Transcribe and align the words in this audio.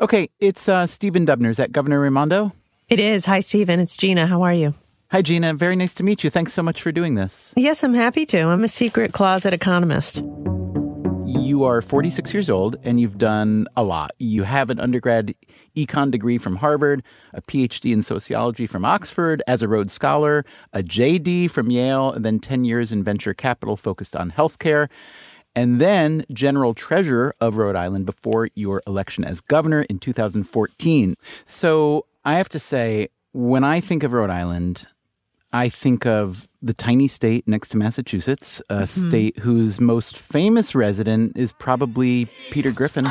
Okay, 0.00 0.28
it's 0.38 0.68
uh, 0.68 0.86
Stephen 0.86 1.26
Dubner. 1.26 1.50
Is 1.50 1.56
that 1.56 1.72
Governor 1.72 2.00
Raimondo? 2.00 2.52
It 2.88 3.00
is. 3.00 3.24
Hi, 3.24 3.40
Stephen. 3.40 3.80
It's 3.80 3.96
Gina. 3.96 4.28
How 4.28 4.42
are 4.42 4.54
you? 4.54 4.74
Hi, 5.10 5.22
Gina. 5.22 5.54
Very 5.54 5.74
nice 5.74 5.92
to 5.94 6.04
meet 6.04 6.22
you. 6.22 6.30
Thanks 6.30 6.52
so 6.52 6.62
much 6.62 6.82
for 6.82 6.92
doing 6.92 7.16
this. 7.16 7.52
Yes, 7.56 7.82
I'm 7.82 7.94
happy 7.94 8.24
to. 8.26 8.42
I'm 8.42 8.62
a 8.62 8.68
secret 8.68 9.12
closet 9.12 9.52
economist. 9.52 10.22
You 11.26 11.64
are 11.64 11.82
46 11.82 12.32
years 12.32 12.48
old 12.48 12.76
and 12.84 13.00
you've 13.00 13.18
done 13.18 13.66
a 13.76 13.82
lot. 13.82 14.12
You 14.18 14.44
have 14.44 14.70
an 14.70 14.78
undergrad 14.78 15.34
econ 15.76 16.10
degree 16.10 16.38
from 16.38 16.56
Harvard, 16.56 17.02
a 17.34 17.42
PhD 17.42 17.92
in 17.92 18.02
sociology 18.02 18.66
from 18.66 18.84
Oxford 18.84 19.42
as 19.46 19.62
a 19.62 19.68
Rhodes 19.68 19.92
Scholar, 19.92 20.44
a 20.72 20.82
JD 20.82 21.50
from 21.50 21.70
Yale, 21.70 22.12
and 22.12 22.24
then 22.24 22.38
10 22.38 22.64
years 22.64 22.92
in 22.92 23.02
venture 23.02 23.34
capital 23.34 23.76
focused 23.76 24.14
on 24.14 24.30
healthcare 24.30 24.88
and 25.58 25.80
then 25.80 26.24
general 26.32 26.72
treasurer 26.72 27.34
of 27.40 27.56
Rhode 27.56 27.74
Island 27.74 28.06
before 28.06 28.48
your 28.54 28.80
election 28.86 29.24
as 29.24 29.40
governor 29.40 29.82
in 29.82 29.98
2014. 29.98 31.16
So 31.44 32.06
I 32.24 32.34
have 32.34 32.48
to 32.50 32.60
say, 32.60 33.08
when 33.32 33.64
I 33.64 33.80
think 33.80 34.04
of 34.04 34.12
Rhode 34.12 34.30
Island, 34.30 34.86
I 35.52 35.68
think 35.68 36.06
of 36.06 36.46
the 36.62 36.72
tiny 36.72 37.08
state 37.08 37.48
next 37.48 37.70
to 37.70 37.76
Massachusetts, 37.76 38.62
a 38.70 38.82
mm-hmm. 38.82 39.08
state 39.08 39.38
whose 39.38 39.80
most 39.80 40.16
famous 40.16 40.76
resident 40.76 41.36
is 41.36 41.50
probably 41.50 42.28
Peter 42.52 42.70
Griffin 42.70 43.08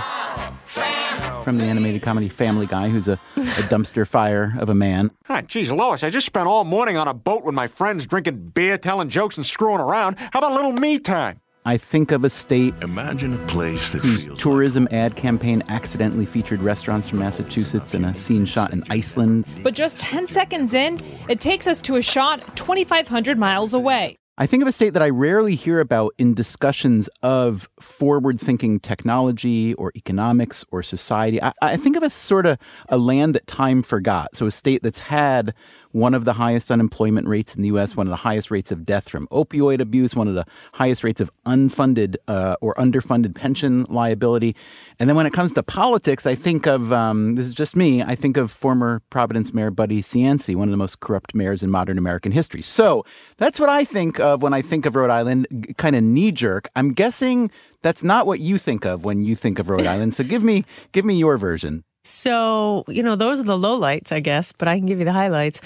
from 1.43 1.57
the 1.57 1.65
animated 1.65 2.01
comedy 2.01 2.29
Family 2.29 2.65
Guy, 2.65 2.87
who's 2.87 3.09
a, 3.09 3.19
a 3.35 3.39
dumpster 3.69 4.07
fire 4.07 4.55
of 4.57 4.69
a 4.69 4.75
man. 4.75 5.11
Ah, 5.27 5.41
geez, 5.41 5.69
Lois, 5.69 6.01
I 6.01 6.09
just 6.09 6.25
spent 6.25 6.47
all 6.47 6.63
morning 6.63 6.95
on 6.95 7.09
a 7.09 7.13
boat 7.13 7.43
with 7.43 7.55
my 7.55 7.67
friends 7.67 8.05
drinking 8.05 8.51
beer, 8.51 8.77
telling 8.77 9.09
jokes, 9.09 9.35
and 9.35 9.45
screwing 9.45 9.81
around. 9.81 10.17
How 10.17 10.39
about 10.39 10.53
a 10.53 10.55
little 10.55 10.71
me 10.71 10.97
time? 10.97 11.41
I 11.67 11.75
think 11.75 12.13
of 12.13 12.23
a 12.23 12.29
state 12.29 12.73
Imagine 12.81 13.33
a 13.33 13.45
place 13.47 13.91
that 13.91 14.01
whose 14.01 14.25
tourism 14.39 14.85
like 14.85 14.93
ad 14.93 15.17
campaign 15.17 15.61
accidentally 15.67 16.25
featured 16.25 16.61
restaurants 16.61 17.09
from 17.09 17.19
Massachusetts 17.19 17.93
and 17.93 18.05
a 18.05 18.15
scene 18.15 18.45
shot 18.45 18.71
in 18.71 18.85
Iceland. 18.89 19.45
But 19.63 19.73
just 19.73 19.99
10 19.99 20.27
seconds 20.27 20.73
in, 20.73 20.97
it 21.27 21.41
takes 21.41 21.67
us 21.67 21.81
to 21.81 21.97
a 21.97 22.01
shot 22.01 22.55
2,500 22.55 23.37
miles 23.37 23.73
away. 23.73 24.15
I 24.39 24.45
think 24.45 24.61
of 24.61 24.69
a 24.69 24.71
state 24.71 24.91
that 24.91 25.01
I 25.01 25.09
rarely 25.09 25.55
hear 25.55 25.81
about 25.81 26.13
in 26.17 26.35
discussions 26.35 27.09
of 27.21 27.67
forward 27.81 28.39
thinking 28.39 28.79
technology 28.79 29.73
or 29.73 29.91
economics 29.95 30.63
or 30.71 30.83
society. 30.83 31.41
I, 31.41 31.51
I, 31.61 31.75
think 31.75 31.97
of 31.97 32.03
a 32.03 32.09
sort 32.11 32.45
of 32.45 32.59
a 32.87 32.97
land 32.97 33.33
that 33.35 33.47
time 33.47 33.81
forgot. 33.81 34.37
So, 34.37 34.45
a 34.45 34.51
state 34.51 34.83
that's 34.83 34.99
had 34.99 35.55
one 35.97 36.13
of 36.13 36.25
the 36.25 36.33
highest 36.33 36.69
unemployment 36.69 37.27
rates 37.27 37.55
in 37.55 37.63
the 37.63 37.69
U.S., 37.69 37.97
one 37.97 38.05
of 38.05 38.11
the 38.11 38.17
highest 38.17 38.51
rates 38.51 38.71
of 38.71 38.85
death 38.85 39.09
from 39.09 39.27
opioid 39.29 39.81
abuse, 39.81 40.15
one 40.15 40.27
of 40.27 40.35
the 40.35 40.45
highest 40.73 41.03
rates 41.03 41.19
of 41.19 41.31
unfunded 41.47 42.17
uh, 42.27 42.55
or 42.61 42.75
underfunded 42.75 43.33
pension 43.33 43.83
liability. 43.89 44.55
And 44.99 45.09
then 45.09 45.15
when 45.15 45.25
it 45.25 45.33
comes 45.33 45.53
to 45.53 45.63
politics, 45.63 46.27
I 46.27 46.35
think 46.35 46.67
of 46.67 46.93
um, 46.93 47.33
this 47.33 47.47
is 47.47 47.53
just 47.55 47.75
me. 47.75 48.03
I 48.03 48.13
think 48.13 48.37
of 48.37 48.51
former 48.51 49.01
Providence 49.09 49.55
Mayor 49.55 49.71
Buddy 49.71 50.03
Cianci, 50.03 50.55
one 50.55 50.67
of 50.67 50.71
the 50.71 50.77
most 50.77 50.99
corrupt 50.99 51.33
mayors 51.33 51.63
in 51.63 51.71
modern 51.71 51.97
American 51.97 52.31
history. 52.31 52.61
So 52.61 53.03
that's 53.37 53.59
what 53.59 53.69
I 53.69 53.83
think 53.83 54.19
of 54.19 54.43
when 54.43 54.53
I 54.53 54.61
think 54.61 54.85
of 54.85 54.95
Rhode 54.95 55.09
Island, 55.09 55.47
kind 55.77 55.95
of 55.95 56.03
knee 56.03 56.31
jerk. 56.31 56.69
I'm 56.75 56.93
guessing 56.93 57.49
that's 57.81 58.03
not 58.03 58.27
what 58.27 58.39
you 58.39 58.59
think 58.59 58.85
of 58.85 59.03
when 59.03 59.25
you 59.25 59.33
think 59.33 59.57
of 59.57 59.67
Rhode 59.67 59.87
Island. 59.87 60.13
So 60.13 60.23
give 60.23 60.43
me 60.43 60.63
give 60.91 61.05
me 61.05 61.15
your 61.15 61.37
version. 61.37 61.83
So, 62.07 62.83
you 62.87 63.03
know, 63.03 63.15
those 63.15 63.39
are 63.39 63.43
the 63.43 63.57
lowlights, 63.57 64.11
I 64.11 64.19
guess, 64.19 64.51
but 64.51 64.67
I 64.67 64.77
can 64.77 64.85
give 64.85 64.99
you 64.99 65.05
the 65.05 65.13
highlights. 65.13 65.61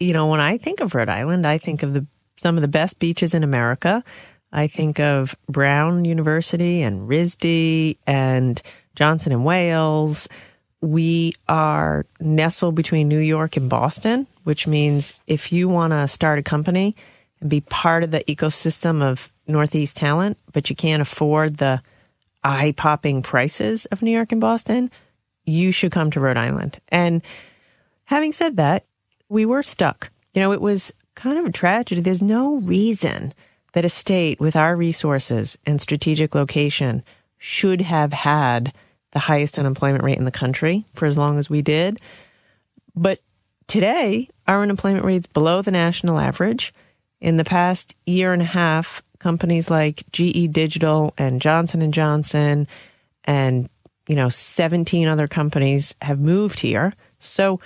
You 0.00 0.12
know, 0.12 0.26
when 0.26 0.40
I 0.40 0.58
think 0.58 0.80
of 0.80 0.94
Rhode 0.94 1.08
Island, 1.08 1.46
I 1.46 1.58
think 1.58 1.82
of 1.82 1.94
the 1.94 2.06
some 2.36 2.56
of 2.56 2.62
the 2.62 2.68
best 2.68 2.98
beaches 2.98 3.34
in 3.34 3.44
America. 3.44 4.02
I 4.52 4.66
think 4.66 4.98
of 5.00 5.34
Brown 5.48 6.04
University 6.04 6.82
and 6.82 7.08
RISD 7.08 7.96
and 8.06 8.60
Johnson 8.94 9.32
and 9.32 9.44
Wales. 9.44 10.28
We 10.80 11.32
are 11.48 12.04
nestled 12.20 12.74
between 12.74 13.08
New 13.08 13.20
York 13.20 13.56
and 13.56 13.70
Boston, 13.70 14.26
which 14.44 14.66
means 14.66 15.14
if 15.26 15.52
you 15.52 15.68
want 15.68 15.92
to 15.92 16.08
start 16.08 16.38
a 16.38 16.42
company 16.42 16.96
and 17.40 17.48
be 17.48 17.60
part 17.60 18.02
of 18.02 18.10
the 18.10 18.24
ecosystem 18.24 19.02
of 19.02 19.32
Northeast 19.46 19.96
talent, 19.96 20.36
but 20.52 20.68
you 20.68 20.76
can't 20.76 21.02
afford 21.02 21.58
the 21.58 21.80
eye 22.44 22.74
popping 22.76 23.22
prices 23.22 23.86
of 23.86 24.02
New 24.02 24.10
York 24.10 24.32
and 24.32 24.40
Boston, 24.40 24.90
you 25.44 25.72
should 25.72 25.92
come 25.92 26.10
to 26.10 26.20
Rhode 26.20 26.36
Island. 26.36 26.80
And 26.88 27.22
having 28.04 28.32
said 28.32 28.56
that, 28.56 28.84
we 29.28 29.46
were 29.46 29.62
stuck. 29.62 30.10
You 30.32 30.40
know, 30.40 30.52
it 30.52 30.60
was 30.60 30.92
kind 31.14 31.38
of 31.38 31.44
a 31.44 31.52
tragedy. 31.52 32.00
There's 32.00 32.22
no 32.22 32.56
reason 32.56 33.34
that 33.72 33.84
a 33.84 33.88
state 33.88 34.40
with 34.40 34.56
our 34.56 34.76
resources 34.76 35.58
and 35.66 35.80
strategic 35.80 36.34
location 36.34 37.02
should 37.38 37.80
have 37.80 38.12
had 38.12 38.72
the 39.12 39.18
highest 39.18 39.58
unemployment 39.58 40.04
rate 40.04 40.18
in 40.18 40.24
the 40.24 40.30
country 40.30 40.86
for 40.94 41.06
as 41.06 41.18
long 41.18 41.38
as 41.38 41.50
we 41.50 41.62
did. 41.62 42.00
But 42.94 43.20
today, 43.66 44.28
our 44.46 44.62
unemployment 44.62 45.04
rate's 45.04 45.26
below 45.26 45.62
the 45.62 45.70
national 45.70 46.18
average. 46.18 46.72
In 47.20 47.36
the 47.36 47.44
past 47.44 47.94
year 48.04 48.32
and 48.32 48.42
a 48.42 48.46
half, 48.46 49.02
companies 49.18 49.70
like 49.70 50.04
GE 50.12 50.50
Digital 50.50 51.14
and 51.16 51.40
Johnson 51.40 51.80
and 51.80 51.94
Johnson 51.94 52.66
and 53.24 53.68
you 54.08 54.16
know, 54.16 54.28
17 54.28 55.08
other 55.08 55.26
companies 55.26 55.94
have 56.02 56.18
moved 56.18 56.60
here. 56.60 56.92
So 57.18 57.60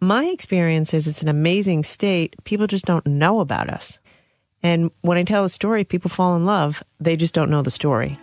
my 0.00 0.26
experience 0.26 0.94
is 0.94 1.06
it's 1.06 1.22
an 1.22 1.28
amazing 1.28 1.82
state. 1.82 2.36
People 2.44 2.66
just 2.66 2.84
don't 2.84 3.06
know 3.06 3.40
about 3.40 3.70
us. 3.70 3.98
And 4.62 4.90
when 5.02 5.18
I 5.18 5.22
tell 5.22 5.44
a 5.44 5.48
story, 5.48 5.84
people 5.84 6.10
fall 6.10 6.36
in 6.36 6.44
love. 6.44 6.82
They 7.00 7.16
just 7.16 7.34
don't 7.34 7.50
know 7.50 7.62
the 7.62 7.70
story. 7.70 8.18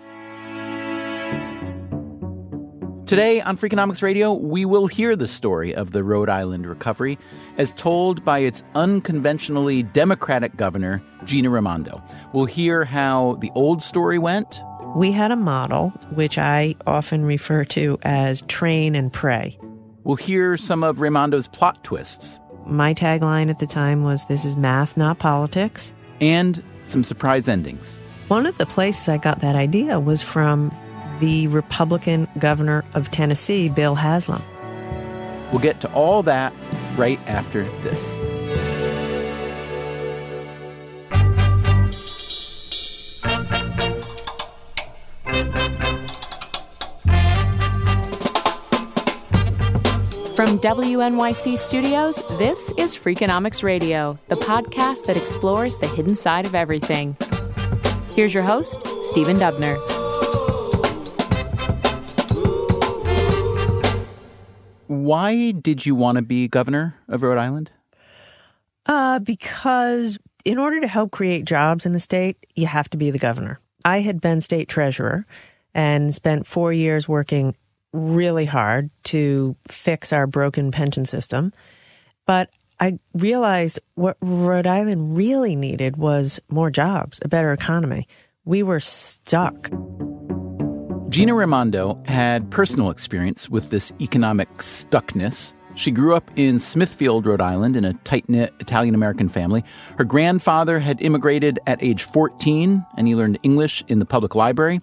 Today 3.05 3.41
on 3.41 3.57
Freakonomics 3.57 4.01
Radio, 4.01 4.31
we 4.33 4.63
will 4.65 4.87
hear 4.87 5.15
the 5.15 5.27
story 5.27 5.75
of 5.75 5.91
the 5.91 6.03
Rhode 6.03 6.29
Island 6.29 6.65
recovery 6.65 7.19
as 7.57 7.73
told 7.73 8.23
by 8.23 8.39
its 8.39 8.63
unconventionally 8.75 9.83
Democratic 9.83 10.55
governor, 10.55 11.03
Gina 11.25 11.49
Raimondo. 11.49 12.01
We'll 12.33 12.45
hear 12.45 12.85
how 12.85 13.37
the 13.41 13.51
old 13.55 13.81
story 13.81 14.17
went, 14.17 14.63
we 14.95 15.11
had 15.11 15.31
a 15.31 15.35
model, 15.35 15.89
which 16.11 16.37
I 16.37 16.75
often 16.85 17.25
refer 17.25 17.63
to 17.65 17.97
as 18.03 18.41
train 18.43 18.95
and 18.95 19.11
pray. 19.11 19.57
We'll 20.03 20.17
hear 20.17 20.57
some 20.57 20.83
of 20.83 20.97
Raimondo's 20.97 21.47
plot 21.47 21.83
twists. 21.83 22.39
My 22.65 22.93
tagline 22.93 23.49
at 23.49 23.59
the 23.59 23.67
time 23.67 24.03
was 24.03 24.25
This 24.25 24.45
is 24.45 24.55
math, 24.55 24.95
not 24.97 25.19
politics. 25.19 25.93
And 26.21 26.63
some 26.85 27.03
surprise 27.03 27.47
endings. 27.47 27.97
One 28.27 28.45
of 28.45 28.57
the 28.57 28.65
places 28.65 29.09
I 29.09 29.17
got 29.17 29.41
that 29.41 29.55
idea 29.55 29.99
was 29.99 30.21
from 30.21 30.75
the 31.19 31.47
Republican 31.47 32.27
governor 32.39 32.83
of 32.93 33.11
Tennessee, 33.11 33.69
Bill 33.69 33.95
Haslam. 33.95 34.41
We'll 35.51 35.61
get 35.61 35.81
to 35.81 35.93
all 35.93 36.23
that 36.23 36.53
right 36.97 37.19
after 37.27 37.63
this. 37.81 38.13
From 50.43 50.59
WNYC 50.59 51.57
Studios, 51.57 52.21
this 52.37 52.73
is 52.77 52.97
Freakonomics 52.97 53.63
Radio, 53.63 54.19
the 54.27 54.35
podcast 54.35 55.05
that 55.05 55.15
explores 55.15 55.77
the 55.77 55.87
hidden 55.87 56.15
side 56.15 56.45
of 56.45 56.53
everything. 56.53 57.15
Here's 58.13 58.33
your 58.33 58.43
host, 58.43 58.85
Stephen 59.03 59.37
Dubner. 59.37 59.77
Why 64.87 65.51
did 65.51 65.85
you 65.85 65.95
want 65.95 66.17
to 66.17 66.21
be 66.21 66.49
governor 66.49 66.97
of 67.07 67.21
Rhode 67.21 67.37
Island? 67.37 67.71
Uh, 68.85 69.19
because 69.19 70.19
in 70.43 70.57
order 70.57 70.81
to 70.81 70.89
help 70.89 71.11
create 71.11 71.45
jobs 71.45 71.85
in 71.85 71.93
the 71.93 72.01
state, 72.01 72.35
you 72.53 72.67
have 72.67 72.89
to 72.89 72.97
be 72.97 73.11
the 73.11 73.17
governor. 73.17 73.61
I 73.85 74.01
had 74.01 74.19
been 74.19 74.41
state 74.41 74.67
treasurer 74.67 75.25
and 75.73 76.13
spent 76.13 76.45
four 76.45 76.73
years 76.73 77.07
working 77.07 77.55
really 77.93 78.45
hard 78.45 78.89
to 79.05 79.55
fix 79.67 80.11
our 80.11 80.27
broken 80.27 80.71
pension 80.71 81.05
system. 81.05 81.53
But 82.25 82.49
I 82.79 82.99
realized 83.13 83.79
what 83.95 84.17
Rhode 84.21 84.67
Island 84.67 85.15
really 85.15 85.55
needed 85.55 85.97
was 85.97 86.39
more 86.49 86.69
jobs, 86.69 87.19
a 87.23 87.27
better 87.27 87.53
economy. 87.53 88.07
We 88.45 88.63
were 88.63 88.79
stuck. 88.79 89.69
Gina 91.09 91.35
Raimondo 91.35 92.01
had 92.05 92.49
personal 92.49 92.89
experience 92.89 93.47
with 93.47 93.69
this 93.69 93.93
economic 94.01 94.49
stuckness. 94.57 95.53
She 95.75 95.91
grew 95.91 96.15
up 96.15 96.29
in 96.35 96.59
Smithfield, 96.59 97.25
Rhode 97.25 97.41
Island, 97.41 97.75
in 97.75 97.85
a 97.85 97.93
tight 98.03 98.27
knit 98.27 98.53
Italian 98.59 98.95
American 98.95 99.29
family. 99.29 99.63
Her 99.97 100.03
grandfather 100.03 100.79
had 100.79 101.01
immigrated 101.01 101.59
at 101.67 101.81
age 101.83 102.03
14, 102.03 102.85
and 102.97 103.07
he 103.07 103.15
learned 103.15 103.39
English 103.43 103.83
in 103.87 103.99
the 103.99 104.05
public 104.05 104.35
library. 104.35 104.81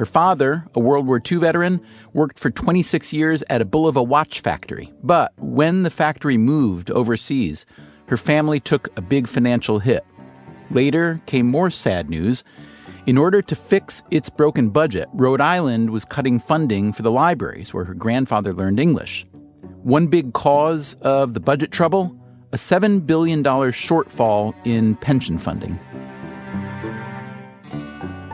Her 0.00 0.06
father, 0.06 0.64
a 0.74 0.80
World 0.80 1.06
War 1.06 1.20
II 1.30 1.36
veteran, 1.40 1.78
worked 2.14 2.38
for 2.38 2.50
26 2.50 3.12
years 3.12 3.44
at 3.50 3.60
a 3.60 3.66
Bulova 3.66 4.06
watch 4.06 4.40
factory. 4.40 4.90
But 5.02 5.34
when 5.36 5.82
the 5.82 5.90
factory 5.90 6.38
moved 6.38 6.90
overseas, 6.90 7.66
her 8.06 8.16
family 8.16 8.60
took 8.60 8.88
a 8.96 9.02
big 9.02 9.28
financial 9.28 9.78
hit. 9.78 10.02
Later 10.70 11.20
came 11.26 11.46
more 11.46 11.68
sad 11.68 12.08
news. 12.08 12.44
In 13.04 13.18
order 13.18 13.42
to 13.42 13.54
fix 13.54 14.02
its 14.10 14.30
broken 14.30 14.70
budget, 14.70 15.06
Rhode 15.12 15.42
Island 15.42 15.90
was 15.90 16.06
cutting 16.06 16.38
funding 16.38 16.94
for 16.94 17.02
the 17.02 17.10
libraries 17.10 17.74
where 17.74 17.84
her 17.84 17.92
grandfather 17.92 18.54
learned 18.54 18.80
English. 18.80 19.26
One 19.82 20.06
big 20.06 20.32
cause 20.32 20.94
of 21.02 21.34
the 21.34 21.40
budget 21.40 21.72
trouble 21.72 22.16
a 22.52 22.56
$7 22.56 23.06
billion 23.06 23.44
shortfall 23.44 24.54
in 24.64 24.96
pension 24.96 25.36
funding. 25.36 25.78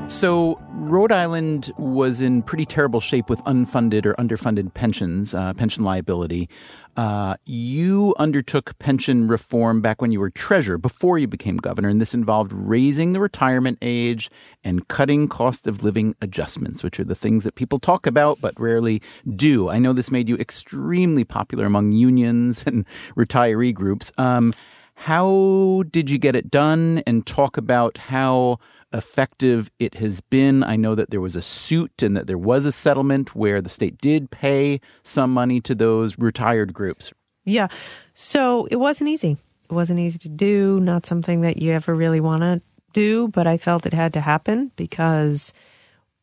So, 0.09 0.61
Rhode 0.71 1.11
Island 1.11 1.73
was 1.77 2.21
in 2.21 2.43
pretty 2.43 2.65
terrible 2.65 3.01
shape 3.01 3.29
with 3.29 3.41
unfunded 3.41 4.07
or 4.07 4.15
underfunded 4.15 4.73
pensions, 4.73 5.35
uh, 5.35 5.53
pension 5.55 5.83
liability. 5.83 6.49
Uh, 6.97 7.37
you 7.45 8.15
undertook 8.19 8.79
pension 8.79 9.27
reform 9.27 9.83
back 9.83 10.01
when 10.01 10.13
you 10.13 10.21
were 10.21 10.31
treasurer, 10.31 10.79
before 10.79 11.19
you 11.19 11.27
became 11.27 11.57
governor, 11.57 11.89
and 11.89 12.01
this 12.01 12.15
involved 12.15 12.53
raising 12.53 13.13
the 13.13 13.21
retirement 13.21 13.79
age 13.83 14.31
and 14.65 14.89
cutting 14.89 15.29
cost 15.29 15.67
of 15.67 15.83
living 15.83 16.15
adjustments, 16.23 16.83
which 16.83 17.01
are 17.01 17.05
the 17.05 17.17
things 17.17 17.43
that 17.45 17.57
people 17.57 17.79
talk 17.79 18.07
about 18.07 18.41
but 18.41 18.59
rarely 18.59 19.03
do. 19.35 19.69
I 19.69 19.79
know 19.79 19.93
this 19.93 20.11
made 20.11 20.29
you 20.29 20.37
extremely 20.37 21.25
popular 21.25 21.67
among 21.67 21.93
unions 21.93 22.63
and 22.67 22.87
retiree 23.17 23.75
groups. 23.75 24.13
Um, 24.17 24.55
how 24.97 25.85
did 25.91 26.11
you 26.11 26.19
get 26.19 26.35
it 26.35 26.51
done? 26.51 27.03
And 27.07 27.25
talk 27.27 27.57
about 27.57 27.99
how 27.99 28.59
effective 28.93 29.71
it 29.79 29.95
has 29.95 30.21
been. 30.21 30.65
I 30.65 30.77
know 30.77 30.95
that 30.95 31.11
there 31.11 31.21
was 31.21 31.37
a 31.37 31.43
suit 31.43 32.03
and 32.03 32.17
that 32.17 32.27
there 32.27 32.39
was 32.39 32.65
a 32.67 32.73
settlement 32.73 33.35
where 33.35 33.61
the 33.61 33.69
state 33.69 33.99
did 33.99 34.31
pay 34.31 34.81
some 35.03 35.33
money 35.33 35.61
to 35.61 35.75
those 35.75 36.19
retired 36.19 36.73
groups. 36.73 37.13
Yeah. 37.45 37.69
So 38.15 38.67
it 38.71 38.77
wasn't 38.77 39.11
easy. 39.11 39.37
It 39.69 39.75
wasn't 39.75 40.01
easy 40.01 40.19
to 40.21 40.29
do, 40.29 40.81
not 40.81 41.07
something 41.07 41.43
that 41.43 41.61
you 41.61 41.73
ever 41.73 41.95
really 41.95 42.21
want 42.21 42.41
to 42.41 42.63
do, 42.93 43.29
but 43.29 43.47
I 43.47 43.59
felt 43.59 43.85
it 43.85 43.93
had 43.93 44.15
to 44.15 44.21
happen 44.21 44.73
because 44.77 45.53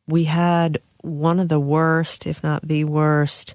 we 0.07 0.23
had 0.23 0.79
one 1.01 1.39
of 1.39 1.49
the 1.49 1.59
worst, 1.59 2.25
if 2.25 2.43
not 2.43 2.67
the 2.67 2.85
worst, 2.85 3.53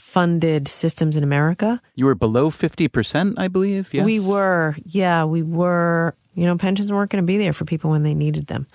funded 0.00 0.66
systems 0.68 1.16
in 1.16 1.22
America. 1.22 1.80
You 1.94 2.06
were 2.06 2.14
below 2.14 2.50
50%, 2.50 3.34
I 3.36 3.48
believe. 3.48 3.92
Yes. 3.92 4.04
We 4.04 4.20
were. 4.20 4.76
Yeah, 4.84 5.24
we 5.24 5.42
were. 5.42 6.14
You 6.34 6.46
know, 6.46 6.56
pensions 6.56 6.92
weren't 6.92 7.10
going 7.10 7.22
to 7.22 7.26
be 7.26 7.38
there 7.38 7.52
for 7.52 7.64
people 7.64 7.90
when 7.90 8.02
they 8.02 8.14
needed 8.14 8.46
them. 8.46 8.66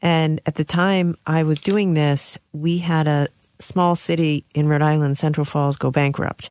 And 0.00 0.40
at 0.46 0.54
the 0.54 0.64
time 0.64 1.16
I 1.26 1.42
was 1.42 1.58
doing 1.58 1.94
this, 1.94 2.38
we 2.52 2.78
had 2.78 3.08
a 3.08 3.28
small 3.58 3.96
city 3.96 4.44
in 4.54 4.68
Rhode 4.68 4.82
Island, 4.82 5.18
Central 5.18 5.44
Falls, 5.44 5.76
go 5.76 5.90
bankrupt. 5.90 6.48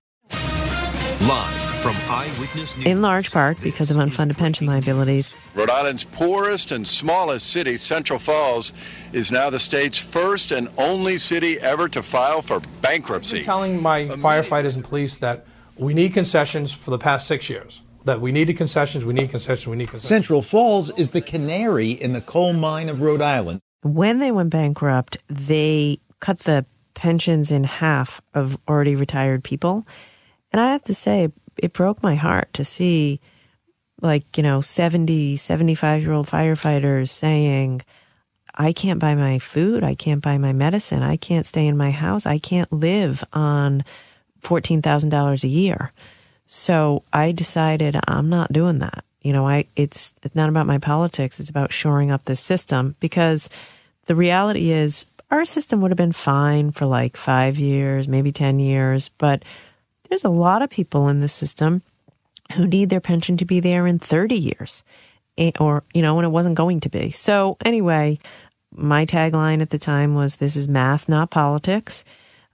Live 1.22 1.57
from 1.88 2.12
Eyewitness 2.14 2.76
News. 2.76 2.86
In 2.86 3.02
large 3.02 3.32
part 3.32 3.62
because 3.62 3.90
of 3.90 3.96
unfunded 3.96 4.38
pension 4.38 4.68
liabilities. 4.68 5.34
Rhode 5.56 5.70
Island's 5.70 6.04
poorest 6.04 6.74
and 6.74 6.86
smallest 6.86 7.50
city, 7.50 7.78
Central 7.78 8.20
Falls, 8.20 8.74
is 9.14 9.32
now 9.32 9.50
the 9.50 9.60
state's 9.60 9.98
first 9.98 10.52
and 10.52 10.68
only 10.78 11.18
city 11.18 11.58
ever 11.62 11.88
to 11.88 12.04
file 12.04 12.42
for 12.42 12.60
bankruptcy. 12.82 13.38
I'm 13.38 13.44
telling 13.44 13.82
my 13.82 14.02
firefighters 14.04 14.76
and 14.76 14.84
police 14.84 15.16
that 15.20 15.46
we 15.78 15.94
need 15.94 16.14
concessions 16.14 16.74
for 16.74 16.92
the 16.92 16.98
past 16.98 17.26
six 17.26 17.50
years. 17.50 17.84
That 18.04 18.20
we 18.20 18.34
needed 18.34 18.58
concessions, 18.58 19.06
we 19.06 19.14
need 19.14 19.30
concessions, 19.30 19.68
we 19.68 19.78
need 19.78 19.88
concessions. 19.90 20.10
Central 20.10 20.42
Falls 20.42 20.90
is 21.00 21.12
the 21.12 21.22
canary 21.22 21.92
in 21.92 22.12
the 22.12 22.22
coal 22.22 22.52
mine 22.52 22.90
of 22.90 23.02
Rhode 23.02 23.22
Island. 23.22 23.62
When 23.84 24.20
they 24.20 24.34
went 24.34 24.50
bankrupt, 24.50 25.24
they 25.30 26.00
cut 26.20 26.40
the 26.40 26.66
pensions 26.96 27.50
in 27.50 27.64
half 27.64 28.20
of 28.34 28.58
already 28.68 28.98
retired 28.98 29.42
people. 29.42 29.88
And 30.52 30.60
I 30.60 30.72
have 30.72 30.84
to 30.86 30.94
say, 30.94 31.30
it 31.58 31.74
broke 31.74 32.02
my 32.04 32.16
heart 32.16 32.54
to 32.54 32.64
see 32.64 33.20
like, 34.02 34.38
you 34.38 34.44
know, 34.44 34.62
70, 34.62 35.38
75 35.38 36.02
year 36.02 36.12
old 36.14 36.28
firefighters 36.28 37.10
saying, 37.10 37.82
I 38.54 38.74
can't 38.74 39.00
buy 39.00 39.16
my 39.16 39.40
food. 39.40 39.84
I 39.84 39.96
can't 39.96 40.22
buy 40.22 40.38
my 40.38 40.54
medicine. 40.54 41.04
I 41.04 41.18
can't 41.18 41.46
stay 41.46 41.68
in 41.68 41.78
my 41.78 41.92
house. 41.92 42.26
I 42.26 42.40
can't 42.40 42.72
live 42.72 43.24
on 43.34 43.84
$14,000 44.42 45.44
a 45.44 45.48
year. 45.48 45.92
So 46.48 47.04
I 47.14 47.32
decided 47.32 48.00
I'm 48.08 48.30
not 48.30 48.54
doing 48.54 48.80
that. 48.80 49.04
You 49.22 49.34
know, 49.34 49.48
I, 49.48 49.66
it's, 49.76 50.14
it's 50.24 50.36
not 50.36 50.50
about 50.50 50.66
my 50.66 50.78
politics. 50.78 51.40
It's 51.40 51.50
about 51.50 51.74
shoring 51.74 52.10
up 52.10 52.26
this 52.26 52.40
system 52.40 52.96
because 53.00 53.50
the 54.06 54.16
reality 54.16 54.72
is 54.72 55.06
our 55.30 55.46
system 55.46 55.82
would 55.82 55.92
have 55.92 55.98
been 55.98 56.14
fine 56.14 56.72
for 56.72 56.86
like 56.86 57.18
five 57.18 57.60
years, 57.60 58.08
maybe 58.08 58.32
10 58.32 58.60
years, 58.60 59.10
but 59.10 59.44
there's 60.10 60.24
a 60.24 60.30
lot 60.30 60.62
of 60.62 60.70
people 60.70 61.08
in 61.10 61.20
the 61.20 61.30
system 61.30 61.82
who 62.54 62.68
need 62.68 62.90
their 62.90 63.02
pension 63.02 63.38
to 63.38 63.46
be 63.46 63.60
there 63.60 63.88
in 63.88 64.00
30 64.00 64.36
years 64.36 64.84
or, 65.60 65.84
you 65.94 66.02
know, 66.02 66.16
when 66.16 66.26
it 66.26 66.30
wasn't 66.30 66.56
going 66.56 66.80
to 66.82 66.90
be. 66.90 67.12
So 67.12 67.58
anyway, 67.64 68.20
my 68.72 69.06
tagline 69.06 69.62
at 69.62 69.70
the 69.70 69.78
time 69.78 70.16
was 70.16 70.36
this 70.36 70.56
is 70.56 70.68
math, 70.68 71.08
not 71.08 71.30
politics. 71.30 72.04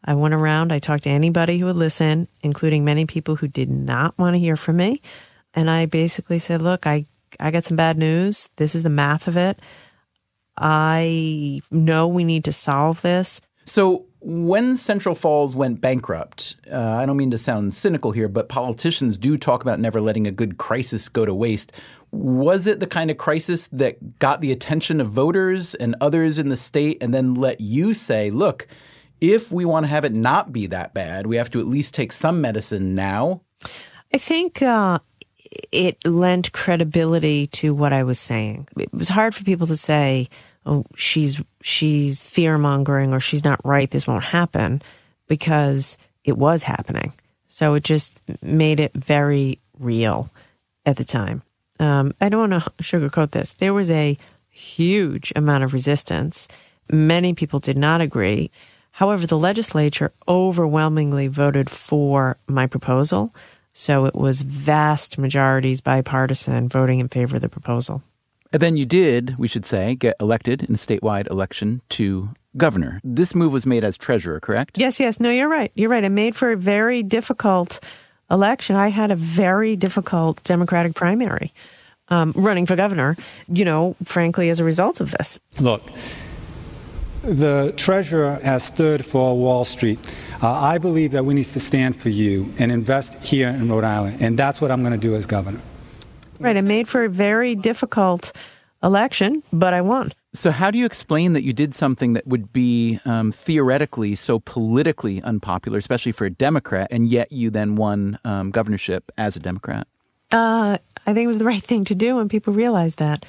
I 0.05 0.15
went 0.15 0.33
around, 0.33 0.73
I 0.73 0.79
talked 0.79 1.03
to 1.03 1.09
anybody 1.09 1.57
who 1.57 1.65
would 1.67 1.77
listen, 1.77 2.27
including 2.41 2.83
many 2.83 3.05
people 3.05 3.35
who 3.35 3.47
did 3.47 3.69
not 3.69 4.17
want 4.17 4.33
to 4.33 4.39
hear 4.39 4.57
from 4.57 4.77
me. 4.77 5.01
And 5.53 5.69
I 5.69 5.85
basically 5.85 6.39
said, 6.39 6.61
look, 6.61 6.85
I, 6.85 7.05
I 7.39 7.51
got 7.51 7.65
some 7.65 7.77
bad 7.77 7.97
news. 7.97 8.49
This 8.57 8.75
is 8.75 8.83
the 8.83 8.89
math 8.89 9.27
of 9.27 9.37
it. 9.37 9.61
I 10.57 11.61
know 11.71 12.07
we 12.07 12.25
need 12.25 12.45
to 12.45 12.51
solve 12.51 13.01
this. 13.01 13.39
So, 13.65 14.05
when 14.23 14.77
Central 14.77 15.15
Falls 15.15 15.53
went 15.53 15.81
bankrupt, 15.81 16.55
uh, 16.71 16.79
I 16.79 17.05
don't 17.05 17.17
mean 17.17 17.31
to 17.31 17.37
sound 17.37 17.73
cynical 17.73 18.11
here, 18.11 18.29
but 18.29 18.47
politicians 18.47 19.17
do 19.17 19.37
talk 19.37 19.61
about 19.61 19.79
never 19.79 19.99
letting 19.99 20.25
a 20.27 20.31
good 20.31 20.57
crisis 20.57 21.09
go 21.09 21.25
to 21.25 21.33
waste. 21.33 21.73
Was 22.11 22.65
it 22.67 22.79
the 22.79 22.87
kind 22.87 23.11
of 23.11 23.17
crisis 23.17 23.67
that 23.67 24.19
got 24.19 24.39
the 24.39 24.51
attention 24.51 25.01
of 25.01 25.09
voters 25.09 25.75
and 25.75 25.95
others 25.99 26.39
in 26.39 26.47
the 26.47 26.55
state 26.55 26.97
and 27.01 27.13
then 27.13 27.35
let 27.35 27.59
you 27.59 27.93
say, 27.93 28.29
look, 28.29 28.67
if 29.19 29.51
we 29.51 29.65
want 29.65 29.85
to 29.85 29.89
have 29.89 30.05
it 30.05 30.13
not 30.13 30.53
be 30.53 30.67
that 30.67 30.93
bad, 30.93 31.27
we 31.27 31.35
have 31.35 31.51
to 31.51 31.59
at 31.59 31.67
least 31.67 31.93
take 31.93 32.11
some 32.11 32.39
medicine 32.39 32.95
now? 32.95 33.41
I 34.13 34.19
think 34.19 34.61
uh, 34.61 34.99
it 35.71 35.97
lent 36.05 36.51
credibility 36.53 37.47
to 37.47 37.73
what 37.73 37.91
I 37.91 38.03
was 38.03 38.19
saying. 38.19 38.67
It 38.77 38.93
was 38.93 39.09
hard 39.09 39.35
for 39.35 39.43
people 39.43 39.67
to 39.67 39.77
say, 39.77 40.29
oh, 40.65 40.85
she's 40.95 41.41
she's 41.61 42.23
fear 42.23 42.57
mongering 42.57 43.13
or 43.13 43.19
she's 43.19 43.43
not 43.43 43.63
right. 43.65 43.89
This 43.89 44.07
won't 44.07 44.23
happen 44.23 44.81
because 45.27 45.97
it 46.23 46.37
was 46.37 46.63
happening. 46.63 47.13
So 47.47 47.75
it 47.75 47.83
just 47.83 48.21
made 48.41 48.79
it 48.79 48.93
very 48.93 49.59
real 49.79 50.29
at 50.85 50.97
the 50.97 51.03
time. 51.03 51.43
Um, 51.79 52.13
I 52.19 52.29
don't 52.29 52.51
want 52.51 52.63
to 52.63 52.69
sugarcoat 52.83 53.31
this. 53.31 53.53
There 53.53 53.73
was 53.73 53.89
a 53.89 54.17
huge 54.49 55.33
amount 55.35 55.63
of 55.63 55.73
resistance. 55.73 56.47
Many 56.91 57.33
people 57.33 57.59
did 57.59 57.77
not 57.77 58.01
agree. 58.01 58.51
However, 58.91 59.25
the 59.25 59.39
legislature 59.39 60.11
overwhelmingly 60.27 61.27
voted 61.27 61.69
for 61.69 62.37
my 62.47 62.67
proposal. 62.67 63.33
So 63.71 64.05
it 64.05 64.13
was 64.13 64.41
vast 64.41 65.17
majorities 65.17 65.81
bipartisan 65.81 66.69
voting 66.69 66.99
in 66.99 67.07
favor 67.07 67.37
of 67.37 67.41
the 67.41 67.49
proposal. 67.49 68.03
And 68.53 68.61
then 68.61 68.77
you 68.77 68.85
did, 68.85 69.35
we 69.39 69.47
should 69.47 69.65
say, 69.65 69.95
get 69.95 70.15
elected 70.19 70.61
in 70.61 70.75
a 70.75 70.77
statewide 70.77 71.29
election 71.31 71.81
to 71.89 72.29
governor. 72.55 73.01
This 73.03 73.33
move 73.33 73.51
was 73.51 73.65
made 73.65 73.83
as 73.83 73.97
treasurer, 73.97 74.39
correct? 74.39 74.77
Yes, 74.77 74.99
yes. 74.99 75.19
No, 75.19 75.31
you're 75.31 75.49
right. 75.49 75.71
You're 75.73 75.89
right. 75.89 76.03
It 76.03 76.09
made 76.09 76.35
for 76.35 76.51
a 76.51 76.55
very 76.55 77.01
difficult 77.01 77.79
election. 78.29 78.75
I 78.75 78.89
had 78.89 79.09
a 79.09 79.15
very 79.15 79.75
difficult 79.75 80.43
Democratic 80.43 80.93
primary 80.93 81.51
um, 82.09 82.31
running 82.35 82.67
for 82.67 82.75
governor, 82.75 83.17
you 83.47 83.65
know, 83.65 83.95
frankly, 84.03 84.49
as 84.51 84.59
a 84.59 84.63
result 84.63 85.01
of 85.01 85.09
this. 85.11 85.39
Look, 85.59 85.81
the 87.23 87.73
treasurer 87.75 88.39
has 88.43 88.63
stood 88.63 89.03
for 89.03 89.35
Wall 89.35 89.65
Street. 89.65 89.97
Uh, 90.43 90.51
I 90.51 90.77
believe 90.77 91.11
that 91.13 91.25
we 91.25 91.33
need 91.33 91.45
to 91.45 91.59
stand 91.59 91.99
for 91.99 92.09
you 92.09 92.53
and 92.59 92.71
invest 92.71 93.15
here 93.23 93.47
in 93.47 93.67
Rhode 93.67 93.83
Island, 93.83 94.17
and 94.21 94.37
that's 94.37 94.61
what 94.61 94.69
I'm 94.69 94.81
going 94.81 94.93
to 94.93 94.99
do 94.99 95.15
as 95.15 95.25
governor. 95.25 95.61
Right. 96.43 96.57
It 96.57 96.63
made 96.63 96.87
for 96.87 97.05
a 97.05 97.09
very 97.09 97.55
difficult 97.55 98.33
election, 98.83 99.43
but 99.53 99.73
I 99.73 99.81
won. 99.81 100.13
So, 100.33 100.51
how 100.51 100.71
do 100.71 100.77
you 100.77 100.85
explain 100.85 101.33
that 101.33 101.43
you 101.43 101.53
did 101.53 101.73
something 101.73 102.13
that 102.13 102.27
would 102.27 102.51
be 102.51 102.99
um, 103.05 103.31
theoretically 103.31 104.15
so 104.15 104.39
politically 104.39 105.21
unpopular, 105.21 105.77
especially 105.77 106.11
for 106.11 106.25
a 106.25 106.29
Democrat, 106.29 106.87
and 106.91 107.07
yet 107.07 107.31
you 107.31 107.49
then 107.49 107.75
won 107.75 108.19
um, 108.25 108.51
governorship 108.51 109.11
as 109.17 109.35
a 109.35 109.39
Democrat? 109.39 109.87
Uh, 110.31 110.79
I 111.05 111.13
think 111.13 111.25
it 111.25 111.27
was 111.27 111.39
the 111.39 111.45
right 111.45 111.63
thing 111.63 111.85
to 111.85 111.95
do, 111.95 112.19
and 112.19 112.29
people 112.29 112.53
realized 112.53 112.99
that. 112.99 113.25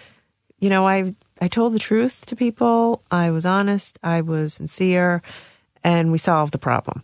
You 0.59 0.71
know, 0.71 0.89
I 0.89 1.15
I 1.41 1.49
told 1.49 1.75
the 1.75 1.79
truth 1.79 2.27
to 2.27 2.37
people. 2.37 3.03
I 3.11 3.31
was 3.31 3.45
honest. 3.45 3.99
I 4.03 4.23
was 4.23 4.55
sincere, 4.55 5.23
and 5.83 6.11
we 6.11 6.19
solved 6.19 6.53
the 6.53 6.59
problem. 6.59 7.03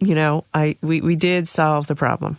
You 0.00 0.14
know, 0.16 0.44
I 0.52 0.76
we, 0.82 1.00
we 1.00 1.16
did 1.16 1.46
solve 1.46 1.86
the 1.86 1.94
problem. 1.94 2.38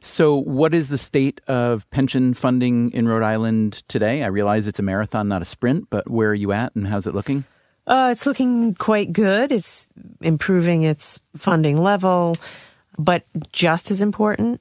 So, 0.00 0.36
what 0.36 0.74
is 0.74 0.88
the 0.88 0.98
state 0.98 1.40
of 1.48 1.88
pension 1.90 2.34
funding 2.34 2.92
in 2.92 3.08
Rhode 3.08 3.22
Island 3.22 3.82
today? 3.88 4.22
I 4.22 4.28
realize 4.28 4.66
it's 4.66 4.78
a 4.78 4.82
marathon, 4.82 5.28
not 5.28 5.42
a 5.42 5.46
sprint, 5.46 5.88
but 5.90 6.08
where 6.10 6.30
are 6.30 6.34
you 6.34 6.52
at 6.52 6.74
and 6.74 6.86
how's 6.86 7.06
it 7.06 7.14
looking? 7.14 7.44
Uh, 7.86 8.08
it's 8.10 8.26
looking 8.26 8.74
quite 8.74 9.12
good. 9.12 9.52
It's 9.52 9.86
improving 10.20 10.82
its 10.82 11.20
funding 11.36 11.80
level. 11.80 12.36
But 12.98 13.24
just 13.52 13.90
as 13.90 14.02
important, 14.02 14.60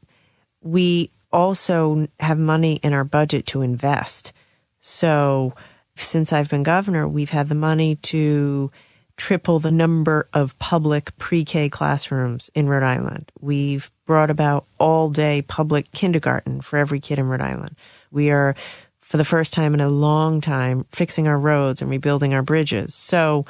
we 0.62 1.12
also 1.32 2.08
have 2.20 2.38
money 2.38 2.80
in 2.84 2.94
our 2.94 3.04
budget 3.04 3.48
to 3.48 3.62
invest. 3.62 4.34
So, 4.82 5.54
since 5.96 6.34
I've 6.34 6.50
been 6.50 6.64
governor, 6.64 7.08
we've 7.08 7.30
had 7.30 7.48
the 7.48 7.56
money 7.56 7.96
to 7.98 8.72
triple 9.18 9.60
the 9.60 9.72
number 9.72 10.28
of 10.34 10.58
public 10.60 11.18
pre-K 11.18 11.70
classrooms 11.70 12.50
in 12.54 12.68
Rhode 12.68 12.84
Island. 12.84 13.32
We've 13.40 13.90
brought 14.06 14.30
about 14.30 14.66
all 14.78 15.10
day 15.10 15.42
public 15.42 15.92
kindergarten 15.92 16.62
for 16.62 16.78
every 16.78 17.00
kid 17.00 17.20
in 17.20 17.28
Rhode 17.28 17.42
Island. 17.42 17.76
We 18.12 18.30
are, 18.32 18.56
for 19.02 19.18
the 19.18 19.26
first 19.26 19.54
time 19.54 19.74
in 19.74 19.82
a 19.82 19.90
long 19.90 20.42
time, 20.42 20.86
fixing 20.92 21.28
our 21.28 21.40
roads 21.40 21.82
and 21.82 21.90
rebuilding 21.90 22.34
our 22.34 22.44
bridges. 22.44 22.94
So, 22.96 23.46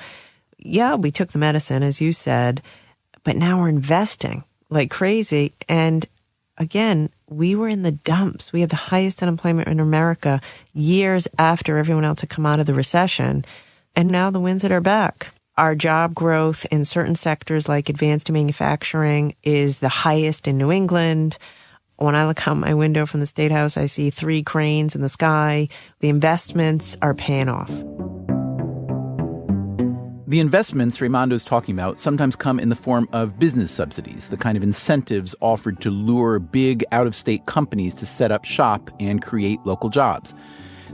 yeah, 0.58 0.96
we 0.96 1.12
took 1.12 1.32
the 1.32 1.40
medicine, 1.40 1.84
as 1.84 2.02
you 2.02 2.14
said, 2.14 2.62
but 3.24 3.36
now 3.36 3.60
we're 3.60 3.70
investing 3.70 4.44
like 4.70 4.90
crazy. 4.90 5.54
And 5.68 6.06
again, 6.58 7.10
we 7.30 7.56
were 7.56 7.68
in 7.68 7.84
the 7.84 7.92
dumps. 7.92 8.54
We 8.54 8.62
had 8.62 8.70
the 8.70 8.76
highest 8.76 9.22
unemployment 9.22 9.68
in 9.68 9.80
America 9.80 10.42
years 10.74 11.28
after 11.38 11.78
everyone 11.78 12.06
else 12.06 12.22
had 12.22 12.30
come 12.30 12.46
out 12.46 12.60
of 12.60 12.66
the 12.66 12.74
recession. 12.74 13.46
And 13.96 14.10
now 14.10 14.30
the 14.30 14.40
wind's 14.40 14.64
at 14.64 14.72
our 14.72 14.82
back. 14.82 15.35
Our 15.58 15.74
job 15.74 16.14
growth 16.14 16.66
in 16.70 16.84
certain 16.84 17.16
sectors 17.16 17.70
like 17.70 17.88
advanced 17.88 18.30
manufacturing 18.30 19.36
is 19.42 19.78
the 19.78 19.88
highest 19.88 20.50
in 20.50 20.58
New 20.58 20.70
England. 20.70 21.38
When 21.96 22.14
I 22.14 22.28
look 22.28 22.46
out 22.46 22.58
my 22.58 22.74
window 22.74 23.06
from 23.06 23.22
the 23.22 23.26
State 23.26 23.54
House, 23.54 23.78
I 23.78 23.86
see 23.86 24.10
three 24.10 24.44
cranes 24.44 24.96
in 24.96 25.02
the 25.02 25.08
sky. 25.08 25.70
The 26.02 26.10
investments 26.10 26.98
are 27.02 27.14
paying 27.14 27.48
off. 27.48 27.70
The 30.28 30.42
investments 30.42 31.00
Raimondo 31.00 31.36
is 31.36 31.46
talking 31.46 31.74
about 31.74 32.02
sometimes 32.02 32.36
come 32.36 32.60
in 32.60 32.68
the 32.68 32.76
form 32.76 33.08
of 33.14 33.40
business 33.40 33.72
subsidies, 33.72 34.28
the 34.28 34.36
kind 34.36 34.58
of 34.58 34.64
incentives 34.64 35.36
offered 35.40 35.80
to 35.82 35.90
lure 35.90 36.40
big 36.40 36.84
out 36.92 37.08
of 37.08 37.16
state 37.16 37.46
companies 37.46 37.94
to 37.94 38.06
set 38.06 38.30
up 38.30 38.44
shop 38.44 38.90
and 39.00 39.22
create 39.22 39.60
local 39.64 39.90
jobs. 39.90 40.36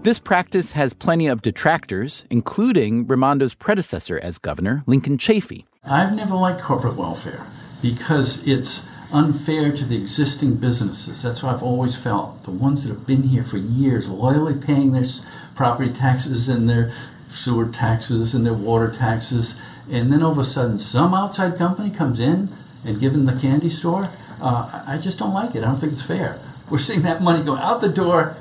This 0.03 0.17
practice 0.17 0.71
has 0.71 0.93
plenty 0.93 1.27
of 1.27 1.43
detractors, 1.43 2.25
including 2.31 3.05
Raimondo's 3.05 3.53
predecessor 3.53 4.19
as 4.23 4.39
governor, 4.39 4.83
Lincoln 4.87 5.19
Chafee. 5.19 5.65
I've 5.83 6.15
never 6.15 6.33
liked 6.33 6.59
corporate 6.59 6.95
welfare 6.95 7.45
because 7.83 8.41
it's 8.47 8.83
unfair 9.13 9.71
to 9.71 9.85
the 9.85 9.97
existing 9.97 10.55
businesses. 10.55 11.21
That's 11.21 11.43
why 11.43 11.53
I've 11.53 11.61
always 11.61 11.95
felt 11.95 12.45
the 12.45 12.51
ones 12.51 12.83
that 12.83 12.89
have 12.89 13.05
been 13.05 13.23
here 13.23 13.43
for 13.43 13.57
years, 13.57 14.09
loyally 14.09 14.55
paying 14.55 14.91
their 14.91 15.05
property 15.53 15.93
taxes 15.93 16.49
and 16.49 16.67
their 16.67 16.91
sewer 17.29 17.67
taxes 17.67 18.33
and 18.33 18.43
their 18.43 18.55
water 18.55 18.89
taxes, 18.89 19.61
and 19.87 20.11
then 20.11 20.23
all 20.23 20.31
of 20.31 20.39
a 20.39 20.43
sudden 20.43 20.79
some 20.79 21.13
outside 21.13 21.59
company 21.59 21.91
comes 21.91 22.19
in 22.19 22.49
and 22.83 22.99
given 22.99 23.25
the 23.25 23.39
candy 23.39 23.69
store. 23.69 24.09
Uh, 24.41 24.83
I 24.87 24.97
just 24.97 25.19
don't 25.19 25.33
like 25.33 25.53
it. 25.53 25.59
I 25.63 25.67
don't 25.67 25.77
think 25.77 25.93
it's 25.93 26.01
fair. 26.01 26.39
We're 26.71 26.79
seeing 26.79 27.03
that 27.03 27.21
money 27.21 27.43
go 27.43 27.55
out 27.55 27.81
the 27.81 27.89
door 27.89 28.35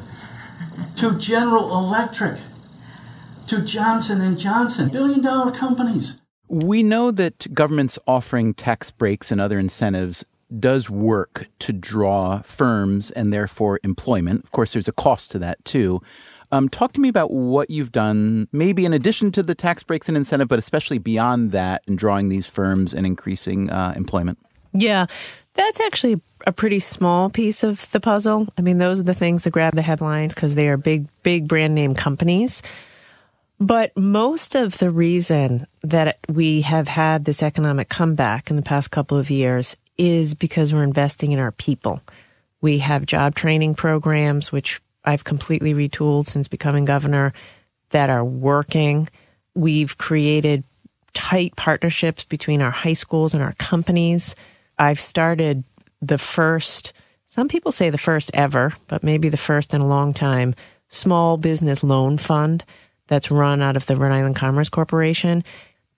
to 1.01 1.17
General 1.17 1.79
Electric, 1.79 2.39
to 3.47 3.63
Johnson 3.63 4.21
and 4.21 4.39
Johnson, 4.39 4.91
billion 4.91 5.23
dollar 5.23 5.51
companies. 5.51 6.19
We 6.47 6.83
know 6.83 7.11
that 7.11 7.55
governments 7.55 7.99
offering 8.07 8.53
tax 8.53 8.91
breaks 8.91 9.33
and 9.33 9.41
other 9.41 9.59
incentives 9.59 10.27
does 10.59 10.91
work 10.91 11.47
to 11.61 11.73
draw 11.73 12.43
firms 12.43 13.11
and 13.13 13.33
therefore 13.33 13.81
employment. 13.83 14.45
Of 14.45 14.51
course, 14.51 14.75
there's 14.75 14.89
a 14.89 14.93
cost 14.93 15.31
to 15.31 15.39
that 15.39 15.65
too. 15.65 16.03
Um, 16.53 16.69
talk 16.69 16.93
to 16.93 17.01
me 17.01 17.09
about 17.09 17.31
what 17.31 17.71
you've 17.71 17.93
done, 17.93 18.49
maybe 18.53 18.85
in 18.85 18.93
addition 18.93 19.33
to 19.33 19.43
the 19.43 19.55
tax 19.55 19.83
breaks 19.83 20.07
and 20.07 20.19
incentive, 20.19 20.49
but 20.49 20.59
especially 20.59 20.99
beyond 20.99 21.53
that 21.53 21.83
in 21.87 21.97
drawing 21.97 22.29
these 22.29 22.47
firms 22.47 22.93
and 22.93 23.07
increasing 23.07 23.71
uh, 23.71 23.95
employment. 23.97 24.39
Yeah, 24.75 25.07
that's 25.55 25.81
actually 25.81 26.21
a 26.47 26.53
pretty 26.53 26.81
small 26.81 27.29
piece 27.29 27.63
of 27.63 27.91
the 27.91 28.01
puzzle. 28.01 28.49
I 28.57 28.63
mean, 28.63 28.79
those 28.79 29.01
are 29.01 29.05
the 29.05 29.15
things 29.15 29.45
that 29.45 29.51
grab 29.51 29.75
the 29.75 29.83
headlines 29.83 30.35
because 30.35 30.55
they 30.55 30.69
are 30.69 30.77
big, 30.77 31.09
big 31.23 31.49
brand 31.49 31.75
name 31.75 31.95
companies. 31.95 32.63
But 33.59 33.95
most 33.95 34.55
of 34.55 34.79
the 34.79 34.91
reason 34.91 35.67
that 35.83 36.19
we 36.29 36.63
have 36.63 36.89
had 36.89 37.27
this 37.27 37.43
economic 37.43 37.91
comeback 37.91 38.49
in 38.49 38.57
the 38.57 38.63
past 38.63 38.91
couple 38.91 39.19
of 39.19 39.29
years 39.29 39.77
is 39.99 40.35
because 40.35 40.73
we're 40.73 40.83
investing 40.83 41.33
in 41.33 41.39
our 41.39 41.53
people. 41.53 42.01
We 42.63 42.79
have 42.79 43.05
job 43.05 43.35
training 43.35 43.75
programs, 43.75 44.51
which 44.51 44.81
I've 45.05 45.25
completely 45.25 45.75
retooled 45.75 46.27
since 46.27 46.49
becoming 46.49 46.87
governor, 46.87 47.35
that 47.91 48.09
are 48.09 48.25
working. 48.25 49.09
We've 49.55 49.99
created 49.99 50.65
tight 51.13 51.55
partnerships 51.57 52.25
between 52.25 52.63
our 52.63 52.71
high 52.71 52.95
schools 52.95 53.35
and 53.35 53.43
our 53.43 53.53
companies. 53.55 54.35
I've 54.81 54.99
started 54.99 55.63
the 56.01 56.17
first, 56.17 56.95
some 57.27 57.49
people 57.49 57.71
say 57.71 57.91
the 57.91 57.99
first 57.99 58.31
ever, 58.33 58.73
but 58.89 59.05
maybe 59.05 59.29
the 59.29 59.37
first 59.37 59.75
in 59.75 59.83
a 59.83 59.87
long 59.87 60.15
time, 60.15 60.55
small 60.89 61.37
business 61.37 61.85
loan 61.85 62.17
fund 62.17 62.65
that's 63.07 63.31
run 63.31 63.61
out 63.61 63.77
of 63.77 63.85
the 63.85 63.95
Rhode 63.95 64.13
Island 64.13 64.37
Commerce 64.37 64.71
Corporation. 64.71 65.45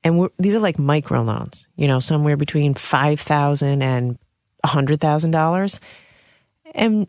And 0.03 0.29
these 0.37 0.57
are 0.57 0.61
like 0.61 0.81
micro 0.81 1.23
loans, 1.23 1.69
you 1.77 1.87
know, 1.87 2.01
somewhere 2.01 2.37
between 2.37 2.75
5,000 2.75 3.83
and 3.83 4.19
$100,000. 4.67 5.79
And 6.75 7.07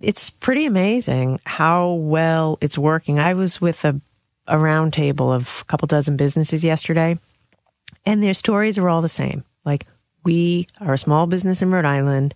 it's 0.00 0.30
pretty 0.30 0.64
amazing 0.64 1.38
how 1.44 1.92
well 1.92 2.56
it's 2.62 2.78
working. 2.78 3.18
I 3.18 3.34
was 3.34 3.60
with 3.60 3.84
a, 3.84 4.00
a 4.46 4.56
roundtable 4.56 5.34
of 5.34 5.60
a 5.60 5.64
couple 5.66 5.86
dozen 5.86 6.16
businesses 6.16 6.64
yesterday, 6.64 7.18
and 8.06 8.22
their 8.22 8.34
stories 8.34 8.78
are 8.78 8.88
all 8.88 9.02
the 9.02 9.08
same. 9.08 9.44
Like, 9.66 9.86
we 10.24 10.66
are 10.80 10.94
a 10.94 10.98
small 10.98 11.26
business 11.26 11.62
in 11.62 11.70
Rhode 11.70 11.84
Island. 11.84 12.34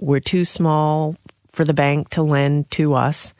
We're 0.00 0.20
too 0.20 0.44
small 0.44 1.16
for 1.52 1.64
the 1.64 1.74
bank 1.74 2.10
to 2.10 2.22
lend 2.22 2.70
to 2.72 2.94
us. 2.94 3.34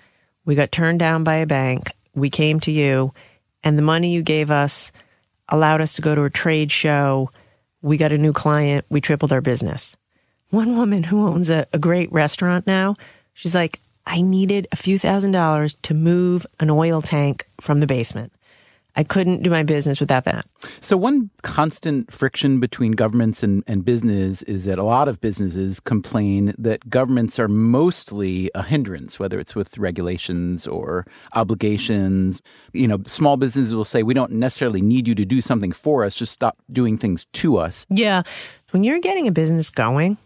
We 0.45 0.55
got 0.55 0.71
turned 0.71 0.99
down 0.99 1.25
by 1.25 1.37
a 1.37 1.47
bank. 1.47 1.91
We 2.15 2.31
came 2.31 2.61
to 2.61 2.71
you, 2.71 3.15
and 3.65 3.77
the 3.79 3.83
money 3.83 4.13
you 4.13 4.23
gave 4.23 4.51
us 4.51 4.93
allowed 5.49 5.81
us 5.81 5.95
to 5.95 6.03
go 6.03 6.15
to 6.15 6.25
a 6.25 6.31
trade 6.31 6.71
show. 6.71 7.31
We 7.81 7.97
got 7.97 8.13
a 8.13 8.19
new 8.19 8.33
client. 8.33 8.85
We 8.91 9.01
tripled 9.01 9.33
our 9.33 9.41
business. 9.41 9.97
One 10.51 10.77
woman 10.77 11.03
who 11.05 11.27
owns 11.27 11.49
a, 11.49 11.67
a 11.73 11.79
great 11.79 12.13
restaurant 12.13 12.67
now, 12.67 12.97
she's 13.33 13.55
like, 13.55 13.81
I 14.07 14.21
needed 14.21 14.69
a 14.73 14.77
few 14.77 14.99
thousand 14.99 15.33
dollars 15.33 15.75
to 15.83 15.95
move 15.95 16.47
an 16.61 16.69
oil 16.69 17.01
tank 17.01 17.47
from 17.61 17.81
the 17.81 17.87
basement. 17.87 18.33
I 18.95 19.05
couldn't 19.05 19.43
do 19.43 19.49
my 19.49 19.63
business 19.63 20.01
without 20.01 20.25
that. 20.25 20.45
So, 20.81 20.97
one 20.97 21.31
constant 21.43 22.13
friction 22.13 22.61
between 22.61 22.93
governments 22.93 23.43
and, 23.43 23.65
and 23.67 23.85
business 23.85 24.43
is 24.43 24.67
that 24.67 24.79
a 24.79 24.83
lot 24.83 25.09
of 25.09 25.21
businesses 25.21 25.81
complain 25.81 26.55
that 26.59 26.91
governments 26.91 27.39
are 27.39 27.49
mostly 27.49 28.51
a 28.55 28.63
hindrance, 28.63 29.19
whether 29.19 29.41
it's 29.41 29.55
with 29.55 29.79
regulations 29.79 30.67
or 30.67 31.07
obligations. 31.33 32.43
You 32.75 32.87
know, 32.87 32.99
small 33.07 33.39
businesses 33.39 33.75
will 33.75 33.87
say, 33.87 34.03
we 34.03 34.15
don't 34.15 34.33
necessarily 34.33 34.83
need 34.83 35.09
you 35.09 35.15
to 35.15 35.25
do 35.25 35.41
something 35.41 35.73
for 35.73 36.05
us, 36.05 36.15
just 36.15 36.33
stop 36.33 36.59
doing 36.71 36.99
things 36.99 37.25
to 37.33 37.57
us. 37.57 37.87
Yeah. 37.89 38.23
When 38.71 38.85
you're 38.85 39.01
getting 39.01 39.27
a 39.27 39.33
business 39.33 39.71
going, 39.71 40.19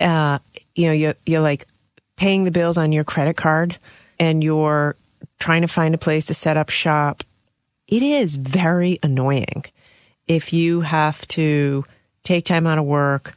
uh, 0.00 0.40
you 0.74 0.88
know, 0.88 0.92
you're, 0.92 1.14
you're 1.26 1.40
like 1.40 1.66
paying 2.16 2.44
the 2.44 2.50
bills 2.50 2.76
on 2.76 2.90
your 2.90 3.04
credit 3.04 3.36
card 3.36 3.78
and 4.18 4.42
you're 4.42 4.96
trying 5.38 5.62
to 5.62 5.68
find 5.68 5.94
a 5.94 5.98
place 5.98 6.26
to 6.26 6.34
set 6.34 6.56
up 6.56 6.70
shop 6.70 7.22
it 7.88 8.02
is 8.02 8.36
very 8.36 8.98
annoying 9.02 9.64
if 10.26 10.52
you 10.52 10.80
have 10.80 11.26
to 11.28 11.84
take 12.22 12.44
time 12.44 12.66
out 12.66 12.78
of 12.78 12.84
work 12.84 13.34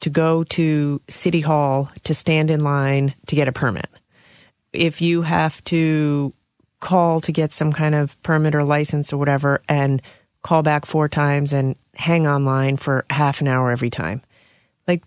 to 0.00 0.10
go 0.10 0.44
to 0.44 1.00
city 1.08 1.40
hall 1.40 1.90
to 2.04 2.14
stand 2.14 2.50
in 2.50 2.62
line 2.64 3.14
to 3.26 3.34
get 3.34 3.48
a 3.48 3.52
permit. 3.52 3.88
If 4.72 5.02
you 5.02 5.22
have 5.22 5.62
to 5.64 6.32
call 6.80 7.20
to 7.20 7.32
get 7.32 7.52
some 7.52 7.72
kind 7.72 7.94
of 7.94 8.20
permit 8.22 8.54
or 8.54 8.64
license 8.64 9.12
or 9.12 9.18
whatever 9.18 9.62
and 9.68 10.00
call 10.42 10.62
back 10.62 10.86
four 10.86 11.08
times 11.08 11.52
and 11.52 11.76
hang 11.94 12.26
online 12.26 12.76
for 12.76 13.04
half 13.10 13.40
an 13.40 13.48
hour 13.48 13.70
every 13.70 13.90
time. 13.90 14.22
Like 14.88 15.02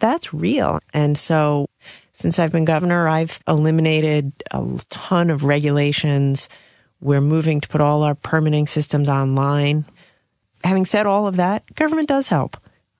that's 0.00 0.32
real. 0.32 0.80
And 0.94 1.16
so 1.16 1.66
since 2.12 2.38
I've 2.38 2.52
been 2.52 2.64
governor, 2.64 3.06
I've 3.06 3.38
eliminated 3.46 4.32
a 4.50 4.80
ton 4.88 5.30
of 5.30 5.44
regulations. 5.44 6.48
We're 7.02 7.20
moving 7.20 7.60
to 7.60 7.68
put 7.68 7.80
all 7.80 8.04
our 8.04 8.14
permitting 8.14 8.68
systems 8.68 9.08
online. 9.08 9.84
Having 10.62 10.86
said 10.86 11.04
all 11.04 11.26
of 11.26 11.36
that, 11.36 11.62
government 11.74 12.08
does 12.08 12.28
help, 12.28 12.56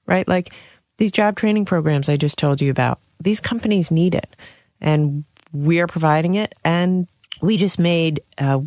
right? 0.07 0.27
Like 0.27 0.53
these 0.99 1.13
job 1.13 1.37
training 1.37 1.65
programs 1.65 2.09
I 2.09 2.17
just 2.17 2.37
told 2.37 2.61
you 2.61 2.71
about, 2.71 2.99
these 3.21 3.39
companies 3.41 3.93
need 3.93 4.17
it. 4.17 4.35
And 4.81 5.25
we 5.53 5.79
are 5.79 5.87
providing 5.87 6.35
it. 6.35 6.53
And 6.65 7.07
we 7.41 7.57
just 7.57 7.79
made, 7.79 8.23
uh, 8.39 8.61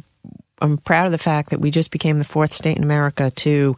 I'm 0.62 0.78
proud 0.78 1.06
of 1.06 1.12
the 1.12 1.18
fact 1.18 1.50
that 1.50 1.60
we 1.60 1.70
just 1.70 1.92
became 1.92 2.18
the 2.18 2.24
fourth 2.24 2.54
state 2.54 2.78
in 2.78 2.84
America 2.84 3.30
to 3.32 3.76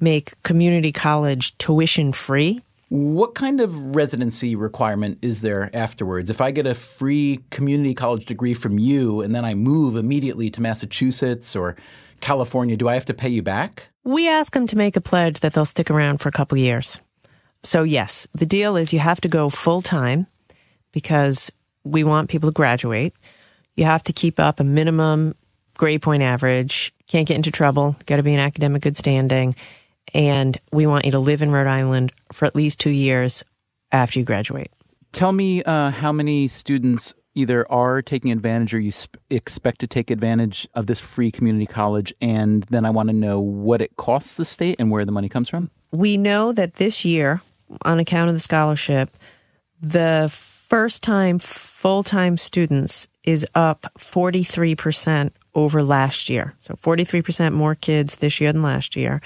make 0.00 0.42
community 0.42 0.90
college 0.90 1.56
tuition 1.58 2.12
free. 2.12 2.62
What 2.94 3.34
kind 3.34 3.60
of 3.60 3.96
residency 3.96 4.54
requirement 4.54 5.18
is 5.20 5.40
there 5.40 5.68
afterwards? 5.74 6.30
If 6.30 6.40
I 6.40 6.52
get 6.52 6.64
a 6.64 6.76
free 6.76 7.40
community 7.50 7.92
college 7.92 8.24
degree 8.24 8.54
from 8.54 8.78
you 8.78 9.20
and 9.20 9.34
then 9.34 9.44
I 9.44 9.54
move 9.54 9.96
immediately 9.96 10.48
to 10.50 10.60
Massachusetts 10.60 11.56
or 11.56 11.74
California, 12.20 12.76
do 12.76 12.88
I 12.88 12.94
have 12.94 13.06
to 13.06 13.12
pay 13.12 13.30
you 13.30 13.42
back? 13.42 13.88
We 14.04 14.28
ask 14.28 14.52
them 14.52 14.68
to 14.68 14.76
make 14.76 14.94
a 14.94 15.00
pledge 15.00 15.40
that 15.40 15.54
they'll 15.54 15.64
stick 15.64 15.90
around 15.90 16.18
for 16.18 16.28
a 16.28 16.32
couple 16.32 16.56
years. 16.56 17.00
So, 17.64 17.82
yes, 17.82 18.28
the 18.32 18.46
deal 18.46 18.76
is 18.76 18.92
you 18.92 19.00
have 19.00 19.20
to 19.22 19.28
go 19.28 19.48
full 19.48 19.82
time 19.82 20.28
because 20.92 21.50
we 21.82 22.04
want 22.04 22.30
people 22.30 22.48
to 22.48 22.54
graduate. 22.54 23.12
You 23.74 23.86
have 23.86 24.04
to 24.04 24.12
keep 24.12 24.38
up 24.38 24.60
a 24.60 24.64
minimum 24.64 25.34
grade 25.76 26.02
point 26.02 26.22
average, 26.22 26.94
can't 27.08 27.26
get 27.26 27.34
into 27.34 27.50
trouble, 27.50 27.96
got 28.06 28.18
to 28.18 28.22
be 28.22 28.34
in 28.34 28.38
academic 28.38 28.82
good 28.82 28.96
standing, 28.96 29.56
and 30.14 30.56
we 30.72 30.86
want 30.86 31.04
you 31.04 31.10
to 31.10 31.18
live 31.18 31.42
in 31.42 31.50
Rhode 31.50 31.66
Island 31.66 32.12
for 32.32 32.46
at 32.46 32.54
least 32.56 32.80
two 32.80 32.90
years 32.90 33.44
after 33.92 34.18
you 34.18 34.24
graduate. 34.24 34.70
Tell 35.12 35.32
me 35.32 35.62
uh, 35.62 35.90
how 35.90 36.12
many 36.12 36.48
students 36.48 37.14
either 37.34 37.70
are 37.70 38.00
taking 38.00 38.30
advantage 38.30 38.72
or 38.72 38.80
you 38.80 38.92
sp- 38.94 39.18
expect 39.28 39.80
to 39.80 39.86
take 39.86 40.10
advantage 40.10 40.68
of 40.74 40.86
this 40.86 41.00
free 41.00 41.30
community 41.30 41.66
college, 41.66 42.14
and 42.20 42.62
then 42.64 42.84
I 42.84 42.90
want 42.90 43.08
to 43.08 43.12
know 43.12 43.40
what 43.40 43.82
it 43.82 43.96
costs 43.96 44.36
the 44.36 44.44
state 44.44 44.76
and 44.78 44.90
where 44.90 45.04
the 45.04 45.12
money 45.12 45.28
comes 45.28 45.48
from. 45.48 45.70
We 45.90 46.16
know 46.16 46.52
that 46.52 46.74
this 46.74 47.04
year, 47.04 47.42
on 47.82 47.98
account 47.98 48.28
of 48.28 48.34
the 48.34 48.40
scholarship, 48.40 49.16
the 49.80 50.28
first 50.32 51.02
time 51.02 51.38
full 51.38 52.02
time 52.02 52.36
students 52.36 53.08
is 53.24 53.46
up 53.54 53.86
43% 53.98 55.30
over 55.54 55.82
last 55.82 56.28
year. 56.28 56.54
So 56.60 56.74
43% 56.74 57.52
more 57.52 57.74
kids 57.74 58.16
this 58.16 58.40
year 58.40 58.52
than 58.52 58.62
last 58.62 58.96
year. 58.96 59.20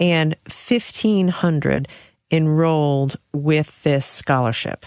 And 0.00 0.34
1,500 0.46 1.86
enrolled 2.30 3.16
with 3.32 3.82
this 3.82 4.06
scholarship. 4.06 4.86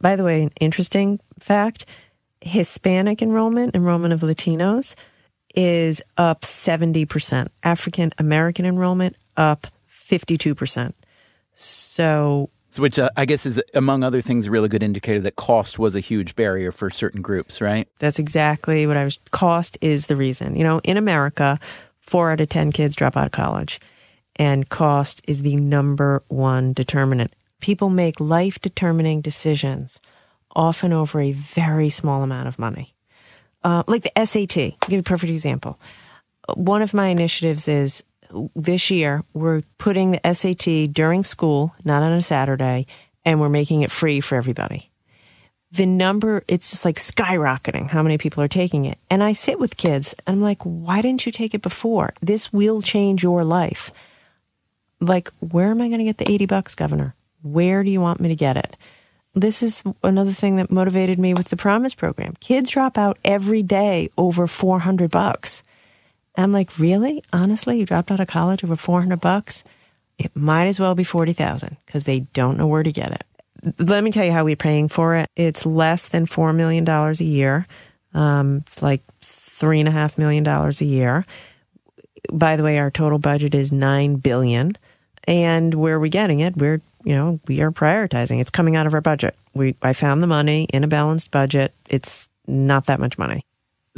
By 0.00 0.16
the 0.16 0.24
way, 0.24 0.42
an 0.42 0.50
interesting 0.60 1.20
fact 1.38 1.84
Hispanic 2.40 3.20
enrollment, 3.20 3.74
enrollment 3.74 4.14
of 4.14 4.20
Latinos, 4.20 4.94
is 5.54 6.00
up 6.16 6.42
70%. 6.42 7.48
African 7.62 8.12
American 8.18 8.64
enrollment 8.64 9.16
up 9.36 9.66
52%. 9.90 10.92
So 11.54 12.50
so 12.70 12.82
which 12.82 12.98
uh, 12.98 13.08
I 13.16 13.24
guess 13.24 13.46
is, 13.46 13.62
among 13.74 14.02
other 14.02 14.20
things, 14.20 14.46
a 14.46 14.50
really 14.50 14.68
good 14.68 14.82
indicator 14.82 15.20
that 15.20 15.36
cost 15.36 15.78
was 15.78 15.96
a 15.96 16.00
huge 16.00 16.36
barrier 16.36 16.70
for 16.70 16.90
certain 16.90 17.22
groups, 17.22 17.60
right? 17.60 17.88
That's 17.98 18.18
exactly 18.18 18.86
what 18.86 18.96
I 18.96 19.04
was. 19.04 19.18
Cost 19.30 19.78
is 19.80 20.06
the 20.06 20.16
reason. 20.16 20.54
You 20.54 20.64
know, 20.64 20.80
in 20.84 20.96
America, 20.96 21.58
four 22.00 22.30
out 22.30 22.40
of 22.40 22.48
10 22.50 22.72
kids 22.72 22.94
drop 22.94 23.16
out 23.16 23.26
of 23.26 23.32
college, 23.32 23.80
and 24.38 24.68
cost 24.68 25.20
is 25.26 25.42
the 25.42 25.56
number 25.56 26.22
one 26.28 26.72
determinant. 26.72 27.34
People 27.60 27.90
make 27.90 28.20
life 28.20 28.60
determining 28.60 29.20
decisions 29.20 30.00
often 30.54 30.92
over 30.92 31.20
a 31.20 31.32
very 31.32 31.90
small 31.90 32.22
amount 32.22 32.48
of 32.48 32.58
money. 32.58 32.94
Uh, 33.64 33.82
like 33.86 34.02
the 34.02 34.24
SAT, 34.24 34.56
I'll 34.58 34.88
give 34.88 34.92
you 34.92 34.98
a 35.00 35.02
perfect 35.02 35.30
example. 35.30 35.78
One 36.54 36.82
of 36.82 36.94
my 36.94 37.08
initiatives 37.08 37.68
is 37.68 38.02
this 38.54 38.90
year 38.90 39.24
we're 39.32 39.62
putting 39.78 40.12
the 40.12 40.34
SAT 40.34 40.92
during 40.92 41.24
school, 41.24 41.74
not 41.84 42.02
on 42.02 42.12
a 42.12 42.22
Saturday, 42.22 42.86
and 43.24 43.40
we're 43.40 43.48
making 43.48 43.82
it 43.82 43.90
free 43.90 44.20
for 44.20 44.36
everybody. 44.36 44.90
The 45.70 45.86
number, 45.86 46.44
it's 46.48 46.70
just 46.70 46.84
like 46.84 46.96
skyrocketing 46.96 47.90
how 47.90 48.02
many 48.02 48.16
people 48.16 48.42
are 48.42 48.48
taking 48.48 48.86
it. 48.86 48.98
And 49.10 49.22
I 49.22 49.32
sit 49.32 49.58
with 49.58 49.76
kids 49.76 50.14
and 50.26 50.36
I'm 50.36 50.40
like, 50.40 50.62
why 50.62 51.02
didn't 51.02 51.26
you 51.26 51.32
take 51.32 51.52
it 51.52 51.60
before? 51.60 52.14
This 52.22 52.52
will 52.52 52.80
change 52.80 53.22
your 53.22 53.44
life. 53.44 53.90
Like, 55.00 55.32
where 55.40 55.70
am 55.70 55.80
I 55.80 55.88
going 55.88 55.98
to 55.98 56.04
get 56.04 56.18
the 56.18 56.30
80 56.30 56.46
bucks, 56.46 56.74
governor? 56.74 57.14
Where 57.42 57.84
do 57.84 57.90
you 57.90 58.00
want 58.00 58.20
me 58.20 58.28
to 58.28 58.36
get 58.36 58.56
it? 58.56 58.76
This 59.34 59.62
is 59.62 59.84
another 60.02 60.32
thing 60.32 60.56
that 60.56 60.70
motivated 60.70 61.18
me 61.18 61.34
with 61.34 61.48
the 61.48 61.56
Promise 61.56 61.94
program. 61.94 62.34
Kids 62.40 62.70
drop 62.70 62.98
out 62.98 63.18
every 63.24 63.62
day 63.62 64.10
over 64.16 64.46
400 64.46 65.10
bucks. 65.10 65.62
I'm 66.36 66.52
like, 66.52 66.78
really? 66.78 67.22
Honestly, 67.32 67.78
you 67.78 67.86
dropped 67.86 68.10
out 68.10 68.20
of 68.20 68.28
college 68.28 68.64
over 68.64 68.76
400 68.76 69.20
bucks? 69.20 69.64
It 70.18 70.34
might 70.34 70.66
as 70.66 70.80
well 70.80 70.94
be 70.94 71.04
40,000 71.04 71.76
because 71.86 72.04
they 72.04 72.20
don't 72.20 72.56
know 72.56 72.66
where 72.66 72.82
to 72.82 72.92
get 72.92 73.12
it. 73.12 73.24
Let 73.78 74.02
me 74.02 74.10
tell 74.10 74.24
you 74.24 74.32
how 74.32 74.44
we're 74.44 74.56
paying 74.56 74.88
for 74.88 75.16
it. 75.16 75.28
It's 75.36 75.66
less 75.66 76.08
than 76.08 76.26
$4 76.26 76.54
million 76.54 76.88
a 76.88 77.12
year. 77.24 77.66
Um, 78.14 78.58
it's 78.66 78.82
like 78.82 79.02
$3.5 79.22 80.18
million 80.18 80.46
a 80.46 80.70
year. 80.84 81.26
By 82.32 82.56
the 82.56 82.62
way, 82.62 82.78
our 82.78 82.90
total 82.90 83.18
budget 83.18 83.54
is 83.54 83.70
$9 83.70 84.22
billion. 84.22 84.76
And 85.28 85.74
where 85.74 85.96
are 85.96 86.00
we 86.00 86.08
getting 86.08 86.40
it? 86.40 86.56
We're, 86.56 86.80
you 87.04 87.14
know, 87.14 87.38
we 87.46 87.60
are 87.60 87.70
prioritizing. 87.70 88.40
It's 88.40 88.50
coming 88.50 88.76
out 88.76 88.86
of 88.86 88.94
our 88.94 89.02
budget. 89.02 89.36
We, 89.52 89.76
I 89.82 89.92
found 89.92 90.22
the 90.22 90.26
money 90.26 90.64
in 90.72 90.84
a 90.84 90.88
balanced 90.88 91.30
budget. 91.30 91.74
It's 91.86 92.30
not 92.46 92.86
that 92.86 92.98
much 92.98 93.18
money 93.18 93.44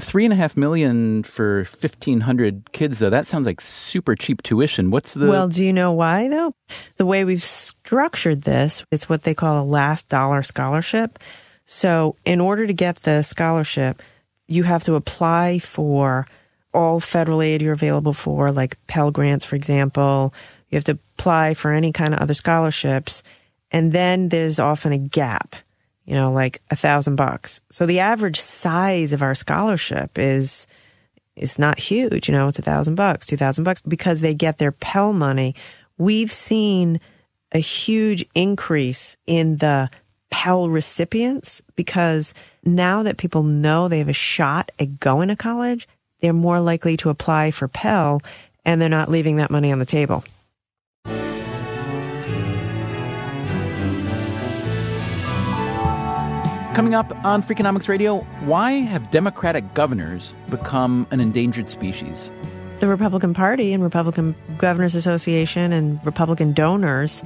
three 0.00 0.24
and 0.24 0.32
a 0.32 0.36
half 0.36 0.56
million 0.56 1.22
for 1.22 1.64
fifteen 1.66 2.20
hundred 2.20 2.72
kids, 2.72 2.98
though. 2.98 3.10
That 3.10 3.26
sounds 3.26 3.46
like 3.46 3.60
super 3.60 4.16
cheap 4.16 4.42
tuition. 4.42 4.90
What's 4.90 5.14
the 5.14 5.28
well? 5.28 5.46
Do 5.46 5.64
you 5.64 5.72
know 5.72 5.92
why 5.92 6.28
though? 6.28 6.54
The 6.96 7.06
way 7.06 7.24
we've 7.24 7.44
structured 7.44 8.42
this, 8.42 8.84
it's 8.90 9.08
what 9.08 9.22
they 9.22 9.34
call 9.34 9.62
a 9.62 9.64
last 9.64 10.08
dollar 10.08 10.42
scholarship. 10.42 11.18
So, 11.66 12.16
in 12.24 12.40
order 12.40 12.66
to 12.66 12.72
get 12.72 12.96
the 12.96 13.22
scholarship, 13.22 14.02
you 14.48 14.64
have 14.64 14.84
to 14.84 14.94
apply 14.94 15.60
for 15.60 16.26
all 16.72 17.00
federal 17.00 17.42
aid 17.42 17.62
you're 17.62 17.72
available 17.72 18.12
for, 18.12 18.50
like 18.50 18.76
Pell 18.86 19.10
Grants, 19.10 19.44
for 19.44 19.56
example. 19.56 20.34
You 20.70 20.76
have 20.76 20.84
to 20.84 20.98
apply 21.18 21.54
for 21.54 21.72
any 21.72 21.92
kind 21.92 22.14
of 22.14 22.20
other 22.20 22.34
scholarships. 22.34 23.22
And 23.70 23.92
then 23.92 24.28
there's 24.28 24.58
often 24.58 24.92
a 24.92 24.98
gap 24.98 25.56
you 26.10 26.16
know, 26.16 26.32
like 26.32 26.60
a 26.72 26.76
thousand 26.76 27.14
bucks. 27.14 27.60
So 27.70 27.86
the 27.86 28.00
average 28.00 28.40
size 28.40 29.12
of 29.12 29.22
our 29.22 29.36
scholarship 29.36 30.18
is 30.18 30.66
is 31.36 31.56
not 31.56 31.78
huge. 31.78 32.28
You 32.28 32.32
know, 32.32 32.48
it's 32.48 32.58
a 32.58 32.62
thousand 32.62 32.96
bucks, 32.96 33.26
two 33.26 33.36
thousand 33.36 33.62
bucks 33.62 33.80
because 33.82 34.20
they 34.20 34.34
get 34.34 34.58
their 34.58 34.72
Pell 34.72 35.12
money. 35.12 35.54
We've 35.98 36.32
seen 36.32 37.00
a 37.52 37.60
huge 37.60 38.24
increase 38.34 39.16
in 39.28 39.58
the 39.58 39.88
Pell 40.30 40.68
recipients 40.68 41.62
because 41.76 42.34
now 42.64 43.04
that 43.04 43.16
people 43.16 43.44
know 43.44 43.86
they 43.86 43.98
have 43.98 44.08
a 44.08 44.12
shot 44.12 44.72
at 44.80 44.98
going 44.98 45.28
to 45.28 45.36
college, 45.36 45.86
they're 46.18 46.32
more 46.32 46.60
likely 46.60 46.96
to 46.96 47.10
apply 47.10 47.52
for 47.52 47.68
Pell 47.68 48.20
and 48.64 48.82
they're 48.82 48.88
not 48.88 49.10
leaving 49.10 49.36
that 49.36 49.52
money 49.52 49.70
on 49.70 49.78
the 49.78 49.86
table. 49.86 50.24
Coming 56.74 56.94
up 56.94 57.12
on 57.24 57.42
Freakonomics 57.42 57.88
Radio, 57.88 58.18
why 58.44 58.72
have 58.72 59.10
Democratic 59.10 59.74
governors 59.74 60.32
become 60.50 61.04
an 61.10 61.18
endangered 61.18 61.68
species? 61.68 62.30
The 62.78 62.86
Republican 62.86 63.34
Party 63.34 63.72
and 63.72 63.82
Republican 63.82 64.36
Governors 64.56 64.94
Association 64.94 65.72
and 65.72 65.98
Republican 66.06 66.52
donors 66.52 67.24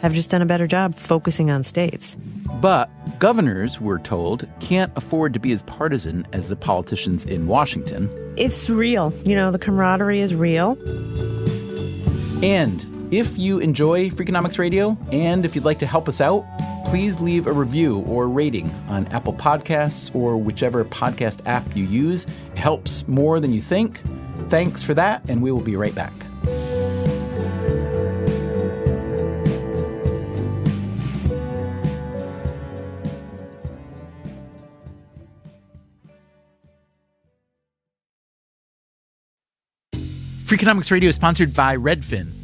have 0.00 0.12
just 0.12 0.30
done 0.30 0.42
a 0.42 0.46
better 0.46 0.68
job 0.68 0.94
focusing 0.94 1.50
on 1.50 1.64
states. 1.64 2.16
But 2.60 2.88
governors, 3.18 3.80
we're 3.80 3.98
told, 3.98 4.46
can't 4.60 4.92
afford 4.94 5.34
to 5.34 5.40
be 5.40 5.50
as 5.50 5.62
partisan 5.62 6.24
as 6.32 6.48
the 6.48 6.56
politicians 6.56 7.24
in 7.24 7.48
Washington. 7.48 8.08
It's 8.36 8.70
real. 8.70 9.12
You 9.24 9.34
know, 9.34 9.50
the 9.50 9.58
camaraderie 9.58 10.20
is 10.20 10.36
real. 10.36 10.78
And 12.44 12.86
if 13.10 13.38
you 13.38 13.58
enjoy 13.58 14.10
Freakonomics 14.10 14.58
Radio 14.58 14.96
and 15.12 15.44
if 15.44 15.54
you'd 15.54 15.64
like 15.64 15.78
to 15.80 15.86
help 15.86 16.08
us 16.08 16.20
out, 16.20 16.44
please 16.86 17.20
leave 17.20 17.46
a 17.46 17.52
review 17.52 18.00
or 18.00 18.28
rating 18.28 18.70
on 18.88 19.06
Apple 19.08 19.32
Podcasts 19.32 20.14
or 20.14 20.36
whichever 20.36 20.84
podcast 20.84 21.40
app 21.46 21.76
you 21.76 21.84
use. 21.84 22.26
It 22.52 22.58
helps 22.58 23.06
more 23.08 23.40
than 23.40 23.52
you 23.52 23.60
think. 23.60 24.00
Thanks 24.48 24.82
for 24.82 24.94
that, 24.94 25.22
and 25.28 25.42
we 25.42 25.50
will 25.50 25.60
be 25.60 25.76
right 25.76 25.94
back. 25.94 26.12
Freakonomics 40.44 40.92
Radio 40.92 41.08
is 41.08 41.16
sponsored 41.16 41.52
by 41.52 41.76
Redfin. 41.76 42.43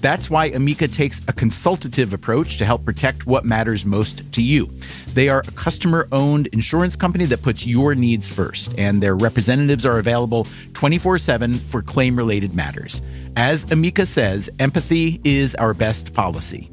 That's 0.00 0.30
why 0.30 0.46
Amica 0.46 0.88
takes 0.88 1.20
a 1.28 1.32
consultative 1.32 2.12
approach 2.12 2.58
to 2.58 2.64
help 2.64 2.84
protect 2.84 3.26
what 3.26 3.44
matters 3.44 3.84
most 3.84 4.30
to 4.32 4.42
you. 4.42 4.70
They 5.14 5.28
are 5.28 5.40
a 5.40 5.50
customer 5.52 6.08
owned 6.12 6.48
insurance 6.48 6.96
company 6.96 7.24
that 7.26 7.42
puts 7.42 7.66
your 7.66 7.94
needs 7.94 8.28
first, 8.28 8.74
and 8.78 9.02
their 9.02 9.16
representatives 9.16 9.86
are 9.86 9.98
available 9.98 10.46
24 10.74 11.18
7 11.18 11.54
for 11.54 11.82
claim 11.82 12.16
related 12.16 12.54
matters. 12.54 13.02
As 13.36 13.70
Amica 13.72 14.06
says, 14.06 14.50
empathy 14.58 15.20
is 15.24 15.54
our 15.56 15.74
best 15.74 16.12
policy. 16.12 16.70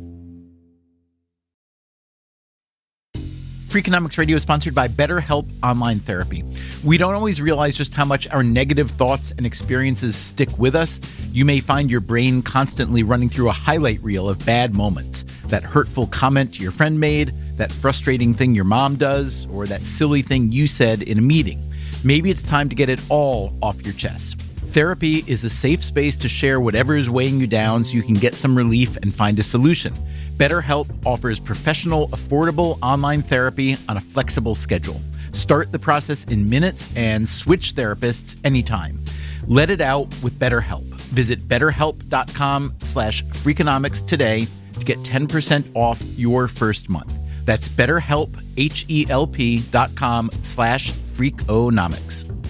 Freakonomics 3.74 4.20
Radio 4.20 4.36
is 4.36 4.44
sponsored 4.44 4.76
by 4.76 4.88
BetterHelp 4.88 5.50
Online 5.64 5.98
Therapy. 5.98 6.44
We 6.84 7.00
don't 7.00 7.16
always 7.16 7.42
realize 7.42 7.76
just 7.76 7.92
how 7.92 8.06
much 8.06 8.28
our 8.28 8.44
negative 8.44 8.92
thoughts 8.92 9.32
and 9.32 9.48
experiences 9.48 10.16
stick 10.16 10.56
with 10.60 10.76
us. 10.76 11.02
You 11.32 11.44
may 11.44 11.60
find 11.60 11.90
your 11.90 12.00
brain 12.00 12.44
constantly 12.44 13.02
running 13.02 13.30
through 13.30 13.50
a 13.50 13.52
highlight 13.52 14.00
reel 14.04 14.30
of 14.30 14.46
bad 14.46 14.76
moments 14.76 15.26
that 15.48 15.64
hurtful 15.64 16.06
comment 16.06 16.60
your 16.60 16.72
friend 16.72 17.00
made, 17.00 17.34
that 17.58 17.72
frustrating 17.72 18.36
thing 18.36 18.54
your 18.54 18.64
mom 18.64 18.96
does, 18.96 19.48
or 19.48 19.66
that 19.66 19.82
silly 19.82 20.22
thing 20.22 20.52
you 20.52 20.68
said 20.68 21.02
in 21.02 21.18
a 21.18 21.24
meeting. 21.24 21.60
Maybe 22.04 22.30
it's 22.30 22.44
time 22.44 22.70
to 22.70 22.76
get 22.76 22.90
it 22.90 23.02
all 23.10 23.58
off 23.64 23.84
your 23.84 23.96
chest. 23.96 24.40
Therapy 24.74 25.24
is 25.26 25.44
a 25.44 25.50
safe 25.50 25.84
space 25.84 26.16
to 26.18 26.30
share 26.30 26.62
whatever 26.62 26.96
is 26.96 27.10
weighing 27.10 27.40
you 27.40 27.48
down 27.48 27.84
so 27.84 27.94
you 27.94 28.04
can 28.04 28.14
get 28.14 28.36
some 28.36 28.56
relief 28.56 28.98
and 28.98 29.14
find 29.14 29.40
a 29.40 29.44
solution. 29.44 29.96
BetterHelp 30.38 30.88
offers 31.06 31.40
professional, 31.40 32.08
affordable 32.10 32.78
online 32.82 33.22
therapy 33.22 33.78
on 33.88 33.98
a 33.98 34.02
flexible 34.02 34.56
schedule. 34.56 35.00
Start 35.32 35.72
the 35.72 35.80
process 35.80 36.26
in 36.26 36.50
minutes 36.50 36.90
and 36.96 37.28
switch 37.28 37.74
therapists 37.76 38.38
anytime. 38.44 39.00
Let 39.48 39.70
it 39.70 39.82
out 39.82 40.08
with 40.24 40.40
BetterHelp. 40.40 40.84
Visit 41.14 41.48
betterhelp.com 41.48 42.74
slash 42.82 43.24
freakonomics 43.26 44.06
today 44.06 44.48
to 44.80 44.86
get 44.86 44.98
10% 45.00 45.66
off 45.76 46.02
your 46.18 46.48
first 46.48 46.90
month. 46.90 47.14
That's 47.46 47.70
betterhelp, 47.70 48.42
H-E-L-P 48.58 49.60
dot 49.72 49.96
com 49.96 50.30
slash 50.42 50.92
freakonomics. 50.92 52.43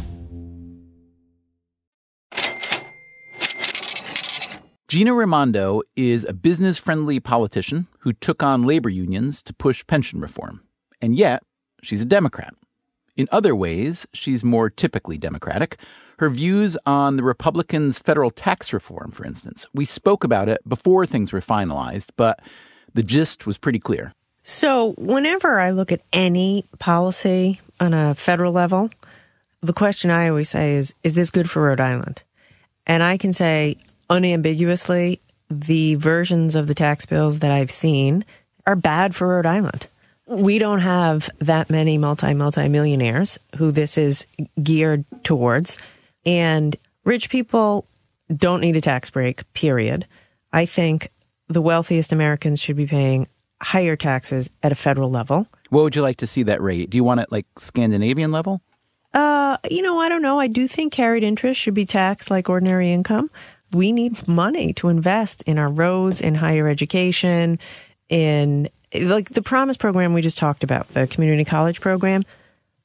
Gina 4.94 5.12
Raimondo 5.12 5.82
is 5.96 6.24
a 6.24 6.34
business 6.34 6.78
friendly 6.78 7.20
politician 7.20 7.88
who 8.02 8.14
took 8.14 8.44
on 8.44 8.62
labor 8.62 8.90
unions 8.90 9.42
to 9.42 9.52
push 9.52 9.84
pension 9.88 10.22
reform. 10.22 10.62
And 11.02 11.16
yet, 11.16 11.42
she's 11.82 12.04
a 12.04 12.06
Democrat. 12.06 12.54
In 13.18 13.28
other 13.32 13.56
ways, 13.56 14.06
she's 14.14 14.44
more 14.44 14.70
typically 14.70 15.18
Democratic. 15.18 15.80
Her 16.20 16.30
views 16.30 16.78
on 16.86 17.18
the 17.18 17.24
Republicans' 17.24 17.98
federal 17.98 18.30
tax 18.30 18.72
reform, 18.72 19.10
for 19.10 19.26
instance, 19.26 19.66
we 19.74 19.84
spoke 19.84 20.24
about 20.24 20.48
it 20.48 20.62
before 20.70 21.08
things 21.08 21.32
were 21.34 21.42
finalized, 21.42 22.10
but 22.16 22.40
the 22.94 23.02
gist 23.02 23.48
was 23.48 23.58
pretty 23.58 23.80
clear. 23.80 24.14
So, 24.44 24.94
whenever 25.00 25.60
I 25.60 25.72
look 25.72 25.92
at 25.92 26.02
any 26.14 26.68
policy 26.78 27.60
on 27.80 27.96
a 27.96 28.14
federal 28.14 28.54
level, 28.54 28.92
the 29.60 29.74
question 29.74 30.12
I 30.12 30.30
always 30.30 30.50
say 30.50 30.76
is, 30.76 30.94
is 31.02 31.16
this 31.16 31.32
good 31.32 31.50
for 31.50 31.64
Rhode 31.64 31.82
Island? 31.82 32.22
And 32.86 33.02
I 33.02 33.18
can 33.18 33.34
say 33.34 33.78
unambiguously, 34.10 35.22
the 35.50 35.96
versions 35.96 36.56
of 36.56 36.68
the 36.68 36.74
tax 36.74 37.06
bills 37.06 37.40
that 37.40 37.52
I've 37.52 37.72
seen 37.72 38.26
are 38.66 38.76
bad 38.76 39.16
for 39.16 39.30
Rhode 39.30 39.46
Island. 39.46 39.88
We 40.28 40.58
don't 40.58 40.80
have 40.80 41.30
that 41.40 41.70
many 41.70 41.98
multi, 41.98 42.34
multi 42.34 42.70
millionaires 42.70 43.38
who 43.58 43.72
this 43.72 43.98
is 43.98 44.26
geared 44.62 45.06
towards. 45.24 45.78
And 46.26 46.76
rich 47.04 47.30
people 47.30 47.86
don't 48.34 48.62
need 48.62 48.76
a 48.76 48.82
tax 48.82 49.10
break, 49.10 49.52
period. 49.54 50.08
I 50.52 50.66
think 50.66 51.10
the 51.50 51.62
wealthiest 51.62 52.14
Americans 52.14 52.62
should 52.62 52.78
be 52.78 52.88
paying 52.88 53.28
higher 53.62 53.96
taxes 53.96 54.50
at 54.62 54.72
a 54.72 54.76
federal 54.76 55.10
level. 55.10 55.48
What 55.70 55.84
would 55.84 55.96
you 55.96 56.02
like 56.02 56.18
to 56.18 56.28
see 56.28 56.44
that 56.44 56.62
rate? 56.62 56.90
Do 56.90 56.98
you 56.98 57.04
want 57.04 57.20
it 57.20 57.32
like 57.32 57.46
Scandinavian 57.58 58.32
level? 58.32 58.62
Uh, 59.14 59.58
you 59.70 59.82
know, 59.82 60.00
I 60.00 60.10
don't 60.10 60.22
know. 60.22 60.40
I 60.40 60.48
do 60.48 60.68
think 60.68 60.94
carried 60.94 61.24
interest 61.24 61.60
should 61.60 61.74
be 61.74 61.86
taxed 61.86 62.32
like 62.32 62.50
ordinary 62.50 62.92
income. 62.92 63.30
We 63.74 63.92
need 63.92 64.28
money 64.28 64.74
to 64.74 64.90
invest 64.90 65.44
in 65.44 65.58
our 65.58 65.70
roads, 65.70 66.22
in 66.22 66.36
higher 66.36 66.68
education, 66.68 67.60
in 68.10 68.70
like 68.94 69.30
the 69.30 69.42
Promise 69.42 69.78
program 69.78 70.14
we 70.14 70.22
just 70.22 70.38
talked 70.38 70.64
about, 70.64 70.88
the 70.90 71.08
community 71.08 71.44
college 71.44 71.82
program. 71.82 72.24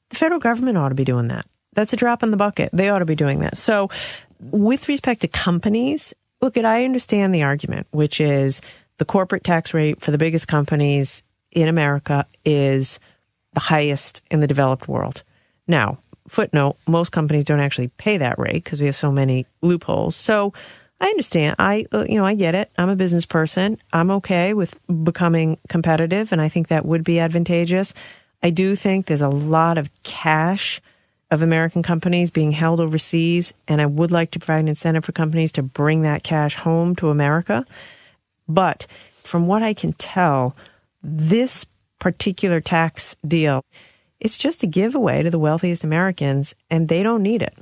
The 0.09 0.17
federal 0.17 0.39
government 0.39 0.77
ought 0.77 0.89
to 0.89 0.95
be 0.95 1.05
doing 1.05 1.27
that. 1.27 1.45
That's 1.73 1.93
a 1.93 1.97
drop 1.97 2.23
in 2.23 2.31
the 2.31 2.37
bucket. 2.37 2.69
They 2.73 2.89
ought 2.89 2.99
to 2.99 3.05
be 3.05 3.15
doing 3.15 3.39
that. 3.39 3.57
So, 3.57 3.89
with 4.39 4.87
respect 4.87 5.21
to 5.21 5.27
companies, 5.27 6.13
look 6.41 6.57
at 6.57 6.65
I 6.65 6.85
understand 6.85 7.33
the 7.35 7.43
argument, 7.43 7.87
which 7.91 8.19
is 8.19 8.61
the 8.97 9.05
corporate 9.05 9.43
tax 9.43 9.73
rate 9.73 10.01
for 10.01 10.11
the 10.11 10.17
biggest 10.17 10.47
companies 10.47 11.23
in 11.51 11.67
America 11.67 12.25
is 12.45 12.99
the 13.53 13.59
highest 13.59 14.21
in 14.31 14.39
the 14.39 14.47
developed 14.47 14.87
world. 14.87 15.23
Now, 15.67 15.99
footnote, 16.27 16.77
most 16.87 17.11
companies 17.11 17.43
don't 17.43 17.59
actually 17.59 17.89
pay 17.89 18.17
that 18.17 18.39
rate 18.39 18.63
because 18.63 18.79
we 18.79 18.85
have 18.85 18.95
so 18.95 19.11
many 19.11 19.45
loopholes. 19.61 20.15
So 20.15 20.53
I 21.01 21.07
understand. 21.07 21.55
I, 21.59 21.85
uh, 21.93 22.05
you 22.09 22.17
know, 22.17 22.25
I 22.25 22.35
get 22.35 22.55
it. 22.55 22.71
I'm 22.77 22.89
a 22.89 22.95
business 22.95 23.25
person. 23.25 23.77
I'm 23.93 24.11
okay 24.11 24.53
with 24.53 24.77
becoming 25.03 25.57
competitive, 25.69 26.31
and 26.31 26.41
I 26.41 26.49
think 26.49 26.67
that 26.67 26.85
would 26.85 27.03
be 27.03 27.19
advantageous. 27.19 27.93
I 28.43 28.49
do 28.49 28.75
think 28.75 29.05
there's 29.05 29.21
a 29.21 29.29
lot 29.29 29.77
of 29.77 29.89
cash 30.03 30.81
of 31.31 31.41
American 31.41 31.83
companies 31.83 32.31
being 32.31 32.51
held 32.51 32.79
overseas, 32.79 33.53
and 33.67 33.81
I 33.81 33.85
would 33.85 34.11
like 34.11 34.31
to 34.31 34.39
provide 34.39 34.59
an 34.59 34.67
incentive 34.67 35.05
for 35.05 35.11
companies 35.11 35.51
to 35.53 35.63
bring 35.63 36.01
that 36.01 36.23
cash 36.23 36.55
home 36.55 36.95
to 36.97 37.09
America. 37.09 37.65
But 38.47 38.87
from 39.23 39.47
what 39.47 39.61
I 39.61 39.73
can 39.73 39.93
tell, 39.93 40.55
this 41.03 41.65
particular 41.99 42.61
tax 42.61 43.15
deal, 43.27 43.63
it's 44.19 44.37
just 44.37 44.63
a 44.63 44.67
giveaway 44.67 45.23
to 45.23 45.29
the 45.29 45.39
wealthiest 45.39 45.83
Americans, 45.83 46.55
and 46.69 46.87
they 46.87 47.03
don't 47.03 47.23
need 47.23 47.41
it. 47.41 47.55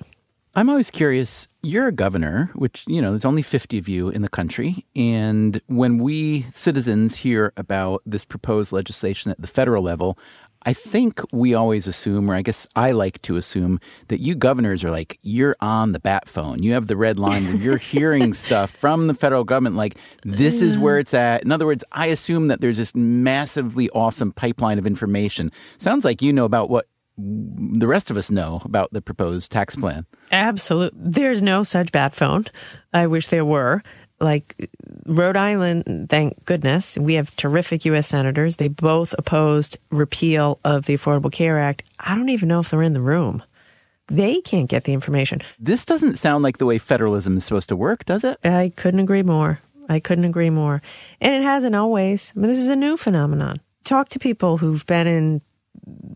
I'm 0.58 0.72
always 0.72 0.90
curious. 0.90 1.48
You're 1.62 1.90
a 1.90 1.92
governor, 1.92 2.50
which, 2.56 2.84
you 2.88 3.00
know, 3.00 3.12
there's 3.12 3.26
only 3.26 3.44
50 3.44 3.78
of 3.78 3.88
you 3.88 4.10
in 4.10 4.24
the 4.24 4.28
country. 4.28 4.88
And 4.96 5.62
when 5.68 6.00
we 6.00 6.48
citizens 6.52 7.18
hear 7.18 7.54
about 7.58 8.02
this 8.08 8.26
proposed 8.26 8.72
legislation 8.72 9.30
at 9.30 9.40
the 9.40 9.46
federal 9.46 9.84
level, 9.84 10.18
I 10.64 10.74
think 10.74 11.22
we 11.32 11.54
always 11.54 11.86
assume, 11.86 12.32
or 12.32 12.34
I 12.34 12.42
guess 12.42 12.68
I 12.76 12.92
like 12.92 13.22
to 13.22 13.36
assume, 13.36 13.80
that 14.08 14.20
you 14.20 14.34
governors 14.34 14.84
are 14.84 14.90
like, 14.90 15.20
you're 15.22 15.56
on 15.60 15.92
the 15.92 16.00
bat 16.00 16.28
phone. 16.28 16.64
You 16.64 16.74
have 16.74 16.88
the 16.88 16.98
red 16.98 17.20
line 17.20 17.46
where 17.46 17.58
you're 17.58 17.78
hearing 17.78 18.34
stuff 18.34 18.72
from 18.72 19.06
the 19.06 19.14
federal 19.14 19.44
government, 19.44 19.76
like, 19.76 19.96
this 20.24 20.64
is 20.64 20.76
where 20.76 20.98
it's 20.98 21.14
at. 21.14 21.44
In 21.44 21.52
other 21.52 21.68
words, 21.68 21.84
I 21.92 22.08
assume 22.08 22.48
that 22.48 22.62
there's 22.62 22.78
this 22.78 22.96
massively 22.96 23.92
awesome 23.92 24.32
pipeline 24.32 24.80
of 24.80 24.88
information. 24.88 25.52
Sounds 25.78 26.04
like 26.04 26.24
you 26.24 26.34
know 26.34 26.46
about 26.46 26.72
what 26.72 26.88
the 27.18 27.88
rest 27.88 28.12
of 28.12 28.18
us 28.18 28.30
know 28.30 28.62
about 28.64 28.94
the 28.94 29.02
proposed 29.02 29.52
tax 29.52 29.76
plan. 29.76 30.06
Absolutely. 30.32 31.00
There's 31.02 31.42
no 31.42 31.64
such 31.64 31.92
bat 31.92 32.14
phone. 32.14 32.46
I 32.94 33.08
wish 33.08 33.28
there 33.28 33.46
were. 33.46 33.84
Like 34.20 34.70
Rhode 35.06 35.38
Island, 35.38 36.08
thank 36.10 36.44
goodness, 36.46 36.98
we 36.98 37.16
have 37.16 37.36
terrific 37.36 37.86
U.S. 37.86 38.08
senators. 38.08 38.56
They 38.56 38.68
both 38.68 39.14
opposed 39.18 39.78
repeal 39.92 40.60
of 40.64 40.88
the 40.88 40.96
Affordable 40.98 41.32
Care 41.32 41.60
Act. 41.60 41.84
I 42.00 42.16
don't 42.16 42.30
even 42.30 42.50
know 42.50 42.60
if 42.60 42.72
they're 42.72 42.82
in 42.82 42.94
the 42.94 43.02
room. 43.02 43.44
They 44.08 44.42
can't 44.42 44.70
get 44.70 44.86
the 44.86 44.94
information. 44.94 45.42
This 45.60 45.86
doesn't 45.86 46.16
sound 46.16 46.44
like 46.44 46.58
the 46.58 46.66
way 46.66 46.78
federalism 46.80 47.38
is 47.38 47.46
supposed 47.46 47.70
to 47.70 47.76
work, 47.76 48.06
does 48.06 48.24
it? 48.24 48.40
I 48.44 48.72
couldn't 48.76 49.02
agree 49.02 49.22
more. 49.22 49.60
I 49.90 50.00
couldn't 50.00 50.26
agree 50.26 50.50
more. 50.50 50.82
And 51.22 51.36
it 51.36 51.44
hasn't 51.44 51.76
always. 51.76 52.34
I 52.36 52.40
mean, 52.40 52.50
this 52.50 52.60
is 52.60 52.70
a 52.70 52.76
new 52.76 52.98
phenomenon. 52.98 53.60
Talk 53.84 54.10
to 54.10 54.20
people 54.20 54.58
who've 54.58 54.86
been 54.86 55.08
in 55.08 55.42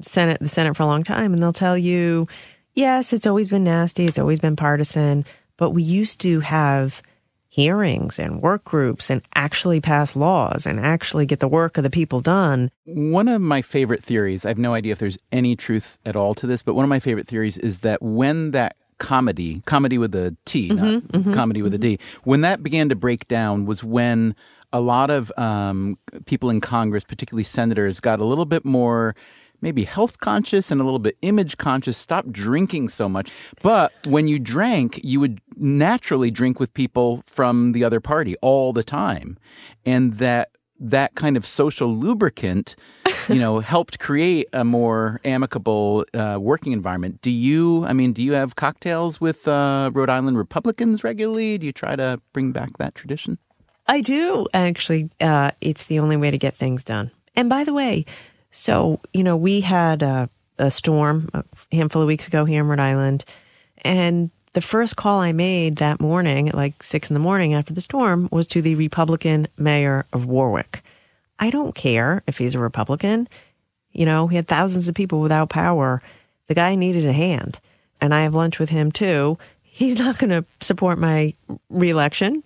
Senate, 0.01 0.39
the 0.39 0.49
Senate 0.49 0.75
for 0.75 0.83
a 0.83 0.87
long 0.87 1.03
time, 1.03 1.33
and 1.33 1.41
they'll 1.41 1.53
tell 1.53 1.77
you, 1.77 2.27
yes, 2.73 3.13
it's 3.13 3.27
always 3.27 3.47
been 3.47 3.63
nasty. 3.63 4.05
It's 4.05 4.19
always 4.19 4.39
been 4.39 4.55
partisan, 4.55 5.25
but 5.57 5.71
we 5.71 5.83
used 5.83 6.19
to 6.21 6.39
have 6.41 7.01
hearings 7.47 8.17
and 8.17 8.41
work 8.41 8.63
groups 8.63 9.09
and 9.09 9.21
actually 9.35 9.81
pass 9.81 10.15
laws 10.15 10.65
and 10.65 10.79
actually 10.79 11.25
get 11.25 11.41
the 11.41 11.49
work 11.49 11.77
of 11.77 11.83
the 11.83 11.89
people 11.89 12.21
done. 12.21 12.71
One 12.85 13.27
of 13.27 13.41
my 13.41 13.61
favorite 13.61 14.01
theories, 14.01 14.45
I 14.45 14.47
have 14.47 14.57
no 14.57 14.73
idea 14.73 14.93
if 14.93 14.99
there's 14.99 15.17
any 15.33 15.57
truth 15.57 15.99
at 16.05 16.15
all 16.15 16.33
to 16.35 16.47
this, 16.47 16.61
but 16.61 16.75
one 16.75 16.83
of 16.83 16.89
my 16.89 16.99
favorite 16.99 17.27
theories 17.27 17.57
is 17.57 17.79
that 17.79 18.01
when 18.01 18.51
that 18.51 18.77
comity, 18.99 19.61
comity 19.65 19.97
with 19.97 20.15
a 20.15 20.35
T, 20.45 20.69
not 20.69 20.85
Mm-hmm, 20.85 21.17
Mhm, 21.17 21.23
mhm, 21.25 21.33
comedy 21.33 21.61
with 21.61 21.73
a 21.73 21.77
D, 21.77 21.99
when 22.23 22.39
that 22.41 22.63
began 22.63 22.87
to 22.87 22.95
break 22.95 23.27
down 23.27 23.65
was 23.65 23.83
when 23.83 24.33
a 24.71 24.79
lot 24.79 25.09
of 25.09 25.29
um, 25.37 25.97
people 26.25 26.49
in 26.49 26.61
Congress, 26.61 27.03
particularly 27.03 27.43
senators, 27.43 27.99
got 27.99 28.21
a 28.21 28.25
little 28.25 28.45
bit 28.45 28.63
more 28.63 29.13
maybe 29.61 29.83
health 29.83 30.19
conscious 30.19 30.71
and 30.71 30.81
a 30.81 30.83
little 30.83 30.99
bit 30.99 31.17
image 31.21 31.57
conscious, 31.57 31.97
stopped 31.97 32.31
drinking 32.31 32.89
so 32.89 33.07
much. 33.07 33.31
But 33.61 33.93
when 34.05 34.27
you 34.27 34.39
drank, 34.39 34.99
you 35.03 35.19
would 35.19 35.41
naturally 35.55 36.31
drink 36.31 36.59
with 36.59 36.73
people 36.73 37.23
from 37.25 37.71
the 37.71 37.83
other 37.83 37.99
party 37.99 38.35
all 38.41 38.73
the 38.73 38.83
time. 38.83 39.37
And 39.85 40.15
that 40.15 40.49
that 40.83 41.13
kind 41.13 41.37
of 41.37 41.45
social 41.45 41.95
lubricant, 41.95 42.75
you 43.29 43.35
know, 43.35 43.59
helped 43.73 43.99
create 43.99 44.47
a 44.51 44.63
more 44.63 45.21
amicable 45.23 46.03
uh, 46.13 46.37
working 46.41 46.71
environment. 46.71 47.21
Do 47.21 47.29
you, 47.29 47.85
I 47.85 47.93
mean, 47.93 48.13
do 48.13 48.23
you 48.23 48.33
have 48.33 48.55
cocktails 48.55 49.21
with 49.21 49.47
uh, 49.47 49.91
Rhode 49.93 50.09
Island 50.09 50.39
Republicans 50.39 51.03
regularly? 51.03 51.59
Do 51.59 51.67
you 51.67 51.71
try 51.71 51.95
to 51.95 52.19
bring 52.33 52.51
back 52.51 52.77
that 52.79 52.95
tradition? 52.95 53.37
I 53.87 54.01
do 54.01 54.47
actually. 54.53 55.09
Uh, 55.19 55.51
it's 55.61 55.85
the 55.85 55.99
only 55.99 56.17
way 56.17 56.31
to 56.31 56.37
get 56.37 56.55
things 56.55 56.83
done. 56.83 57.11
And 57.35 57.47
by 57.47 57.63
the 57.63 57.73
way, 57.73 58.05
so 58.51 58.99
you 59.13 59.23
know, 59.23 59.35
we 59.35 59.61
had 59.61 60.03
a, 60.03 60.29
a 60.57 60.69
storm 60.69 61.29
a 61.33 61.43
handful 61.71 62.01
of 62.01 62.07
weeks 62.07 62.27
ago 62.27 62.45
here 62.45 62.61
in 62.61 62.67
Rhode 62.67 62.79
Island, 62.79 63.25
and 63.79 64.29
the 64.53 64.61
first 64.61 64.95
call 64.95 65.19
I 65.19 65.31
made 65.31 65.77
that 65.77 66.01
morning 66.01 66.49
at 66.49 66.55
like 66.55 66.83
six 66.83 67.09
in 67.09 67.13
the 67.13 67.19
morning 67.19 67.53
after 67.53 67.73
the 67.73 67.81
storm 67.81 68.27
was 68.31 68.47
to 68.47 68.61
the 68.61 68.75
Republican 68.75 69.47
mayor 69.57 70.05
of 70.11 70.25
Warwick. 70.25 70.83
I 71.39 71.49
don't 71.49 71.73
care 71.73 72.21
if 72.27 72.37
he's 72.37 72.53
a 72.53 72.59
Republican. 72.59 73.27
You 73.93 74.05
know, 74.05 74.27
he 74.27 74.35
had 74.35 74.47
thousands 74.47 74.87
of 74.87 74.95
people 74.95 75.21
without 75.21 75.49
power. 75.49 76.01
The 76.47 76.53
guy 76.53 76.75
needed 76.75 77.05
a 77.05 77.13
hand, 77.13 77.59
and 77.99 78.13
I 78.13 78.23
have 78.23 78.35
lunch 78.35 78.59
with 78.59 78.69
him 78.69 78.91
too. 78.91 79.37
He's 79.61 79.97
not 79.97 80.17
going 80.17 80.29
to 80.31 80.45
support 80.59 80.99
my 80.99 81.33
reelection, 81.69 82.43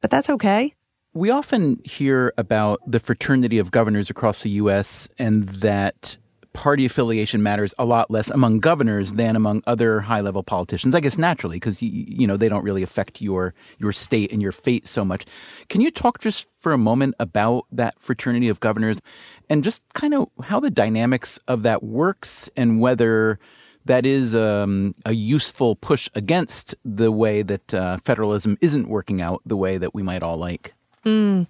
but 0.00 0.10
that's 0.10 0.30
okay. 0.30 0.74
We 1.12 1.30
often 1.30 1.80
hear 1.84 2.32
about 2.38 2.80
the 2.86 3.00
fraternity 3.00 3.58
of 3.58 3.72
governors 3.72 4.10
across 4.10 4.44
the 4.44 4.50
U.S. 4.50 5.08
and 5.18 5.48
that 5.48 6.16
party 6.52 6.86
affiliation 6.86 7.42
matters 7.42 7.74
a 7.78 7.84
lot 7.84 8.12
less 8.12 8.30
among 8.30 8.60
governors 8.60 9.12
than 9.12 9.34
among 9.34 9.62
other 9.66 10.00
high-level 10.00 10.44
politicians. 10.44 10.94
I 10.94 11.00
guess 11.00 11.18
naturally, 11.18 11.56
because 11.56 11.82
you, 11.82 11.90
you 11.90 12.26
know 12.28 12.36
they 12.36 12.48
don't 12.48 12.62
really 12.62 12.84
affect 12.84 13.20
your 13.20 13.54
your 13.78 13.92
state 13.92 14.30
and 14.30 14.40
your 14.40 14.52
fate 14.52 14.86
so 14.86 15.04
much. 15.04 15.26
Can 15.68 15.80
you 15.80 15.90
talk 15.90 16.20
just 16.20 16.46
for 16.58 16.72
a 16.72 16.78
moment 16.78 17.16
about 17.18 17.66
that 17.72 18.00
fraternity 18.00 18.48
of 18.48 18.60
governors 18.60 19.00
and 19.48 19.64
just 19.64 19.82
kind 19.94 20.14
of 20.14 20.28
how 20.44 20.60
the 20.60 20.70
dynamics 20.70 21.40
of 21.48 21.64
that 21.64 21.82
works 21.82 22.48
and 22.56 22.80
whether 22.80 23.40
that 23.84 24.06
is 24.06 24.36
um, 24.36 24.94
a 25.04 25.12
useful 25.12 25.74
push 25.74 26.08
against 26.14 26.76
the 26.84 27.10
way 27.10 27.42
that 27.42 27.74
uh, 27.74 27.96
federalism 28.04 28.56
isn't 28.60 28.88
working 28.88 29.20
out 29.20 29.40
the 29.44 29.56
way 29.56 29.76
that 29.76 29.92
we 29.92 30.04
might 30.04 30.22
all 30.22 30.36
like. 30.36 30.74
Mm. 31.04 31.46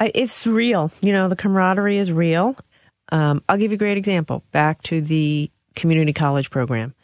It's 0.00 0.46
real. 0.46 0.92
You 1.00 1.12
know, 1.12 1.28
the 1.28 1.36
camaraderie 1.36 1.98
is 1.98 2.12
real. 2.12 2.56
Um, 3.10 3.42
I'll 3.48 3.56
give 3.56 3.72
you 3.72 3.76
a 3.76 3.78
great 3.78 3.98
example. 3.98 4.44
Back 4.52 4.82
to 4.84 5.00
the 5.00 5.50
community 5.74 6.12
college 6.12 6.50
program. 6.50 6.94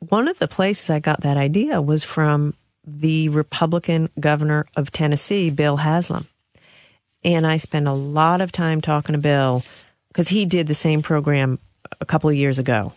One 0.00 0.28
of 0.28 0.38
the 0.38 0.48
places 0.48 0.90
I 0.90 0.98
got 0.98 1.22
that 1.22 1.36
idea 1.36 1.80
was 1.80 2.04
from 2.04 2.54
the 2.86 3.28
Republican 3.30 4.10
governor 4.20 4.66
of 4.76 4.90
Tennessee, 4.90 5.50
Bill 5.50 5.76
Haslam. 5.76 6.26
And 7.22 7.46
I 7.46 7.56
spent 7.56 7.88
a 7.88 7.92
lot 7.92 8.42
of 8.42 8.52
time 8.52 8.80
talking 8.80 9.14
to 9.14 9.18
Bill 9.18 9.62
because 10.08 10.28
he 10.28 10.44
did 10.44 10.66
the 10.66 10.74
same 10.74 11.00
program 11.00 11.58
a 12.00 12.04
couple 12.04 12.28
of 12.28 12.36
years 12.36 12.58
ago. 12.58 12.92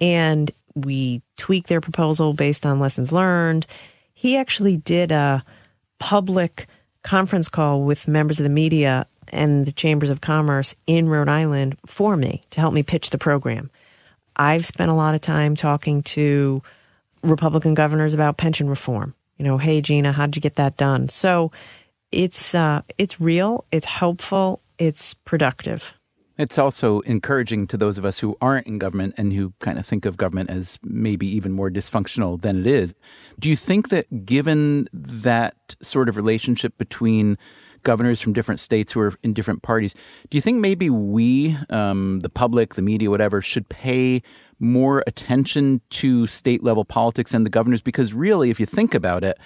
And 0.00 0.50
we 0.74 1.22
tweaked 1.36 1.68
their 1.68 1.80
proposal 1.80 2.34
based 2.34 2.66
on 2.66 2.78
lessons 2.78 3.10
learned. 3.10 3.66
He 4.12 4.36
actually 4.36 4.76
did 4.76 5.10
a 5.10 5.44
public 5.98 6.66
conference 7.02 7.48
call 7.48 7.82
with 7.82 8.08
members 8.08 8.38
of 8.38 8.44
the 8.44 8.50
media 8.50 9.06
and 9.28 9.66
the 9.66 9.72
chambers 9.72 10.10
of 10.10 10.20
commerce 10.20 10.74
in 10.86 11.08
Rhode 11.08 11.28
Island 11.28 11.76
for 11.86 12.16
me 12.16 12.42
to 12.50 12.60
help 12.60 12.74
me 12.74 12.82
pitch 12.82 13.10
the 13.10 13.18
program. 13.18 13.70
I've 14.36 14.66
spent 14.66 14.90
a 14.90 14.94
lot 14.94 15.14
of 15.14 15.20
time 15.20 15.56
talking 15.56 16.02
to 16.02 16.62
Republican 17.22 17.74
governors 17.74 18.14
about 18.14 18.36
pension 18.36 18.68
reform. 18.68 19.14
You 19.36 19.44
know, 19.44 19.58
hey 19.58 19.80
Gina, 19.80 20.12
how'd 20.12 20.36
you 20.36 20.42
get 20.42 20.56
that 20.56 20.76
done? 20.76 21.08
So 21.08 21.52
it's 22.10 22.54
uh, 22.54 22.82
it's 22.96 23.20
real, 23.20 23.64
it's 23.70 23.86
helpful, 23.86 24.60
it's 24.78 25.14
productive. 25.14 25.92
It's 26.38 26.56
also 26.56 27.00
encouraging 27.00 27.66
to 27.66 27.76
those 27.76 27.98
of 27.98 28.04
us 28.04 28.20
who 28.20 28.36
aren't 28.40 28.68
in 28.68 28.78
government 28.78 29.14
and 29.18 29.32
who 29.32 29.52
kind 29.58 29.76
of 29.76 29.84
think 29.84 30.06
of 30.06 30.16
government 30.16 30.50
as 30.50 30.78
maybe 30.84 31.26
even 31.26 31.52
more 31.52 31.68
dysfunctional 31.68 32.40
than 32.40 32.60
it 32.60 32.66
is. 32.66 32.94
Do 33.40 33.48
you 33.48 33.56
think 33.56 33.88
that 33.88 34.24
given 34.24 34.88
that 34.92 35.74
sort 35.82 36.08
of 36.08 36.16
relationship 36.16 36.78
between 36.78 37.36
governors 37.82 38.20
from 38.20 38.32
different 38.32 38.60
states 38.60 38.92
who 38.92 39.00
are 39.00 39.14
in 39.24 39.32
different 39.32 39.62
parties, 39.62 39.94
do 40.30 40.38
you 40.38 40.42
think 40.42 40.60
maybe 40.60 40.88
we, 40.90 41.56
um, 41.70 42.20
the 42.20 42.30
public, 42.30 42.74
the 42.74 42.82
media, 42.82 43.10
whatever, 43.10 43.42
should 43.42 43.68
pay 43.68 44.22
more 44.60 45.02
attention 45.08 45.80
to 45.90 46.26
state 46.28 46.62
level 46.62 46.84
politics 46.84 47.34
and 47.34 47.44
the 47.44 47.50
governors? 47.50 47.82
Because 47.82 48.12
really, 48.12 48.50
if 48.50 48.60
you 48.60 48.66
think 48.66 48.94
about 48.94 49.24
it, 49.24 49.38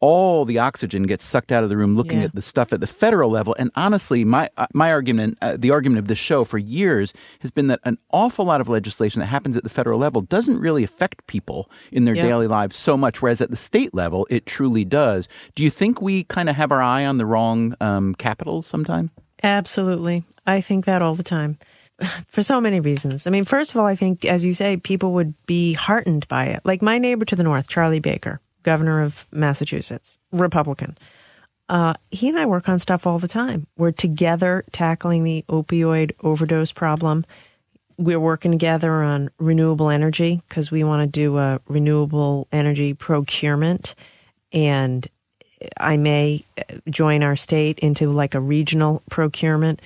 all 0.00 0.44
the 0.44 0.58
oxygen 0.58 1.04
gets 1.04 1.24
sucked 1.24 1.50
out 1.50 1.62
of 1.64 1.70
the 1.70 1.76
room 1.76 1.94
looking 1.94 2.18
Yeah. 2.18 2.26
at 2.26 2.34
the 2.34 2.42
stuff 2.42 2.72
at 2.72 2.80
the 2.80 2.86
federal 2.86 3.30
level. 3.30 3.56
And 3.58 3.70
honestly, 3.74 4.24
my 4.24 4.50
uh, 4.58 4.66
my 4.74 4.90
argument, 4.92 5.38
uh, 5.40 5.56
the 5.58 5.70
argument 5.70 5.98
of 6.00 6.08
this 6.08 6.18
show 6.18 6.44
for 6.44 6.58
years 6.58 7.14
has 7.40 7.50
been 7.50 7.68
that 7.68 7.80
an 7.84 7.96
awful 8.10 8.44
lot 8.44 8.60
of 8.60 8.68
legislation 8.68 9.20
that 9.20 9.26
happens 9.26 9.56
at 9.56 9.62
the 9.62 9.70
federal 9.70 9.98
level 9.98 10.20
doesn't 10.20 10.58
really 10.58 10.84
affect 10.84 11.26
people 11.26 11.70
in 11.90 12.04
their 12.04 12.14
Yeah. 12.14 12.22
daily 12.24 12.46
lives 12.46 12.76
so 12.76 12.96
much, 12.96 13.22
whereas 13.22 13.40
at 13.40 13.50
the 13.50 13.56
state 13.56 13.94
level, 13.94 14.26
it 14.28 14.44
truly 14.46 14.84
does. 14.84 15.26
Do 15.54 15.62
you 15.62 15.70
think 15.70 16.02
we 16.02 16.24
kind 16.24 16.48
of 16.50 16.56
have 16.56 16.70
our 16.70 16.82
eye 16.82 17.06
on 17.06 17.16
the 17.18 17.26
wrong 17.26 17.74
um, 17.80 18.14
capitals 18.16 18.66
sometime? 18.66 19.10
Absolutely. 19.42 20.24
I 20.46 20.60
think 20.60 20.84
that 20.84 21.00
all 21.02 21.14
the 21.14 21.22
time 21.22 21.56
for 22.26 22.42
so 22.42 22.60
many 22.60 22.80
reasons. 22.80 23.26
I 23.26 23.30
mean, 23.30 23.44
first 23.44 23.70
of 23.70 23.76
all, 23.78 23.86
I 23.86 23.94
think, 23.94 24.24
as 24.24 24.44
you 24.44 24.52
say, 24.54 24.76
people 24.76 25.12
would 25.14 25.34
be 25.46 25.74
heartened 25.74 26.26
by 26.28 26.46
it. 26.46 26.60
Like 26.64 26.82
my 26.82 26.98
neighbor 26.98 27.24
to 27.26 27.36
the 27.36 27.42
north, 27.44 27.68
Charlie 27.68 28.00
Baker, 28.00 28.40
governor 28.64 29.02
of 29.02 29.28
Massachusetts, 29.30 30.18
Republican. 30.32 30.98
Uh, 31.68 31.94
he 32.10 32.28
and 32.28 32.38
I 32.38 32.46
work 32.46 32.68
on 32.68 32.78
stuff 32.78 33.06
all 33.06 33.18
the 33.18 33.28
time. 33.28 33.66
We're 33.78 33.92
together 33.92 34.64
tackling 34.72 35.24
the 35.24 35.44
opioid 35.48 36.12
overdose 36.20 36.72
problem. 36.72 37.24
We're 37.96 38.20
working 38.20 38.50
together 38.50 39.02
on 39.02 39.30
renewable 39.38 39.88
energy 39.88 40.42
because 40.48 40.70
we 40.70 40.84
want 40.84 41.02
to 41.02 41.06
do 41.06 41.38
a 41.38 41.60
renewable 41.68 42.48
energy 42.52 42.92
procurement. 42.92 43.94
And 44.52 45.06
I 45.78 45.96
may 45.96 46.44
uh, 46.58 46.62
join 46.90 47.22
our 47.22 47.36
state 47.36 47.78
into 47.78 48.10
like 48.10 48.34
a 48.34 48.40
regional 48.40 49.02
procurement. 49.08 49.80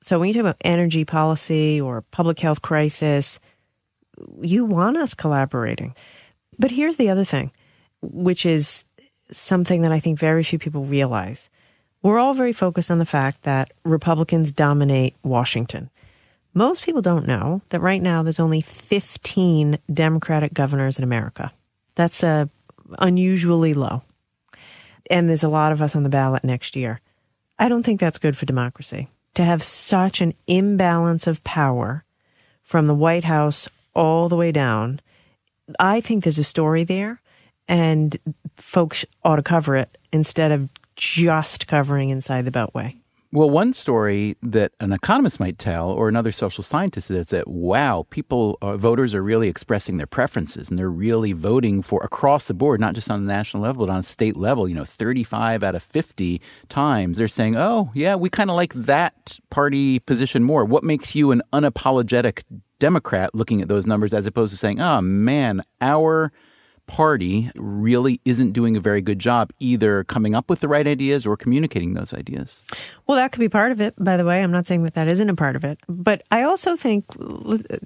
So 0.00 0.18
when 0.18 0.28
you 0.28 0.34
talk 0.34 0.40
about 0.40 0.56
energy 0.60 1.04
policy 1.04 1.80
or 1.80 2.02
public 2.02 2.38
health 2.38 2.62
crisis, 2.62 3.40
you 4.40 4.64
want 4.64 4.96
us 4.96 5.14
collaborating. 5.14 5.94
But 6.58 6.70
here's 6.70 6.96
the 6.96 7.10
other 7.10 7.24
thing, 7.24 7.50
which 8.02 8.46
is 8.46 8.84
something 9.30 9.82
that 9.82 9.92
I 9.92 10.00
think 10.00 10.18
very 10.18 10.42
few 10.42 10.58
people 10.58 10.84
realize. 10.84 11.48
We're 12.02 12.18
all 12.18 12.34
very 12.34 12.52
focused 12.52 12.90
on 12.90 12.98
the 12.98 13.04
fact 13.04 13.42
that 13.42 13.72
Republicans 13.84 14.52
dominate 14.52 15.16
Washington. 15.22 15.90
Most 16.54 16.82
people 16.82 17.02
don't 17.02 17.26
know 17.26 17.62
that 17.68 17.80
right 17.80 18.00
now 18.00 18.22
there's 18.22 18.40
only 18.40 18.60
15 18.60 19.78
Democratic 19.92 20.54
governors 20.54 20.98
in 20.98 21.04
America. 21.04 21.52
That's 21.94 22.24
uh, 22.24 22.46
unusually 22.98 23.74
low. 23.74 24.02
And 25.10 25.28
there's 25.28 25.44
a 25.44 25.48
lot 25.48 25.72
of 25.72 25.82
us 25.82 25.96
on 25.96 26.02
the 26.02 26.08
ballot 26.08 26.44
next 26.44 26.76
year. 26.76 27.00
I 27.58 27.68
don't 27.68 27.82
think 27.82 28.00
that's 28.00 28.18
good 28.18 28.36
for 28.36 28.46
democracy 28.46 29.08
to 29.34 29.44
have 29.44 29.62
such 29.62 30.20
an 30.20 30.34
imbalance 30.46 31.26
of 31.26 31.44
power 31.44 32.04
from 32.64 32.86
the 32.86 32.94
White 32.94 33.24
House 33.24 33.68
all 33.94 34.28
the 34.28 34.36
way 34.36 34.52
down. 34.52 35.00
I 35.78 36.00
think 36.00 36.24
there's 36.24 36.38
a 36.38 36.44
story 36.44 36.84
there, 36.84 37.20
and 37.68 38.18
folks 38.56 39.04
ought 39.24 39.36
to 39.36 39.42
cover 39.42 39.76
it 39.76 39.96
instead 40.12 40.50
of 40.50 40.68
just 40.96 41.68
covering 41.68 42.10
inside 42.10 42.44
the 42.44 42.50
Beltway. 42.50 42.96
Well, 43.30 43.50
one 43.50 43.74
story 43.74 44.38
that 44.42 44.72
an 44.80 44.90
economist 44.90 45.38
might 45.38 45.58
tell, 45.58 45.90
or 45.90 46.08
another 46.08 46.32
social 46.32 46.64
scientist, 46.64 47.10
is 47.10 47.26
that 47.26 47.46
wow, 47.46 48.06
people, 48.08 48.56
uh, 48.62 48.78
voters 48.78 49.14
are 49.14 49.22
really 49.22 49.48
expressing 49.48 49.98
their 49.98 50.06
preferences, 50.06 50.70
and 50.70 50.78
they're 50.78 50.90
really 50.90 51.34
voting 51.34 51.82
for 51.82 52.02
across 52.02 52.48
the 52.48 52.54
board, 52.54 52.80
not 52.80 52.94
just 52.94 53.10
on 53.10 53.26
the 53.26 53.30
national 53.30 53.62
level, 53.62 53.84
but 53.84 53.92
on 53.92 54.00
a 54.00 54.02
state 54.02 54.34
level. 54.34 54.66
You 54.66 54.74
know, 54.74 54.86
thirty-five 54.86 55.62
out 55.62 55.74
of 55.74 55.82
fifty 55.82 56.40
times 56.70 57.18
they're 57.18 57.28
saying, 57.28 57.54
"Oh, 57.54 57.90
yeah, 57.94 58.14
we 58.14 58.30
kind 58.30 58.48
of 58.48 58.56
like 58.56 58.72
that 58.72 59.38
party 59.50 59.98
position 59.98 60.42
more." 60.42 60.64
What 60.64 60.82
makes 60.82 61.14
you 61.14 61.30
an 61.30 61.42
unapologetic 61.52 62.44
Democrat 62.78 63.34
looking 63.34 63.60
at 63.60 63.68
those 63.68 63.86
numbers, 63.86 64.14
as 64.14 64.26
opposed 64.26 64.52
to 64.52 64.58
saying, 64.58 64.80
"Oh 64.80 65.02
man, 65.02 65.62
our." 65.82 66.32
Party 66.88 67.50
really 67.54 68.20
isn't 68.24 68.52
doing 68.52 68.76
a 68.76 68.80
very 68.80 69.00
good 69.00 69.20
job 69.20 69.52
either 69.60 70.02
coming 70.04 70.34
up 70.34 70.50
with 70.50 70.60
the 70.60 70.66
right 70.66 70.86
ideas 70.86 71.26
or 71.26 71.36
communicating 71.36 71.94
those 71.94 72.12
ideas. 72.12 72.64
Well, 73.06 73.16
that 73.16 73.30
could 73.30 73.40
be 73.40 73.48
part 73.48 73.70
of 73.70 73.80
it, 73.80 73.94
by 73.98 74.16
the 74.16 74.24
way. 74.24 74.42
I'm 74.42 74.50
not 74.50 74.66
saying 74.66 74.82
that 74.82 74.94
that 74.94 75.06
isn't 75.06 75.28
a 75.30 75.36
part 75.36 75.54
of 75.54 75.62
it. 75.62 75.78
But 75.88 76.22
I 76.32 76.42
also 76.42 76.76
think, 76.76 77.04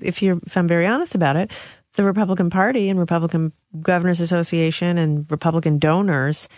if, 0.01 0.23
you're, 0.23 0.41
if 0.47 0.57
I'm 0.57 0.69
very 0.69 0.87
honest 0.87 1.15
about 1.15 1.37
it, 1.37 1.51
the 1.95 2.05
Republican 2.05 2.49
Party 2.49 2.88
and 2.88 2.99
Republican 2.99 3.53
Governors 3.83 4.21
Association 4.21 4.97
and 4.97 5.31
Republican 5.31 5.79
donors 5.79 6.49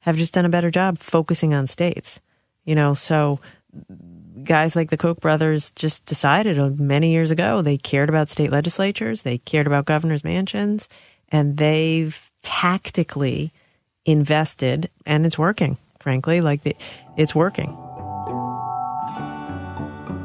have 0.00 0.16
just 0.16 0.34
done 0.34 0.44
a 0.44 0.50
better 0.50 0.70
job 0.70 0.98
focusing 0.98 1.54
on 1.54 1.66
states. 1.66 2.20
You 2.64 2.74
know, 2.74 2.94
so 2.94 3.40
guys 4.42 4.76
like 4.76 4.90
the 4.90 4.96
Koch 4.96 5.20
brothers 5.20 5.70
just 5.70 6.04
decided 6.06 6.58
uh, 6.58 6.70
many 6.70 7.12
years 7.12 7.30
ago 7.30 7.62
they 7.62 7.76
cared 7.78 8.08
about 8.08 8.28
state 8.28 8.50
legislatures, 8.50 9.22
they 9.22 9.38
cared 9.38 9.66
about 9.66 9.86
governors' 9.86 10.24
mansions, 10.24 10.88
and 11.30 11.56
they've 11.56 12.30
tactically 12.42 13.52
invested 14.04 14.90
and 15.06 15.26
it's 15.26 15.38
working 15.38 15.76
frankly 16.00 16.40
like 16.40 16.62
the, 16.62 16.76
it's 17.16 17.34
working 17.34 17.76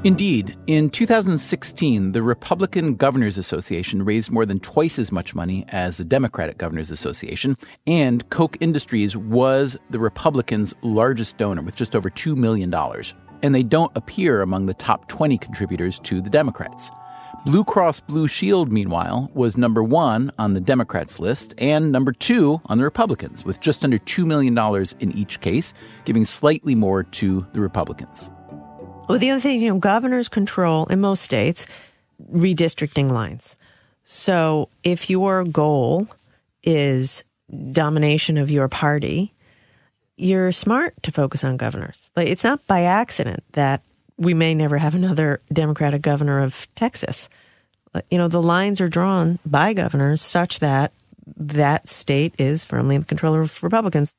Indeed, 0.06 0.56
in 0.66 0.90
2016, 0.92 2.14
the 2.14 2.24
Republican 2.24 2.96
Governors 2.96 3.38
Association 3.38 4.06
raised 4.06 4.32
more 4.32 4.46
than 4.46 4.62
twice 4.62 4.98
as 4.98 5.12
much 5.12 5.36
money 5.36 5.66
as 5.68 5.98
the 5.98 6.06
Democratic 6.06 6.58
Governors 6.58 6.90
Association, 6.90 7.58
and 7.86 8.28
Koch 8.30 8.56
Industries 8.62 9.18
was 9.18 9.76
the 9.90 10.00
Republicans' 10.00 10.74
largest 10.84 11.38
donor 11.38 11.64
with 11.64 11.76
just 11.76 11.98
over 11.98 12.10
$2 12.10 12.38
million. 12.38 12.74
And 13.44 13.54
they 13.54 13.62
don't 13.62 13.92
appear 13.94 14.42
among 14.42 14.68
the 14.68 14.74
top 14.74 15.10
20 15.10 15.38
contributors 15.38 16.00
to 16.00 16.22
the 16.22 16.30
Democrats. 16.30 16.92
Blue 17.46 17.64
Cross 17.64 18.02
Blue 18.02 18.28
Shield, 18.28 18.72
meanwhile, 18.72 19.32
was 19.34 19.58
number 19.58 19.82
one 19.82 20.32
on 20.38 20.54
the 20.54 20.60
Democrats' 20.60 21.20
list 21.20 21.54
and 21.58 21.92
number 21.92 22.12
two 22.12 22.62
on 22.66 22.78
the 22.78 22.84
Republicans, 22.84 23.46
with 23.46 23.62
just 23.62 23.84
under 23.84 23.98
$2 23.98 24.26
million 24.26 24.58
in 25.00 25.18
each 25.18 25.40
case, 25.40 25.74
giving 26.04 26.26
slightly 26.26 26.76
more 26.76 27.04
to 27.04 27.46
the 27.54 27.62
Republicans. 27.62 28.30
Well, 29.08 29.18
the 29.18 29.32
other 29.32 29.40
thing, 29.40 29.62
you 29.62 29.70
know, 29.70 29.80
governors 29.80 30.28
control 30.28 30.86
in 30.88 31.00
most 31.00 31.24
states 31.24 31.66
redistricting 32.32 33.10
lines. 33.10 33.56
So 34.04 34.70
if 34.84 35.10
your 35.10 35.46
goal 35.46 36.08
is 36.64 37.24
domination 37.72 38.38
of 38.38 38.52
your 38.52 38.68
party, 38.68 39.34
you're 40.18 40.52
smart 40.52 41.02
to 41.04 41.12
focus 41.12 41.44
on 41.44 41.58
governors. 41.58 42.12
Like 42.16 42.28
it's 42.28 42.44
not 42.44 42.68
by 42.68 42.84
accident 42.84 43.44
that 43.54 43.82
we 44.20 44.34
may 44.34 44.54
never 44.54 44.78
have 44.78 44.96
another 44.96 45.42
Democratic 45.52 46.02
governor 46.02 46.42
of 46.42 46.68
Texas. 46.76 47.30
Uh, 47.94 48.02
you 48.12 48.18
know, 48.18 48.28
the 48.28 48.42
lines 48.42 48.82
are 48.82 48.90
drawn 48.90 49.40
by 49.46 49.74
governors 49.74 50.22
such 50.22 50.60
that 50.60 50.92
that 51.38 51.88
state 51.88 52.34
is 52.38 52.66
firmly 52.66 52.96
in 52.96 53.02
the 53.02 53.08
control 53.08 53.36
of 53.36 53.64
Republicans. 53.64 54.16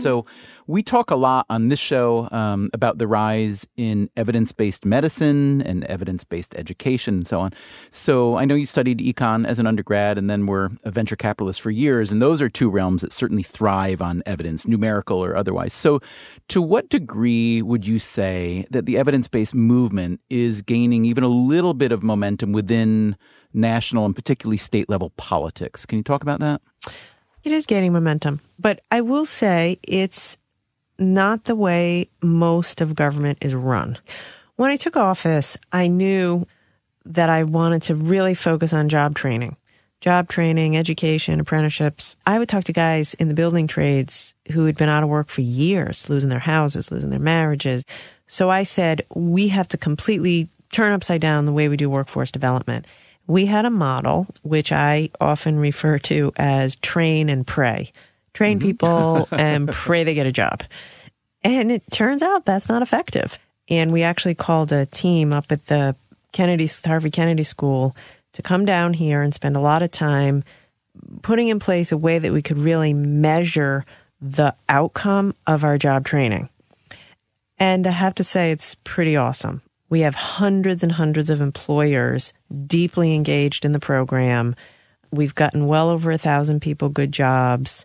So, 0.00 0.26
we 0.68 0.82
talk 0.82 1.10
a 1.10 1.16
lot 1.16 1.46
on 1.48 1.68
this 1.68 1.80
show 1.80 2.28
um, 2.30 2.68
about 2.74 2.98
the 2.98 3.08
rise 3.08 3.66
in 3.78 4.10
evidence 4.18 4.52
based 4.52 4.84
medicine 4.84 5.62
and 5.62 5.82
evidence 5.84 6.24
based 6.24 6.54
education 6.56 7.14
and 7.14 7.26
so 7.26 7.40
on. 7.40 7.52
So, 7.88 8.36
I 8.36 8.44
know 8.44 8.54
you 8.54 8.66
studied 8.66 8.98
econ 8.98 9.46
as 9.46 9.58
an 9.58 9.66
undergrad 9.66 10.18
and 10.18 10.28
then 10.28 10.46
were 10.46 10.70
a 10.84 10.90
venture 10.90 11.16
capitalist 11.16 11.62
for 11.62 11.70
years, 11.70 12.12
and 12.12 12.20
those 12.20 12.42
are 12.42 12.50
two 12.50 12.68
realms 12.68 13.00
that 13.00 13.12
certainly 13.12 13.42
thrive 13.42 14.02
on 14.02 14.22
evidence, 14.26 14.68
numerical 14.68 15.24
or 15.24 15.34
otherwise. 15.34 15.72
So, 15.72 16.00
to 16.48 16.60
what 16.60 16.90
degree 16.90 17.62
would 17.62 17.86
you 17.86 17.98
say 17.98 18.66
that 18.70 18.84
the 18.84 18.98
evidence 18.98 19.26
based 19.26 19.54
movement 19.54 20.20
is 20.28 20.60
gaining 20.60 21.06
even 21.06 21.24
a 21.24 21.28
little 21.28 21.72
bit 21.72 21.92
of 21.92 22.02
momentum 22.02 22.52
within 22.52 23.16
national 23.54 24.04
and 24.04 24.14
particularly 24.14 24.58
state 24.58 24.90
level 24.90 25.10
politics? 25.16 25.86
Can 25.86 25.96
you 25.96 26.04
talk 26.04 26.20
about 26.22 26.40
that? 26.40 26.60
It 27.42 27.52
is 27.52 27.64
gaining 27.64 27.94
momentum, 27.94 28.42
but 28.58 28.80
I 28.90 29.00
will 29.00 29.24
say 29.24 29.78
it's 29.82 30.36
not 30.98 31.44
the 31.44 31.54
way 31.54 32.08
most 32.22 32.80
of 32.80 32.94
government 32.94 33.38
is 33.40 33.54
run. 33.54 33.98
When 34.56 34.70
I 34.70 34.76
took 34.76 34.96
office, 34.96 35.56
I 35.72 35.88
knew 35.88 36.46
that 37.04 37.30
I 37.30 37.44
wanted 37.44 37.82
to 37.82 37.94
really 37.94 38.34
focus 38.34 38.72
on 38.72 38.88
job 38.88 39.14
training. 39.14 39.56
Job 40.00 40.28
training, 40.28 40.76
education, 40.76 41.40
apprenticeships. 41.40 42.14
I 42.26 42.38
would 42.38 42.48
talk 42.48 42.64
to 42.64 42.72
guys 42.72 43.14
in 43.14 43.28
the 43.28 43.34
building 43.34 43.66
trades 43.66 44.34
who 44.52 44.64
had 44.64 44.76
been 44.76 44.88
out 44.88 45.02
of 45.02 45.08
work 45.08 45.28
for 45.28 45.40
years, 45.40 46.08
losing 46.08 46.30
their 46.30 46.38
houses, 46.38 46.92
losing 46.92 47.10
their 47.10 47.18
marriages. 47.18 47.84
So 48.26 48.50
I 48.50 48.62
said, 48.62 49.02
we 49.14 49.48
have 49.48 49.68
to 49.68 49.78
completely 49.78 50.48
turn 50.70 50.92
upside 50.92 51.20
down 51.20 51.46
the 51.46 51.52
way 51.52 51.68
we 51.68 51.76
do 51.76 51.90
workforce 51.90 52.30
development 52.30 52.86
we 53.28 53.44
had 53.46 53.66
a 53.66 53.70
model 53.70 54.26
which 54.42 54.72
I 54.72 55.10
often 55.20 55.58
refer 55.58 55.98
to 55.98 56.32
as 56.36 56.74
train 56.76 57.28
and 57.28 57.46
pray. 57.46 57.92
Train 58.38 58.60
mm-hmm. 58.60 58.68
people 58.68 59.28
and 59.32 59.68
pray 59.68 60.04
they 60.04 60.14
get 60.14 60.28
a 60.28 60.32
job. 60.32 60.62
And 61.42 61.72
it 61.72 61.82
turns 61.90 62.22
out 62.22 62.44
that's 62.44 62.68
not 62.68 62.82
effective. 62.82 63.36
And 63.68 63.90
we 63.90 64.04
actually 64.04 64.36
called 64.36 64.70
a 64.70 64.86
team 64.86 65.32
up 65.32 65.50
at 65.50 65.66
the 65.66 65.96
Kennedy, 66.30 66.68
Harvard 66.84 67.10
Kennedy 67.10 67.42
School 67.42 67.96
to 68.34 68.42
come 68.42 68.64
down 68.64 68.94
here 68.94 69.22
and 69.22 69.34
spend 69.34 69.56
a 69.56 69.60
lot 69.60 69.82
of 69.82 69.90
time 69.90 70.44
putting 71.22 71.48
in 71.48 71.58
place 71.58 71.90
a 71.90 71.96
way 71.96 72.20
that 72.20 72.32
we 72.32 72.40
could 72.40 72.58
really 72.58 72.94
measure 72.94 73.84
the 74.20 74.54
outcome 74.68 75.34
of 75.48 75.64
our 75.64 75.76
job 75.76 76.04
training. 76.04 76.48
And 77.58 77.88
I 77.88 77.90
have 77.90 78.14
to 78.16 78.24
say, 78.24 78.52
it's 78.52 78.76
pretty 78.84 79.16
awesome. 79.16 79.62
We 79.88 80.02
have 80.02 80.14
hundreds 80.14 80.84
and 80.84 80.92
hundreds 80.92 81.28
of 81.28 81.40
employers 81.40 82.34
deeply 82.66 83.16
engaged 83.16 83.64
in 83.64 83.72
the 83.72 83.80
program. 83.80 84.54
We've 85.10 85.34
gotten 85.34 85.66
well 85.66 85.88
over 85.88 86.12
a 86.12 86.18
thousand 86.18 86.60
people 86.60 86.88
good 86.88 87.10
jobs, 87.10 87.84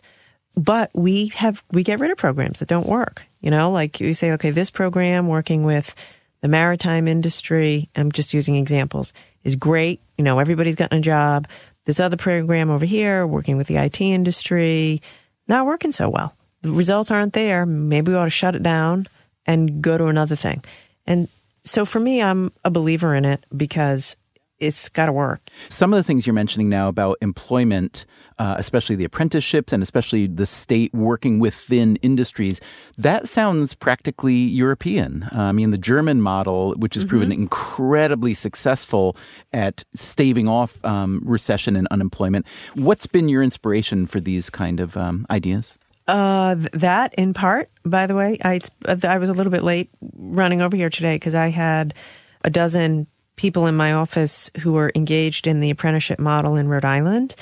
but 0.56 0.90
we 0.94 1.28
have, 1.28 1.64
we 1.72 1.82
get 1.82 2.00
rid 2.00 2.10
of 2.10 2.18
programs 2.18 2.58
that 2.58 2.68
don't 2.68 2.86
work. 2.86 3.24
You 3.40 3.50
know, 3.50 3.70
like 3.70 4.00
you 4.00 4.14
say, 4.14 4.32
okay, 4.32 4.50
this 4.50 4.70
program 4.70 5.28
working 5.28 5.64
with 5.64 5.94
the 6.40 6.48
maritime 6.48 7.08
industry, 7.08 7.88
I'm 7.96 8.12
just 8.12 8.34
using 8.34 8.56
examples, 8.56 9.12
is 9.44 9.56
great. 9.56 10.00
You 10.16 10.24
know, 10.24 10.38
everybody's 10.38 10.76
gotten 10.76 10.98
a 10.98 11.02
job. 11.02 11.48
This 11.84 12.00
other 12.00 12.16
program 12.16 12.70
over 12.70 12.86
here 12.86 13.26
working 13.26 13.56
with 13.56 13.66
the 13.66 13.76
IT 13.76 14.00
industry, 14.00 15.02
not 15.48 15.66
working 15.66 15.92
so 15.92 16.08
well. 16.08 16.34
The 16.62 16.70
results 16.70 17.10
aren't 17.10 17.34
there. 17.34 17.66
Maybe 17.66 18.12
we 18.12 18.16
ought 18.16 18.24
to 18.24 18.30
shut 18.30 18.54
it 18.54 18.62
down 18.62 19.06
and 19.46 19.82
go 19.82 19.98
to 19.98 20.06
another 20.06 20.36
thing. 20.36 20.64
And 21.06 21.28
so 21.64 21.84
for 21.84 22.00
me, 22.00 22.22
I'm 22.22 22.52
a 22.64 22.70
believer 22.70 23.14
in 23.14 23.24
it 23.24 23.44
because 23.54 24.16
it's 24.60 24.88
got 24.88 25.06
to 25.06 25.12
work. 25.12 25.50
Some 25.68 25.92
of 25.92 25.96
the 25.96 26.02
things 26.02 26.26
you're 26.26 26.34
mentioning 26.34 26.68
now 26.68 26.88
about 26.88 27.18
employment, 27.20 28.06
uh, 28.38 28.54
especially 28.58 28.96
the 28.96 29.04
apprenticeships 29.04 29.72
and 29.72 29.82
especially 29.82 30.26
the 30.26 30.46
state 30.46 30.92
working 30.94 31.38
within 31.38 31.96
industries, 31.96 32.60
that 32.96 33.28
sounds 33.28 33.74
practically 33.74 34.34
European. 34.34 35.24
Uh, 35.24 35.42
I 35.42 35.52
mean, 35.52 35.70
the 35.70 35.78
German 35.78 36.20
model, 36.20 36.74
which 36.74 36.94
has 36.94 37.04
mm-hmm. 37.04 37.10
proven 37.10 37.32
incredibly 37.32 38.34
successful 38.34 39.16
at 39.52 39.84
staving 39.94 40.48
off 40.48 40.82
um, 40.84 41.20
recession 41.24 41.76
and 41.76 41.88
unemployment. 41.90 42.46
What's 42.74 43.06
been 43.06 43.28
your 43.28 43.42
inspiration 43.42 44.06
for 44.06 44.20
these 44.20 44.50
kind 44.50 44.80
of 44.80 44.96
um, 44.96 45.26
ideas? 45.30 45.78
Uh, 46.06 46.56
that 46.74 47.14
in 47.14 47.32
part, 47.32 47.70
by 47.84 48.06
the 48.06 48.14
way, 48.14 48.38
I 48.44 48.60
I 48.86 49.16
was 49.16 49.30
a 49.30 49.32
little 49.32 49.50
bit 49.50 49.62
late 49.62 49.88
running 50.14 50.60
over 50.60 50.76
here 50.76 50.90
today 50.90 51.14
because 51.14 51.34
I 51.34 51.48
had 51.48 51.94
a 52.42 52.50
dozen 52.50 53.06
people 53.36 53.66
in 53.66 53.76
my 53.76 53.92
office 53.92 54.50
who 54.60 54.76
are 54.76 54.92
engaged 54.94 55.46
in 55.46 55.60
the 55.60 55.70
apprenticeship 55.70 56.18
model 56.18 56.56
in 56.56 56.68
Rhode 56.68 56.84
Island, 56.84 57.34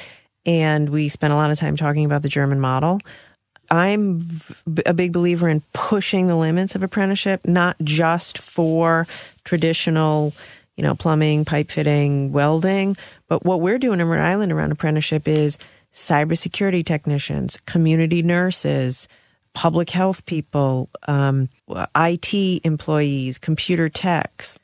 and 0.46 0.90
we 0.90 1.08
spent 1.08 1.32
a 1.32 1.36
lot 1.36 1.50
of 1.50 1.58
time 1.58 1.76
talking 1.76 2.04
about 2.04 2.22
the 2.22 2.28
German 2.28 2.60
model. 2.60 3.00
I'm 3.70 4.40
a 4.84 4.92
big 4.92 5.12
believer 5.12 5.48
in 5.48 5.62
pushing 5.72 6.26
the 6.26 6.36
limits 6.36 6.74
of 6.74 6.82
apprenticeship, 6.82 7.46
not 7.46 7.76
just 7.82 8.38
for 8.38 9.06
traditional, 9.44 10.34
you 10.76 10.82
know, 10.82 10.94
plumbing, 10.94 11.44
pipe 11.44 11.70
fitting, 11.70 12.32
welding, 12.32 12.96
but 13.28 13.44
what 13.44 13.60
we're 13.60 13.78
doing 13.78 14.00
in 14.00 14.06
Rhode 14.06 14.20
Island 14.20 14.52
around 14.52 14.72
apprenticeship 14.72 15.26
is 15.26 15.58
cybersecurity 15.92 16.84
technicians, 16.84 17.58
community 17.66 18.22
nurses, 18.22 19.08
public 19.54 19.90
health 19.90 20.24
people, 20.26 20.88
um, 21.06 21.48
IT 21.96 22.60
employees, 22.64 23.38
computer 23.38 23.88
techs. 23.88 24.58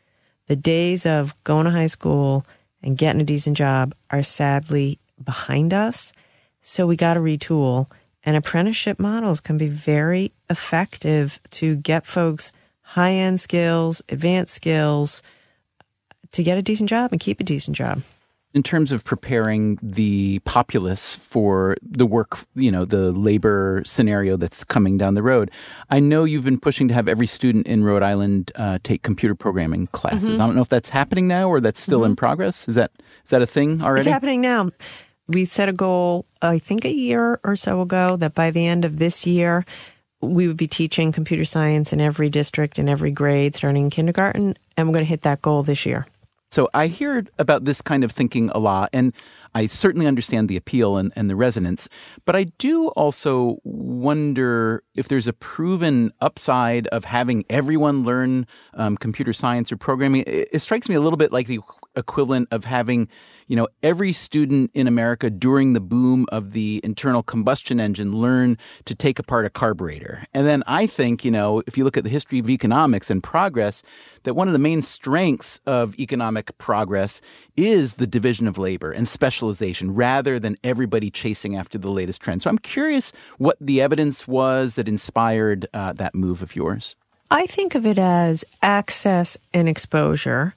The 0.48 0.56
days 0.56 1.06
of 1.06 1.34
going 1.44 1.66
to 1.66 1.70
high 1.70 1.86
school 1.86 2.44
and 2.82 2.98
getting 2.98 3.20
a 3.20 3.24
decent 3.24 3.56
job 3.56 3.94
are 4.10 4.22
sadly 4.22 4.98
behind 5.22 5.72
us. 5.72 6.12
So 6.60 6.86
we 6.86 6.96
got 6.96 7.14
to 7.14 7.20
retool. 7.20 7.90
And 8.24 8.36
apprenticeship 8.36 8.98
models 8.98 9.40
can 9.40 9.56
be 9.56 9.68
very 9.68 10.32
effective 10.50 11.40
to 11.52 11.76
get 11.76 12.04
folks 12.04 12.52
high 12.82 13.12
end 13.12 13.40
skills, 13.40 14.02
advanced 14.08 14.54
skills 14.54 15.22
to 16.32 16.42
get 16.42 16.58
a 16.58 16.62
decent 16.62 16.90
job 16.90 17.12
and 17.12 17.20
keep 17.20 17.40
a 17.40 17.44
decent 17.44 17.76
job 17.76 18.02
in 18.54 18.62
terms 18.62 18.92
of 18.92 19.04
preparing 19.04 19.78
the 19.82 20.38
populace 20.40 21.14
for 21.14 21.76
the 21.82 22.06
work, 22.06 22.38
you 22.54 22.70
know, 22.70 22.84
the 22.84 23.12
labor 23.12 23.82
scenario 23.84 24.36
that's 24.36 24.64
coming 24.64 24.96
down 24.96 25.14
the 25.14 25.22
road. 25.22 25.50
I 25.90 26.00
know 26.00 26.24
you've 26.24 26.44
been 26.44 26.58
pushing 26.58 26.88
to 26.88 26.94
have 26.94 27.08
every 27.08 27.26
student 27.26 27.66
in 27.66 27.84
Rhode 27.84 28.02
Island 28.02 28.50
uh, 28.56 28.78
take 28.82 29.02
computer 29.02 29.34
programming 29.34 29.88
classes. 29.88 30.30
Mhm. 30.30 30.40
I 30.40 30.46
don't 30.46 30.56
know 30.56 30.62
if 30.62 30.68
that's 30.70 30.90
happening 30.90 31.28
now 31.28 31.48
or 31.48 31.60
that's 31.60 31.80
still 31.80 32.04
in 32.04 32.16
progress. 32.16 32.66
Is 32.68 32.74
that 32.76 32.90
is 33.24 33.30
that 33.30 33.42
a 33.42 33.46
thing 33.46 33.82
already? 33.82 34.00
It's 34.00 34.12
happening 34.12 34.40
now. 34.40 34.70
We 35.28 35.44
set 35.44 35.68
a 35.68 35.74
goal, 35.74 36.24
I 36.40 36.58
think 36.58 36.86
a 36.86 36.92
year 36.92 37.38
or 37.44 37.54
so 37.54 37.82
ago, 37.82 38.16
that 38.16 38.34
by 38.34 38.50
the 38.50 38.66
end 38.66 38.86
of 38.86 38.96
this 38.96 39.26
year, 39.26 39.66
we 40.22 40.48
would 40.48 40.56
be 40.56 40.66
teaching 40.66 41.12
computer 41.12 41.44
science 41.44 41.92
in 41.92 42.00
every 42.00 42.30
district 42.30 42.78
in 42.78 42.88
every 42.88 43.10
grade 43.10 43.54
starting 43.54 43.84
in 43.84 43.90
kindergarten. 43.90 44.56
And 44.76 44.88
we're 44.88 44.92
going 44.94 45.04
to 45.04 45.08
hit 45.10 45.22
that 45.22 45.42
goal 45.42 45.62
this 45.62 45.84
year. 45.84 46.06
So 46.50 46.68
I 46.72 46.86
hear 46.86 47.24
about 47.38 47.64
this 47.64 47.82
kind 47.82 48.04
of 48.04 48.12
thinking 48.12 48.50
a 48.50 48.58
lot, 48.58 48.90
and 48.92 49.12
I 49.54 49.66
certainly 49.66 50.06
understand 50.06 50.48
the 50.48 50.56
appeal 50.56 50.96
and, 50.96 51.12
and 51.16 51.28
the 51.28 51.36
resonance. 51.36 51.88
But 52.24 52.36
I 52.36 52.44
do 52.58 52.88
also 52.88 53.58
wonder 53.64 54.82
if 54.94 55.08
there's 55.08 55.26
a 55.26 55.32
proven 55.32 56.12
upside 56.20 56.86
of 56.88 57.04
having 57.04 57.44
everyone 57.50 58.04
learn 58.04 58.46
um, 58.74 58.96
computer 58.96 59.32
science 59.32 59.72
or 59.72 59.76
programming. 59.76 60.24
It, 60.26 60.48
it 60.52 60.58
strikes 60.60 60.88
me 60.88 60.94
a 60.94 61.00
little 61.00 61.16
bit 61.16 61.32
like 61.32 61.46
the 61.46 61.60
equivalent 61.98 62.48
of 62.50 62.64
having 62.64 63.08
you 63.48 63.56
know, 63.56 63.66
every 63.82 64.12
student 64.12 64.70
in 64.74 64.86
America 64.86 65.30
during 65.30 65.72
the 65.72 65.80
boom 65.80 66.26
of 66.30 66.52
the 66.52 66.80
internal 66.84 67.22
combustion 67.22 67.80
engine 67.80 68.14
learn 68.14 68.58
to 68.84 68.94
take 68.94 69.18
apart 69.18 69.46
a 69.46 69.50
carburetor. 69.50 70.22
And 70.34 70.46
then 70.46 70.62
I 70.66 70.86
think, 70.86 71.24
you 71.24 71.30
know, 71.30 71.62
if 71.66 71.76
you 71.76 71.84
look 71.84 71.96
at 71.96 72.04
the 72.04 72.10
history 72.10 72.38
of 72.38 72.50
economics 72.50 73.10
and 73.10 73.22
progress, 73.22 73.82
that 74.24 74.34
one 74.34 74.48
of 74.48 74.52
the 74.52 74.58
main 74.58 74.82
strengths 74.82 75.60
of 75.66 75.98
economic 75.98 76.56
progress 76.58 77.22
is 77.56 77.94
the 77.94 78.06
division 78.06 78.46
of 78.46 78.58
labor 78.58 78.92
and 78.92 79.08
specialization 79.08 79.94
rather 79.94 80.38
than 80.38 80.56
everybody 80.62 81.10
chasing 81.10 81.56
after 81.56 81.78
the 81.78 81.90
latest 81.90 82.20
trend. 82.20 82.42
So 82.42 82.50
I'm 82.50 82.58
curious 82.58 83.12
what 83.38 83.56
the 83.60 83.80
evidence 83.80 84.28
was 84.28 84.74
that 84.74 84.88
inspired 84.88 85.66
uh, 85.72 85.94
that 85.94 86.14
move 86.14 86.42
of 86.42 86.54
yours. 86.54 86.96
I 87.30 87.46
think 87.46 87.74
of 87.74 87.84
it 87.86 87.98
as 87.98 88.44
access 88.62 89.36
and 89.52 89.68
exposure 89.68 90.54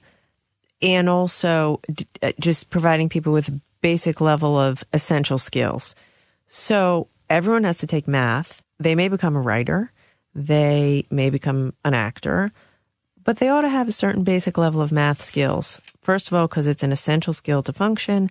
and 0.82 1.08
also 1.08 1.80
uh, 2.22 2.32
just 2.40 2.70
providing 2.70 3.08
people 3.08 3.32
with 3.32 3.48
a 3.48 3.60
basic 3.80 4.20
level 4.20 4.58
of 4.58 4.84
essential 4.92 5.38
skills. 5.38 5.94
So 6.46 7.08
everyone 7.30 7.64
has 7.64 7.78
to 7.78 7.86
take 7.86 8.08
math. 8.08 8.62
They 8.78 8.94
may 8.94 9.08
become 9.08 9.36
a 9.36 9.40
writer. 9.40 9.92
They 10.34 11.06
may 11.10 11.30
become 11.30 11.74
an 11.84 11.94
actor, 11.94 12.52
but 13.22 13.36
they 13.36 13.48
ought 13.48 13.62
to 13.62 13.68
have 13.68 13.88
a 13.88 13.92
certain 13.92 14.24
basic 14.24 14.56
level 14.56 14.80
of 14.80 14.90
math 14.90 15.20
skills. 15.20 15.80
First 16.00 16.28
of 16.28 16.34
all, 16.34 16.48
because 16.48 16.66
it's 16.66 16.82
an 16.82 16.92
essential 16.92 17.32
skill 17.32 17.62
to 17.64 17.72
function. 17.72 18.30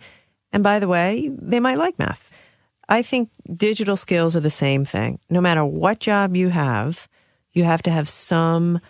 And 0.52 0.64
by 0.64 0.80
the 0.80 0.88
way, 0.88 1.30
they 1.32 1.60
might 1.60 1.78
like 1.78 1.98
math. 2.00 2.34
I 2.90 3.04
think 3.04 3.30
digital 3.54 3.96
skills 3.96 4.36
are 4.36 4.42
the 4.42 4.50
same 4.50 4.84
thing. 4.84 5.20
No 5.30 5.40
matter 5.40 5.64
what 5.64 6.00
job 6.00 6.36
you 6.36 6.50
have, 6.50 7.08
you 7.54 7.64
have 7.64 7.82
to 7.84 7.92
have 7.92 8.10
some 8.10 8.82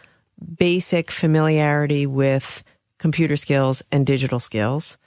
basic 0.58 1.12
familiarity 1.12 2.08
with 2.08 2.64
computer 3.02 3.36
skills 3.36 3.84
and 3.92 4.06
digital 4.06 4.40
skills. 4.40 4.98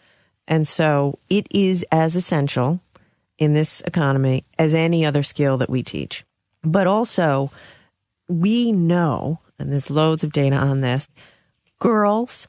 And 0.49 0.67
so 0.67 1.19
it 1.31 1.47
is 1.51 1.87
as 1.93 2.17
essential 2.17 2.81
in 3.39 3.55
this 3.55 3.81
economy 3.83 4.45
as 4.59 4.75
any 4.75 5.07
other 5.07 5.23
skill 5.23 5.57
that 5.59 5.71
we 5.71 5.83
teach. 5.85 6.25
But 6.63 6.89
also, 6.89 7.53
we 8.29 8.73
know, 8.73 9.39
and 9.59 9.71
there's 9.71 9.91
loads 9.91 10.25
of 10.25 10.33
data 10.33 10.57
on 10.57 10.81
this, 10.81 11.09
girls, 11.79 12.49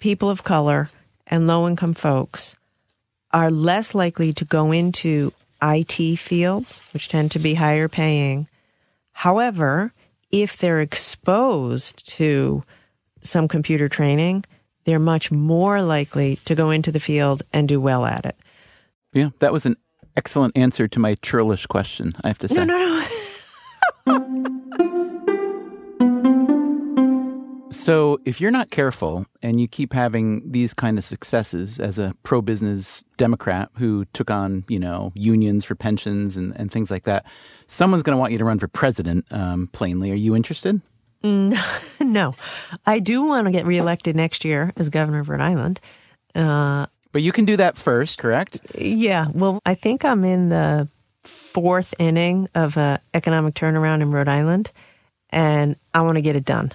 people 0.00 0.28
of 0.28 0.42
color, 0.42 0.90
and 1.26 1.46
low 1.46 1.68
income 1.68 1.94
folks 1.94 2.56
are 3.30 3.50
less 3.50 3.94
likely 3.94 4.32
to 4.32 4.44
go 4.44 4.72
into 4.72 5.32
IT 5.62 6.18
fields, 6.18 6.82
which 6.92 7.08
tend 7.08 7.30
to 7.30 7.38
be 7.38 7.54
higher 7.54 7.88
paying. 7.88 8.48
However, 9.12 9.92
if 10.32 10.56
they're 10.56 10.80
exposed 10.80 12.08
to 12.16 12.64
some 13.22 13.46
computer 13.46 13.88
training, 13.88 14.44
they're 14.84 14.98
much 14.98 15.30
more 15.30 15.82
likely 15.82 16.36
to 16.44 16.54
go 16.54 16.70
into 16.70 16.92
the 16.92 17.00
field 17.00 17.42
and 17.52 17.68
do 17.68 17.80
well 17.80 18.04
at 18.04 18.24
it. 18.24 18.36
Yeah, 19.12 19.30
that 19.40 19.52
was 19.52 19.66
an 19.66 19.76
excellent 20.16 20.56
answer 20.56 20.88
to 20.88 20.98
my 20.98 21.16
churlish 21.16 21.66
question, 21.66 22.12
I 22.22 22.28
have 22.28 22.38
to 22.38 22.48
say. 22.48 22.64
No, 22.64 22.78
no, 22.78 23.04
no. 24.06 24.46
So, 27.72 28.20
if 28.24 28.40
you're 28.40 28.50
not 28.50 28.70
careful 28.70 29.26
and 29.42 29.60
you 29.60 29.66
keep 29.66 29.92
having 29.92 30.42
these 30.50 30.74
kind 30.74 30.98
of 30.98 31.04
successes 31.04 31.78
as 31.78 31.98
a 31.98 32.14
pro 32.24 32.42
business 32.42 33.04
Democrat 33.16 33.70
who 33.78 34.04
took 34.12 34.30
on, 34.30 34.64
you 34.68 34.78
know, 34.78 35.12
unions 35.14 35.64
for 35.64 35.74
pensions 35.74 36.36
and, 36.36 36.54
and 36.56 36.70
things 36.70 36.90
like 36.90 37.04
that, 37.04 37.24
someone's 37.68 38.02
going 38.02 38.14
to 38.14 38.20
want 38.20 38.32
you 38.32 38.38
to 38.38 38.44
run 38.44 38.58
for 38.58 38.68
president, 38.68 39.24
um, 39.30 39.68
plainly. 39.72 40.10
Are 40.10 40.16
you 40.16 40.36
interested? 40.36 40.82
Mm, 41.22 42.00
no, 42.00 42.34
I 42.86 42.98
do 42.98 43.26
want 43.26 43.46
to 43.46 43.50
get 43.50 43.66
reelected 43.66 44.16
next 44.16 44.44
year 44.44 44.72
as 44.76 44.88
governor 44.88 45.20
of 45.20 45.28
Rhode 45.28 45.40
Island. 45.40 45.80
Uh, 46.34 46.86
but 47.12 47.22
you 47.22 47.32
can 47.32 47.44
do 47.44 47.56
that 47.56 47.76
first, 47.76 48.18
correct? 48.18 48.60
Yeah. 48.76 49.28
Well, 49.32 49.60
I 49.66 49.74
think 49.74 50.04
I'm 50.04 50.24
in 50.24 50.48
the 50.48 50.88
fourth 51.24 51.94
inning 51.98 52.48
of 52.54 52.76
a 52.76 53.00
economic 53.14 53.54
turnaround 53.54 54.00
in 54.02 54.10
Rhode 54.10 54.28
Island, 54.28 54.70
and 55.30 55.76
I 55.92 56.02
want 56.02 56.16
to 56.16 56.22
get 56.22 56.36
it 56.36 56.44
done. 56.44 56.72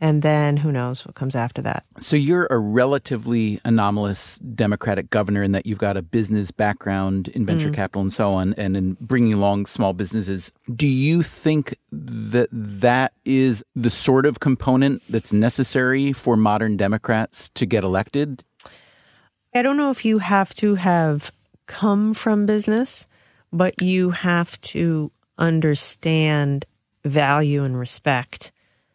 And 0.00 0.22
then 0.22 0.56
who 0.56 0.70
knows 0.70 1.04
what 1.04 1.16
comes 1.16 1.34
after 1.34 1.60
that. 1.62 1.84
So 1.98 2.14
you're 2.14 2.46
a 2.50 2.58
relatively 2.58 3.60
anomalous 3.64 4.38
Democratic 4.38 5.10
governor 5.10 5.42
in 5.42 5.50
that 5.52 5.66
you've 5.66 5.78
got 5.78 5.96
a 5.96 6.02
business 6.02 6.52
background 6.52 7.28
in 7.28 7.44
venture 7.44 7.70
mm. 7.70 7.74
capital 7.74 8.02
and 8.02 8.12
so 8.12 8.32
on, 8.32 8.54
and 8.54 8.76
in 8.76 8.96
bringing 9.00 9.32
along 9.32 9.66
small 9.66 9.94
businesses. 9.94 10.52
Do 10.72 10.86
you 10.86 11.24
think 11.24 11.76
that 11.90 12.48
that 12.52 13.12
is 13.24 13.64
the 13.74 13.90
sort 13.90 14.24
of 14.24 14.38
component 14.38 15.02
that's 15.08 15.32
necessary 15.32 16.12
for 16.12 16.36
modern 16.36 16.76
Democrats 16.76 17.48
to 17.50 17.66
get 17.66 17.82
elected? 17.82 18.44
I 19.52 19.62
don't 19.62 19.76
know 19.76 19.90
if 19.90 20.04
you 20.04 20.18
have 20.18 20.54
to 20.56 20.76
have 20.76 21.32
come 21.66 22.14
from 22.14 22.46
business, 22.46 23.08
but 23.52 23.82
you 23.82 24.10
have 24.10 24.60
to 24.60 25.10
understand 25.38 26.66
value 27.04 27.64
and 27.64 27.76
respect 27.78 28.52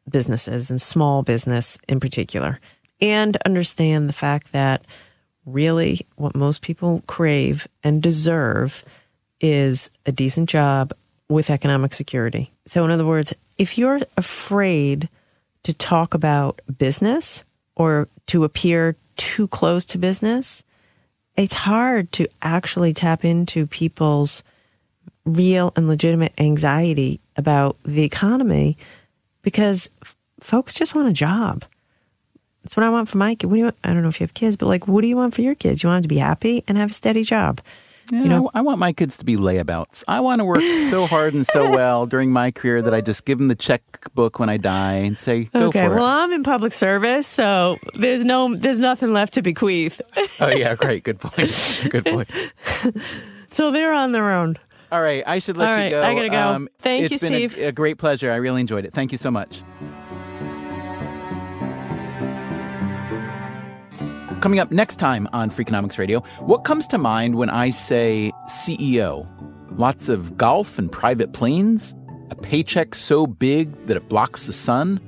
businesses 0.10 0.70
and 0.70 0.82
small 0.82 1.24
business 1.24 1.78
in 1.88 2.00
particular, 2.00 2.60
and 3.02 3.38
understand 3.46 4.08
the 4.08 4.14
fact 4.14 4.52
that 4.52 4.86
really 5.46 6.06
what 6.16 6.36
most 6.36 6.62
people 6.62 7.04
crave 7.08 7.68
and 7.84 8.02
deserve 8.02 8.84
is 9.42 9.92
a 10.06 10.12
decent 10.12 10.50
job 10.50 10.94
with 11.30 11.50
economic 11.50 11.94
security. 11.94 12.52
So, 12.66 12.86
in 12.86 12.92
other 12.92 13.06
words, 13.06 13.34
if 13.58 13.78
you're 13.78 14.02
afraid 14.18 15.10
to 15.64 15.74
talk 15.74 16.14
about 16.14 16.62
business 16.78 17.44
or 17.76 18.08
to 18.28 18.44
appear 18.44 18.96
too 19.16 19.48
close 19.48 19.86
to 19.86 19.98
business, 19.98 20.64
it's 21.36 21.56
hard 21.56 22.12
to 22.14 22.28
actually 22.42 22.94
tap 22.94 23.26
into 23.26 23.66
people's 23.66 24.44
real 25.26 25.72
and 25.76 25.88
legitimate 25.88 26.34
anxiety 26.38 27.20
about 27.36 27.78
the 27.84 28.04
economy 28.04 28.78
because 29.44 29.90
f- 30.02 30.16
folks 30.40 30.74
just 30.74 30.96
want 30.96 31.08
a 31.08 31.14
job. 31.14 31.64
That's 32.64 32.76
what 32.76 32.86
I 32.86 32.90
want 32.90 33.10
for 33.10 33.18
my 33.18 33.36
kid. 33.36 33.48
What 33.48 33.54
do 33.54 33.60
you 33.60 33.66
want? 33.66 33.78
I 33.84 33.94
don't 33.94 34.02
know 34.02 34.10
if 34.10 34.20
you 34.20 34.24
have 34.24 34.34
kids, 34.34 34.56
but 34.58 34.68
like, 34.68 34.88
what 34.88 35.02
do 35.02 35.08
you 35.08 35.18
want 35.18 35.36
for 35.36 35.42
your 35.42 35.54
kids? 35.54 35.84
You 35.84 35.90
want 35.90 36.04
them 36.04 36.10
to 36.10 36.16
be 36.16 36.20
happy 36.20 36.64
and 36.68 36.78
have 36.78 36.92
a 36.92 36.94
steady 36.94 37.24
job. 37.24 37.62
Yeah, 38.12 38.24
you 38.24 38.30
know, 38.30 38.52
I 38.54 38.62
want 38.62 38.80
my 38.80 38.92
kids 38.92 39.16
to 39.18 39.26
be 39.26 39.38
layabouts. 39.38 40.04
I 40.10 40.20
want 40.20 40.40
to 40.40 40.46
work 40.46 40.62
so 40.90 41.06
hard 41.06 41.34
and 41.34 41.48
so 41.48 41.70
well 41.76 42.06
during 42.06 42.32
my 42.32 42.52
career 42.52 42.82
that 42.82 42.94
I 42.94 43.00
just 43.00 43.24
give 43.24 43.38
them 43.38 43.48
the 43.48 43.56
checkbook 43.56 44.40
when 44.40 44.50
I 44.50 44.58
die 44.58 44.96
and 44.96 45.18
say, 45.18 45.46
"Go 45.46 45.68
okay, 45.68 45.88
for 45.88 45.96
well, 45.96 46.06
it." 46.06 46.24
I'm 46.24 46.32
in 46.34 46.44
public 46.44 46.74
service, 46.74 47.28
so 47.28 47.78
there's 47.96 48.26
no, 48.26 48.56
there's 48.56 48.80
nothing 48.80 49.14
left 49.14 49.34
to 49.36 49.42
bequeath. 49.42 50.02
oh 50.42 50.50
yeah, 50.50 50.76
great, 50.76 51.04
good 51.04 51.20
point. 51.20 51.34
Good 51.90 52.06
point. 52.06 52.30
so 53.52 53.72
they're 53.72 53.94
on 53.94 54.12
their 54.12 54.32
own. 54.32 54.58
All 54.94 55.02
right, 55.02 55.24
I 55.26 55.40
should 55.40 55.58
let 55.58 55.72
All 55.72 55.76
you 55.76 55.82
right, 55.86 55.90
go. 55.90 56.04
I 56.04 56.14
gotta 56.14 56.30
go. 56.30 56.38
Um, 56.38 56.70
Thank 56.78 57.06
it's 57.06 57.14
you, 57.14 57.28
been 57.28 57.50
Steve. 57.50 57.58
A, 57.58 57.70
a 57.70 57.72
great 57.72 57.98
pleasure. 57.98 58.32
I 58.32 58.36
really 58.36 58.62
enjoyed 58.62 58.86
it. 58.86 58.94
Thank 58.94 59.12
you 59.12 59.18
so 59.18 59.32
much. 59.32 59.64
Coming 64.40 64.60
up 64.60 64.72
next 64.72 64.98
time 64.98 65.28
on 65.34 65.50
Freakonomics 65.50 65.98
Radio, 65.98 66.20
what 66.42 66.60
comes 66.60 66.86
to 66.88 67.00
mind 67.00 67.34
when 67.34 67.50
I 67.50 67.72
say 67.72 68.32
CEO? 68.48 69.28
Lots 69.80 70.10
of 70.10 70.38
golf 70.38 70.78
and 70.78 70.92
private 70.92 71.34
planes? 71.34 71.96
A 72.30 72.36
paycheck 72.36 72.94
so 72.94 73.26
big 73.26 73.88
that 73.88 73.98
it 73.98 74.08
blocks 74.10 74.46
the 74.46 74.54
sun? 74.54 75.00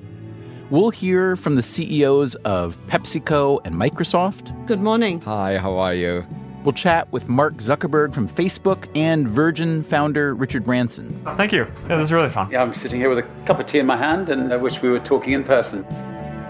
We'll 0.72 0.90
hear 0.90 1.36
from 1.36 1.58
the 1.58 1.62
CEOs 1.62 2.34
of 2.38 2.84
PepsiCo 2.88 3.64
and 3.64 3.76
Microsoft. 3.76 4.66
Good 4.66 4.82
morning. 4.82 5.22
Hi, 5.22 5.60
how 5.60 5.78
are 5.78 5.94
you? 5.94 6.26
We'll 6.66 6.74
chat 6.74 7.12
with 7.12 7.30
Mark 7.30 7.58
Zuckerberg 7.58 8.12
from 8.12 8.28
Facebook 8.28 8.90
and 8.96 9.28
Virgin 9.28 9.84
founder 9.84 10.34
Richard 10.34 10.64
Branson. 10.64 11.22
Thank 11.38 11.52
you. 11.52 11.68
Yeah, 11.88 11.98
this 11.98 12.06
is 12.06 12.12
really 12.12 12.32
fun. 12.32 12.50
Yeah, 12.52 12.64
I'm 12.64 12.74
sitting 12.74 13.00
here 13.00 13.08
with 13.08 13.20
a 13.20 13.46
cup 13.46 13.60
of 13.60 13.68
tea 13.68 13.78
in 13.78 13.86
my 13.86 13.96
hand, 13.96 14.30
and 14.30 14.52
I 14.52 14.58
wish 14.58 14.82
we 14.82 14.90
were 14.90 15.00
talking 15.00 15.34
in 15.34 15.44
person. 15.44 15.86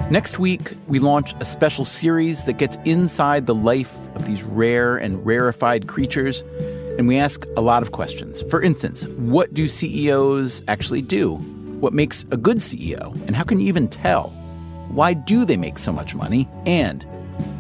Next 0.10 0.40
week, 0.40 0.72
we 0.88 1.00
launch 1.00 1.36
a 1.42 1.46
special 1.46 1.84
series 1.84 2.46
that 2.46 2.54
gets 2.54 2.78
inside 2.86 3.46
the 3.46 3.54
life 3.54 3.94
of 4.16 4.26
these 4.26 4.42
rare 4.42 4.96
and 4.96 5.24
rarefied 5.26 5.90
creatures, 5.90 6.46
and 6.98 7.10
we 7.10 7.18
ask 7.18 7.46
a 7.58 7.62
lot 7.62 7.84
of 7.84 7.92
questions. 7.92 8.42
For 8.44 8.62
instance, 8.62 9.06
what 9.18 9.54
do 9.54 9.68
CEOs 9.68 10.64
actually 10.70 11.02
do? 11.02 11.36
What 11.82 11.92
makes 11.92 12.24
a 12.32 12.38
good 12.38 12.60
CEO? 12.60 13.14
And 13.28 13.36
how 13.36 13.44
can 13.44 13.60
you 13.60 13.68
even 13.68 13.90
tell? 13.90 14.30
Why 14.88 15.14
do 15.14 15.44
they 15.44 15.58
make 15.58 15.78
so 15.78 15.92
much 15.92 16.16
money? 16.16 16.48
And 16.66 17.06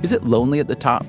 is 0.04 0.14
it 0.14 0.24
lonely 0.24 0.62
at 0.62 0.70
the 0.70 0.76
top? 0.76 1.06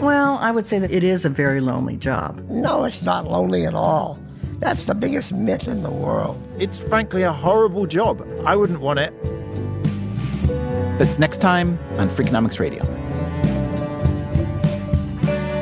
Well, 0.00 0.38
I 0.38 0.50
would 0.50 0.66
say 0.66 0.78
that 0.78 0.90
it 0.90 1.04
is 1.04 1.24
a 1.24 1.28
very 1.28 1.60
lonely 1.60 1.96
job. 1.96 2.42
No, 2.48 2.84
it's 2.84 3.02
not 3.02 3.28
lonely 3.28 3.66
at 3.66 3.74
all. 3.74 4.18
That's 4.58 4.86
the 4.86 4.94
biggest 4.94 5.32
myth 5.32 5.68
in 5.68 5.82
the 5.82 5.90
world. 5.90 6.40
It's 6.58 6.78
frankly 6.78 7.22
a 7.22 7.32
horrible 7.32 7.86
job. 7.86 8.26
I 8.46 8.56
wouldn't 8.56 8.80
want 8.80 8.98
it. 8.98 9.12
That's 10.98 11.18
next 11.18 11.40
time 11.40 11.78
on 11.98 12.08
Freakonomics 12.08 12.58
Radio. 12.58 12.82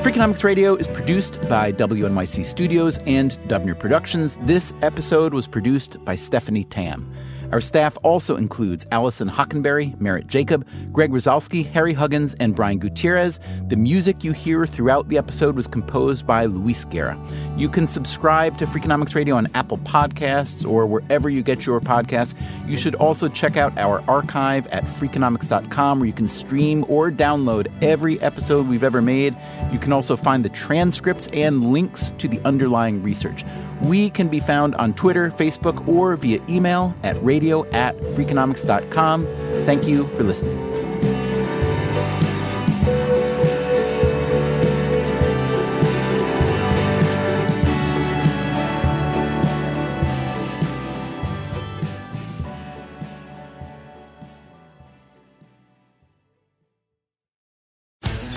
Freakonomics 0.03 0.45
Radio 0.45 0.75
is 0.77 0.87
produced 0.87 1.41
by 1.49 1.73
WNYC 1.73 2.45
Studios 2.45 2.99
and 3.07 3.33
Dubner 3.49 3.79
Productions. 3.79 4.39
This 4.43 4.73
episode 4.83 5.35
was 5.35 5.47
produced 5.47 6.03
by 6.05 6.15
Stephanie 6.15 6.65
Tam. 6.65 7.13
Our 7.53 7.61
staff 7.61 7.97
also 8.03 8.37
includes 8.37 8.87
Allison 8.93 9.29
Hockenberry, 9.29 9.99
Merritt 10.01 10.27
Jacob, 10.27 10.67
Greg 10.93 11.11
Rosalsky, 11.11 11.67
Harry 11.67 11.93
Huggins, 11.93 12.35
and 12.35 12.55
Brian 12.55 12.79
Gutierrez. 12.79 13.41
The 13.69 13.77
music 13.77 14.23
you 14.23 14.33
hear 14.33 14.67
throughout 14.67 15.09
the 15.09 15.17
episode 15.17 15.57
was 15.57 15.67
composed 15.67 16.27
by 16.27 16.45
Luis 16.45 16.85
Guerra. 16.85 17.19
You 17.57 17.69
can 17.69 17.87
subscribe 17.87 18.59
to 18.59 18.67
Freakonomics 18.67 19.15
Radio 19.15 19.37
on 19.37 19.49
Apple 19.55 19.79
Podcasts 19.79 20.69
or 20.69 20.87
wherever 20.87 21.31
you 21.31 21.43
get 21.43 21.65
your 21.65 21.81
podcasts. 21.81 22.35
You 22.67 22.77
should 22.77 22.95
also 22.97 23.29
check 23.29 23.57
out 23.57 23.77
our 23.79 24.03
archive 24.09 24.67
at 24.69 24.85
freakonomics.com 24.85 26.01
where 26.01 26.07
you 26.07 26.13
can 26.13 26.29
stream 26.29 26.85
or 26.89 27.11
download 27.11 27.73
every 27.83 28.21
episode 28.21 28.69
we've 28.69 28.85
ever 28.85 29.01
made. 29.01 29.37
You 29.73 29.79
can 29.79 29.93
also 29.93 30.17
find 30.17 30.45
the 30.45 30.51
transcripts 30.51 31.29
and 31.33 31.73
links 31.73 32.13
to 32.19 32.29
the 32.29 32.41
underlying 32.45 33.03
research. 33.03 33.45
We 33.83 34.11
can 34.11 34.29
be 34.29 34.41
found 34.41 34.75
on 34.77 34.95
Twitter, 34.95 35.31
Facebook, 35.31 35.87
or 35.87 36.17
via 36.17 36.41
email 36.49 36.95
at 37.03 37.23
radio 37.23 37.65
at 37.71 37.97
freakonomics.com. 37.97 39.27
Thank 39.65 39.87
you 39.87 40.09
for 40.17 40.25
listening. 40.25 40.88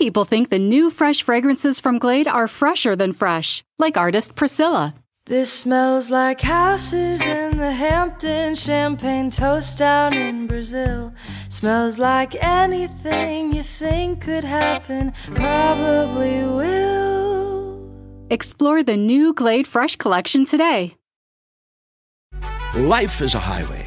People 0.00 0.24
think 0.24 0.48
the 0.48 0.58
new 0.58 0.88
fresh 0.88 1.22
fragrances 1.22 1.78
from 1.78 1.98
Glade 1.98 2.26
are 2.26 2.48
fresher 2.48 2.96
than 2.96 3.12
fresh, 3.12 3.62
like 3.78 3.98
artist 3.98 4.34
Priscilla. 4.34 4.94
This 5.26 5.52
smells 5.52 6.08
like 6.08 6.40
houses 6.40 7.20
in 7.20 7.58
the 7.58 7.70
Hamptons, 7.70 8.62
champagne 8.64 9.30
toast 9.30 9.76
down 9.76 10.14
in 10.14 10.46
Brazil. 10.46 11.12
Smells 11.50 11.98
like 11.98 12.34
anything 12.42 13.52
you 13.52 13.62
think 13.62 14.22
could 14.22 14.42
happen, 14.42 15.12
probably 15.34 16.46
will. 16.46 18.26
Explore 18.30 18.82
the 18.82 18.96
new 18.96 19.34
Glade 19.34 19.66
Fresh 19.66 19.96
collection 19.96 20.46
today. 20.46 20.96
Life 22.74 23.20
is 23.20 23.34
a 23.34 23.38
highway, 23.38 23.86